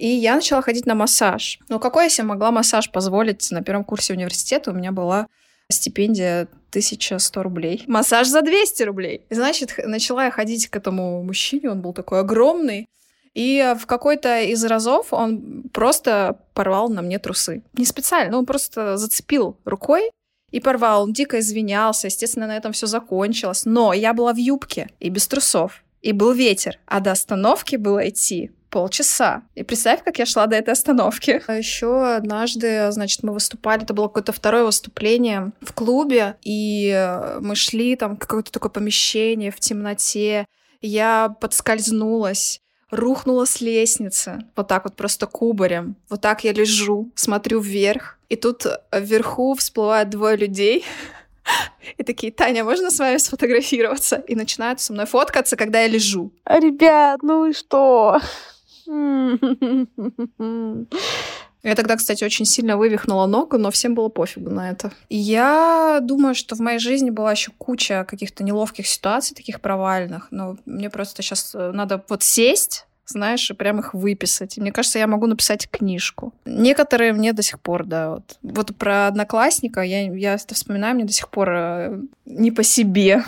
И 0.00 0.08
я 0.08 0.34
начала 0.34 0.62
ходить 0.62 0.86
на 0.86 0.94
массаж. 0.94 1.58
Ну, 1.68 1.78
какой 1.78 2.04
я 2.04 2.08
себе 2.08 2.26
могла 2.28 2.50
массаж 2.50 2.90
позволить 2.90 3.50
на 3.50 3.62
первом 3.62 3.84
курсе 3.84 4.14
университета? 4.14 4.70
У 4.70 4.74
меня 4.74 4.92
была 4.92 5.26
стипендия 5.68 6.48
1100 6.70 7.42
рублей. 7.42 7.84
Массаж 7.86 8.26
за 8.26 8.40
200 8.40 8.82
рублей. 8.84 9.26
И, 9.28 9.34
значит, 9.34 9.74
начала 9.84 10.24
я 10.24 10.30
ходить 10.30 10.68
к 10.68 10.76
этому 10.76 11.22
мужчине, 11.22 11.70
он 11.70 11.82
был 11.82 11.92
такой 11.92 12.20
огромный. 12.20 12.88
И 13.34 13.74
в 13.78 13.84
какой-то 13.84 14.40
из 14.40 14.64
разов 14.64 15.12
он 15.12 15.64
просто 15.70 16.38
порвал 16.54 16.88
на 16.88 17.02
мне 17.02 17.18
трусы. 17.18 17.62
Не 17.74 17.84
специально, 17.84 18.38
он 18.38 18.46
просто 18.46 18.96
зацепил 18.96 19.58
рукой 19.66 20.10
и 20.50 20.60
порвал. 20.60 21.02
Он 21.02 21.12
дико 21.12 21.38
извинялся. 21.40 22.06
Естественно, 22.06 22.46
на 22.46 22.56
этом 22.56 22.72
все 22.72 22.86
закончилось. 22.86 23.66
Но 23.66 23.92
я 23.92 24.14
была 24.14 24.32
в 24.32 24.38
юбке 24.38 24.88
и 24.98 25.10
без 25.10 25.28
трусов. 25.28 25.84
И 26.00 26.12
был 26.12 26.32
ветер. 26.32 26.78
А 26.86 27.00
до 27.00 27.12
остановки 27.12 27.76
было 27.76 28.08
идти 28.08 28.50
полчаса. 28.70 29.42
И 29.54 29.62
представь, 29.62 30.02
как 30.02 30.18
я 30.18 30.26
шла 30.26 30.46
до 30.46 30.56
этой 30.56 30.70
остановки. 30.70 31.42
А 31.46 31.54
еще 31.54 32.14
однажды, 32.14 32.90
значит, 32.92 33.22
мы 33.22 33.32
выступали, 33.32 33.82
это 33.82 33.94
было 33.94 34.06
какое-то 34.08 34.32
второе 34.32 34.64
выступление 34.64 35.52
в 35.60 35.72
клубе, 35.72 36.36
и 36.42 37.36
мы 37.40 37.54
шли 37.56 37.96
там 37.96 38.16
какое-то 38.16 38.52
такое 38.52 38.70
помещение 38.70 39.50
в 39.50 39.60
темноте. 39.60 40.46
Я 40.80 41.34
подскользнулась 41.40 42.60
рухнула 42.90 43.44
с 43.44 43.60
лестницы, 43.60 44.44
вот 44.56 44.68
так 44.68 44.84
вот 44.84 44.96
просто 44.96 45.26
кубарем. 45.26 45.96
Вот 46.08 46.20
так 46.20 46.44
я 46.44 46.52
лежу, 46.52 47.10
смотрю 47.14 47.60
вверх, 47.60 48.18
и 48.28 48.36
тут 48.36 48.66
вверху 48.92 49.54
всплывают 49.54 50.10
двое 50.10 50.36
людей, 50.36 50.84
и 51.98 52.02
такие, 52.02 52.32
Таня, 52.32 52.64
можно 52.64 52.90
с 52.90 52.98
вами 52.98 53.16
сфотографироваться? 53.18 54.16
И 54.26 54.34
начинают 54.34 54.80
со 54.80 54.92
мной 54.92 55.06
фоткаться, 55.06 55.56
когда 55.56 55.80
я 55.82 55.88
лежу. 55.88 56.32
Ребят, 56.44 57.22
ну 57.22 57.46
и 57.46 57.52
что? 57.52 58.20
Я 61.62 61.74
тогда, 61.74 61.96
кстати, 61.96 62.24
очень 62.24 62.46
сильно 62.46 62.78
вывихнула 62.78 63.26
ногу, 63.26 63.58
но 63.58 63.70
всем 63.70 63.94
было 63.94 64.08
пофигу 64.08 64.50
на 64.50 64.70
это. 64.70 64.92
Я 65.10 65.98
думаю, 66.00 66.34
что 66.34 66.56
в 66.56 66.60
моей 66.60 66.78
жизни 66.78 67.10
была 67.10 67.32
еще 67.32 67.52
куча 67.58 68.04
каких-то 68.08 68.42
неловких 68.44 68.86
ситуаций, 68.86 69.36
таких 69.36 69.60
провальных. 69.60 70.28
Но 70.30 70.56
мне 70.64 70.88
просто 70.88 71.22
сейчас 71.22 71.54
э, 71.54 71.72
надо 71.72 72.02
вот 72.08 72.22
сесть, 72.22 72.86
знаешь, 73.04 73.50
и 73.50 73.54
прям 73.54 73.80
их 73.80 73.92
выписать. 73.92 74.56
Мне 74.56 74.72
кажется, 74.72 74.98
я 74.98 75.06
могу 75.06 75.26
написать 75.26 75.68
книжку. 75.70 76.32
Некоторые 76.46 77.12
мне 77.12 77.34
до 77.34 77.42
сих 77.42 77.60
пор, 77.60 77.84
да, 77.84 78.10
вот. 78.10 78.38
Вот 78.42 78.74
про 78.76 79.08
одноклассника 79.08 79.82
я, 79.82 80.10
я 80.10 80.34
это 80.34 80.54
вспоминаю, 80.54 80.94
мне 80.94 81.04
до 81.04 81.12
сих 81.12 81.28
пор 81.28 81.50
э, 81.52 82.00
не 82.24 82.52
по 82.52 82.62
себе 82.62 83.22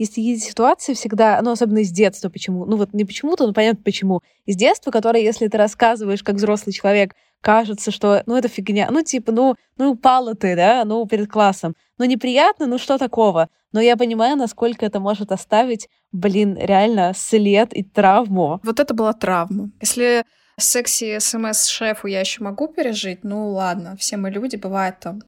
есть 0.00 0.14
такие 0.14 0.38
ситуации 0.38 0.94
всегда, 0.94 1.40
ну, 1.42 1.50
особенно 1.50 1.78
из 1.78 1.90
детства, 1.90 2.30
почему, 2.30 2.64
ну, 2.64 2.76
вот 2.76 2.94
не 2.94 3.04
почему-то, 3.04 3.46
но 3.46 3.52
понятно 3.52 3.82
почему. 3.84 4.22
Из 4.46 4.56
детства, 4.56 4.90
которые, 4.90 5.24
если 5.24 5.46
ты 5.46 5.58
рассказываешь 5.58 6.22
как 6.22 6.36
взрослый 6.36 6.72
человек 6.72 7.14
кажется, 7.42 7.90
что, 7.90 8.22
ну, 8.24 8.34
это 8.34 8.48
фигня. 8.48 8.88
Ну, 8.90 9.02
типа, 9.02 9.30
ну, 9.30 9.56
ну, 9.76 9.90
упала 9.90 10.34
ты, 10.34 10.56
да, 10.56 10.84
ну, 10.86 11.06
перед 11.06 11.30
классом. 11.30 11.76
Ну, 11.98 12.06
неприятно, 12.06 12.66
ну, 12.66 12.78
что 12.78 12.96
такого? 12.96 13.48
Но 13.72 13.80
я 13.80 13.96
понимаю, 13.96 14.36
насколько 14.36 14.86
это 14.86 15.00
может 15.00 15.32
оставить, 15.32 15.88
блин, 16.12 16.56
реально 16.58 17.12
след 17.14 17.74
и 17.74 17.82
травму. 17.82 18.58
Вот 18.62 18.80
это 18.80 18.94
была 18.94 19.12
травма. 19.12 19.70
Если 19.82 20.24
секси 20.58 21.18
смс 21.18 21.66
шефу 21.66 22.06
я 22.06 22.20
еще 22.20 22.42
могу 22.42 22.68
пережить, 22.68 23.22
ну 23.22 23.50
ладно, 23.50 23.96
все 23.98 24.16
мы 24.16 24.30
люди, 24.30 24.56
бывает 24.56 24.98
там 25.00 25.20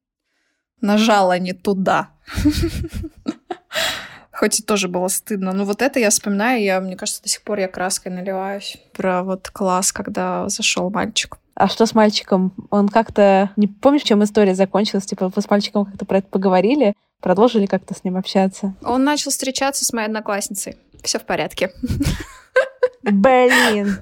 нажала 0.81 1.39
не 1.39 1.53
туда. 1.53 2.11
Хоть 4.43 4.59
и 4.59 4.63
тоже 4.65 4.89
было 4.89 5.07
стыдно. 5.07 5.53
Но 5.53 5.65
вот 5.65 5.83
это 5.83 6.01
я 6.01 6.11
вспоминаю, 6.11 6.61
я, 6.61 6.81
мне 6.81 6.97
кажется, 6.97 7.23
до 7.23 7.29
сих 7.29 7.43
пор 7.43 7.61
я 7.61 7.69
краской 7.69 8.11
наливаюсь. 8.11 8.77
Про 8.93 9.23
вот 9.23 9.49
класс, 9.51 9.93
когда 9.93 10.49
зашел 10.49 10.91
мальчик. 10.91 11.39
А 11.55 11.69
что 11.69 11.87
с 11.87 11.95
мальчиком? 11.95 12.53
Он 12.71 12.89
как-то... 12.89 13.51
Не 13.55 13.69
помнишь, 13.69 14.03
чем 14.03 14.25
история 14.25 14.57
закончилась? 14.57 15.07
Типа, 15.07 15.31
вы 15.33 15.41
с 15.41 15.49
мальчиком 15.49 15.85
как-то 15.85 16.07
про 16.07 16.19
это 16.19 16.27
поговорили? 16.27 16.95
Продолжили 17.21 17.67
как-то 17.67 17.95
с 17.95 18.03
ним 18.03 18.17
общаться? 18.17 18.75
Он 18.83 19.05
начал 19.05 19.31
встречаться 19.31 19.85
с 19.85 19.93
моей 19.93 20.09
одноклассницей. 20.09 20.77
Все 21.05 21.21
в 21.21 21.25
порядке. 21.25 21.71
Блин. 23.05 23.99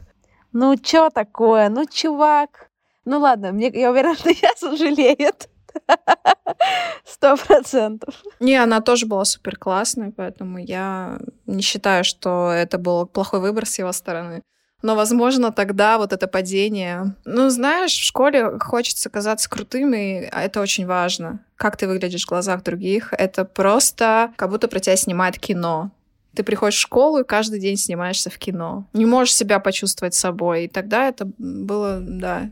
Ну, 0.54 0.74
что 0.82 1.10
такое? 1.10 1.68
Ну, 1.68 1.84
чувак. 1.84 2.70
Ну, 3.04 3.18
ладно, 3.18 3.52
мне, 3.52 3.70
я 3.74 3.90
уверена, 3.90 4.14
что 4.18 4.30
я 4.30 4.52
сожалеет. 4.56 5.50
Сто 7.04 7.36
процентов. 7.36 8.14
Не, 8.40 8.56
она 8.56 8.80
тоже 8.80 9.06
была 9.06 9.24
супер 9.24 9.56
классной, 9.56 10.12
поэтому 10.12 10.58
я 10.58 11.18
не 11.46 11.62
считаю, 11.62 12.04
что 12.04 12.50
это 12.50 12.78
был 12.78 13.06
плохой 13.06 13.40
выбор 13.40 13.66
с 13.66 13.78
его 13.78 13.92
стороны. 13.92 14.42
Но, 14.82 14.94
возможно, 14.94 15.52
тогда 15.52 15.98
вот 15.98 16.12
это 16.12 16.26
падение... 16.26 17.14
Ну, 17.24 17.50
знаешь, 17.50 17.92
в 17.92 18.04
школе 18.04 18.58
хочется 18.58 19.10
казаться 19.10 19.50
крутым, 19.50 19.92
и 19.94 20.28
это 20.32 20.60
очень 20.60 20.86
важно. 20.86 21.40
Как 21.56 21.76
ты 21.76 21.86
выглядишь 21.86 22.24
в 22.24 22.28
глазах 22.28 22.62
других, 22.62 23.12
это 23.12 23.44
просто 23.44 24.32
как 24.36 24.48
будто 24.48 24.68
про 24.68 24.80
тебя 24.80 24.96
снимает 24.96 25.38
кино. 25.38 25.90
Ты 26.34 26.44
приходишь 26.44 26.78
в 26.78 26.80
школу 26.80 27.18
и 27.18 27.24
каждый 27.24 27.60
день 27.60 27.76
снимаешься 27.76 28.30
в 28.30 28.38
кино. 28.38 28.86
Не 28.92 29.04
можешь 29.04 29.34
себя 29.34 29.58
почувствовать 29.58 30.14
собой. 30.14 30.64
И 30.64 30.68
тогда 30.68 31.08
это 31.08 31.28
было, 31.36 31.98
да, 32.00 32.50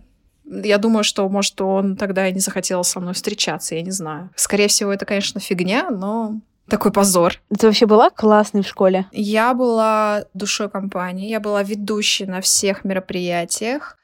я 0.51 0.79
думаю, 0.79 1.05
что, 1.05 1.29
может, 1.29 1.61
он 1.61 1.97
тогда 1.97 2.29
и 2.29 2.33
не 2.33 2.41
захотел 2.41 2.85
со 2.85 3.01
мной 3.01 3.15
встречаться, 3.15 3.75
я 3.75 3.83
не 3.83 3.91
знаю. 3.91 4.31
Скорее 4.35 4.69
всего, 4.69 4.93
это, 4.93 5.07
конечно, 5.07 5.41
фигня, 5.41 5.91
но 5.91 6.41
такой 6.69 6.93
позор. 6.93 7.35
Ты 7.57 7.67
вообще 7.67 7.87
была 7.87 8.11
классной 8.11 8.63
в 8.63 8.69
школе? 8.69 9.07
Я 9.13 9.55
была 9.55 10.25
душой 10.35 10.69
компании, 10.69 11.29
я 11.29 11.41
была 11.41 11.63
ведущей 11.63 12.27
на 12.27 12.41
всех 12.41 12.85
мероприятиях, 12.85 13.97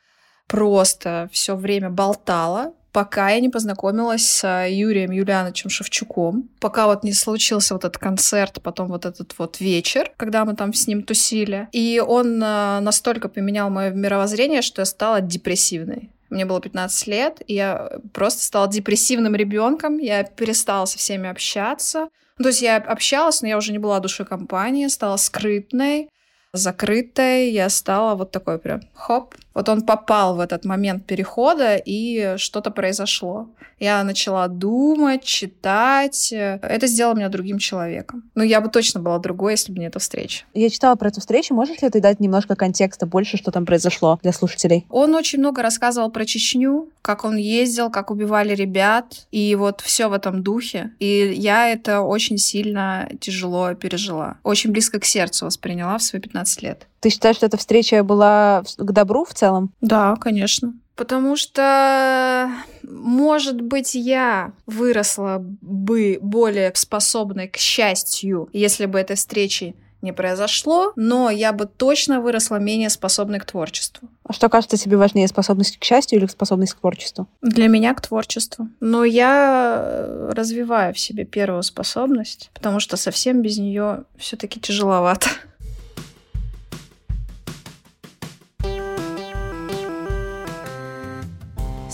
просто 0.49 1.29
все 1.31 1.57
время 1.57 1.91
болтала, 1.91 2.73
пока 2.95 3.31
я 3.31 3.41
не 3.41 3.51
познакомилась 3.51 4.27
с 4.27 4.45
э, 4.45 4.73
Юрием 4.73 5.11
Юлиановичем 5.11 5.69
Шевчуком, 5.69 6.49
пока 6.61 6.87
вот 6.87 7.03
не 7.03 7.13
случился 7.13 7.75
вот 7.75 7.85
этот 7.85 7.99
концерт, 7.99 8.63
потом 8.63 8.89
вот 8.89 9.05
этот 9.05 9.35
вот 9.37 9.61
вечер, 9.61 10.13
когда 10.17 10.45
мы 10.45 10.55
там 10.55 10.73
с 10.73 10.87
ним 10.87 11.03
тусили. 11.03 11.69
И 11.73 12.01
он 12.07 12.43
э, 12.43 12.81
настолько 12.81 13.29
поменял 13.29 13.69
мое 13.69 13.91
мировоззрение, 13.91 14.63
что 14.63 14.81
я 14.81 14.87
стала 14.87 15.21
депрессивной. 15.21 16.14
Мне 16.35 16.47
было 16.47 16.61
15 16.61 17.07
лет, 17.07 17.43
и 17.47 17.55
я 17.55 17.93
просто 18.13 18.43
стала 18.43 18.67
депрессивным 18.69 19.37
ребенком. 19.37 19.99
Я 19.99 20.25
перестала 20.25 20.85
со 20.85 20.99
всеми 20.99 21.29
общаться. 21.29 22.09
Ну, 22.39 22.43
то 22.43 22.49
есть 22.49 22.61
я 22.61 22.77
общалась, 22.77 23.41
но 23.41 23.49
я 23.49 23.57
уже 23.57 23.71
не 23.71 23.79
была 23.79 24.01
душой 24.01 24.27
компании, 24.27 24.89
стала 24.89 25.17
скрытной, 25.17 26.09
закрытой. 26.55 27.51
Я 27.51 27.69
стала 27.69 28.15
вот 28.15 28.31
такой 28.31 28.59
прям 28.59 28.81
хоп, 28.95 29.35
вот 29.55 29.69
он 29.69 29.83
попал 29.83 30.35
в 30.35 30.41
этот 30.41 30.65
момент 30.65 31.07
перехода, 31.07 31.77
и 31.77 32.35
что-то 32.39 32.71
произошло. 32.71 33.49
Я 33.79 34.03
начала 34.05 34.49
думать, 34.49 35.25
читать. 35.25 36.33
Это 36.33 36.87
сделало 36.87 37.15
меня 37.15 37.29
другим 37.29 37.59
человеком. 37.59 38.25
Но 38.35 38.43
я 38.43 38.61
бы 38.61 38.69
точно 38.69 39.01
была 39.01 39.19
другой, 39.19 39.53
если 39.53 39.73
бы 39.73 39.79
не 39.79 39.87
эта 39.87 39.99
встреча. 39.99 40.45
Я 40.55 40.71
читала 40.71 40.95
про 40.97 41.09
эту 41.09 41.21
встречу. 41.21 41.55
Можешь 41.55 41.83
ли 41.83 41.91
ты 41.91 42.01
дать 42.01 42.21
немножко 42.21 42.57
контекста 42.57 43.07
больше, 43.07 43.37
что 43.37 43.51
там 43.51 43.67
произошло 43.67 44.19
для 44.23 44.33
слушателей? 44.33 44.87
Он 44.91 45.15
очень 45.15 45.39
много 45.39 45.63
рассказывал 45.63 46.11
про 46.11 46.25
Чечню, 46.25 46.89
как 47.03 47.25
он 47.25 47.37
ездил, 47.37 47.91
как 47.91 48.11
убивали 48.11 48.55
ребят, 48.55 49.27
и 49.31 49.55
вот 49.57 49.81
все 49.83 50.09
в 50.09 50.13
этом 50.13 50.43
духе. 50.43 50.93
И 50.99 51.35
я 51.37 51.69
это 51.69 52.01
очень 52.01 52.39
сильно 52.39 53.09
тяжело 53.21 53.75
пережила. 53.75 54.39
Очень 54.43 54.71
близко 54.71 54.99
к 54.99 55.05
сердцу 55.05 55.47
восприняла 55.47 55.99
в 55.99 56.03
свои 56.03 56.23
15 56.45 56.63
лет. 56.63 56.87
Ты 57.01 57.11
считаешь, 57.11 57.37
что 57.37 57.47
эта 57.47 57.57
встреча 57.57 58.03
была 58.03 58.63
к 58.77 58.93
добру 58.93 59.25
в 59.25 59.35
целом? 59.35 59.73
Да, 59.81 60.17
конечно. 60.17 60.75
Потому 60.97 61.37
что, 61.37 62.51
может 62.83 63.61
быть, 63.61 63.95
я 63.95 64.53
выросла 64.67 65.39
бы 65.41 66.19
более 66.21 66.71
способной 66.75 67.49
к 67.49 67.57
счастью, 67.57 68.49
если 68.53 68.87
бы 68.87 69.01
этой 69.01 69.17
встречи 69.17 69.75
не 70.03 70.13
произошло, 70.13 70.93
но 70.97 71.31
я 71.31 71.53
бы 71.53 71.65
точно 71.65 72.21
выросла 72.21 72.57
менее 72.57 72.91
способной 72.91 73.41
к 73.41 73.47
творчеству. 73.47 74.09
А 74.23 74.35
что 74.35 74.49
кажется 74.49 74.77
тебе 74.77 74.99
важнее, 74.99 75.27
способность 75.27 75.79
к 75.79 75.85
счастью 75.85 76.19
или 76.19 76.27
способность 76.27 76.75
к 76.75 76.81
творчеству? 76.81 77.27
Для 77.41 77.69
меня 77.69 77.95
к 77.95 78.03
творчеству. 78.03 78.69
Но 78.81 79.05
я 79.05 80.07
развиваю 80.31 80.93
в 80.93 80.99
себе 80.99 81.25
первую 81.25 81.63
способность, 81.63 82.51
потому 82.53 82.81
что 82.81 82.97
совсем 82.99 83.41
без 83.41 83.57
нее 83.59 84.05
все-таки 84.19 84.61
тяжеловато. 84.61 85.31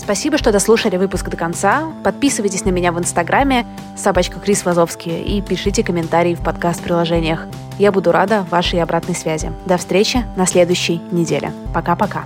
Спасибо, 0.01 0.39
что 0.39 0.51
дослушали 0.51 0.97
выпуск 0.97 1.29
до 1.29 1.37
конца. 1.37 1.93
Подписывайтесь 2.03 2.65
на 2.65 2.69
меня 2.69 2.91
в 2.91 2.97
Инстаграме 2.97 3.67
собачка 3.95 4.39
Крис 4.39 4.65
Вазовский 4.65 5.21
и 5.21 5.43
пишите 5.43 5.83
комментарии 5.83 6.33
в 6.33 6.41
подкаст-приложениях. 6.41 7.45
Я 7.77 7.91
буду 7.91 8.11
рада 8.11 8.43
вашей 8.49 8.81
обратной 8.81 9.13
связи. 9.13 9.53
До 9.67 9.77
встречи 9.77 10.25
на 10.35 10.47
следующей 10.47 10.97
неделе. 11.11 11.53
Пока-пока. 11.71 12.25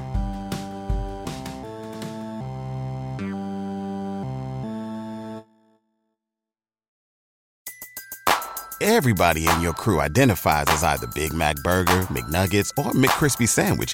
Everybody 8.79 9.47
in 9.47 9.61
your 9.61 9.73
crew 9.73 9.99
identifies 9.99 10.67
as 10.69 10.81
either 10.81 11.07
Big 11.13 11.33
Mac 11.33 11.57
Burger, 11.61 12.07
McNuggets, 12.09 12.69
or 12.77 12.93
McCrispy 12.93 13.47
Sandwich. 13.47 13.93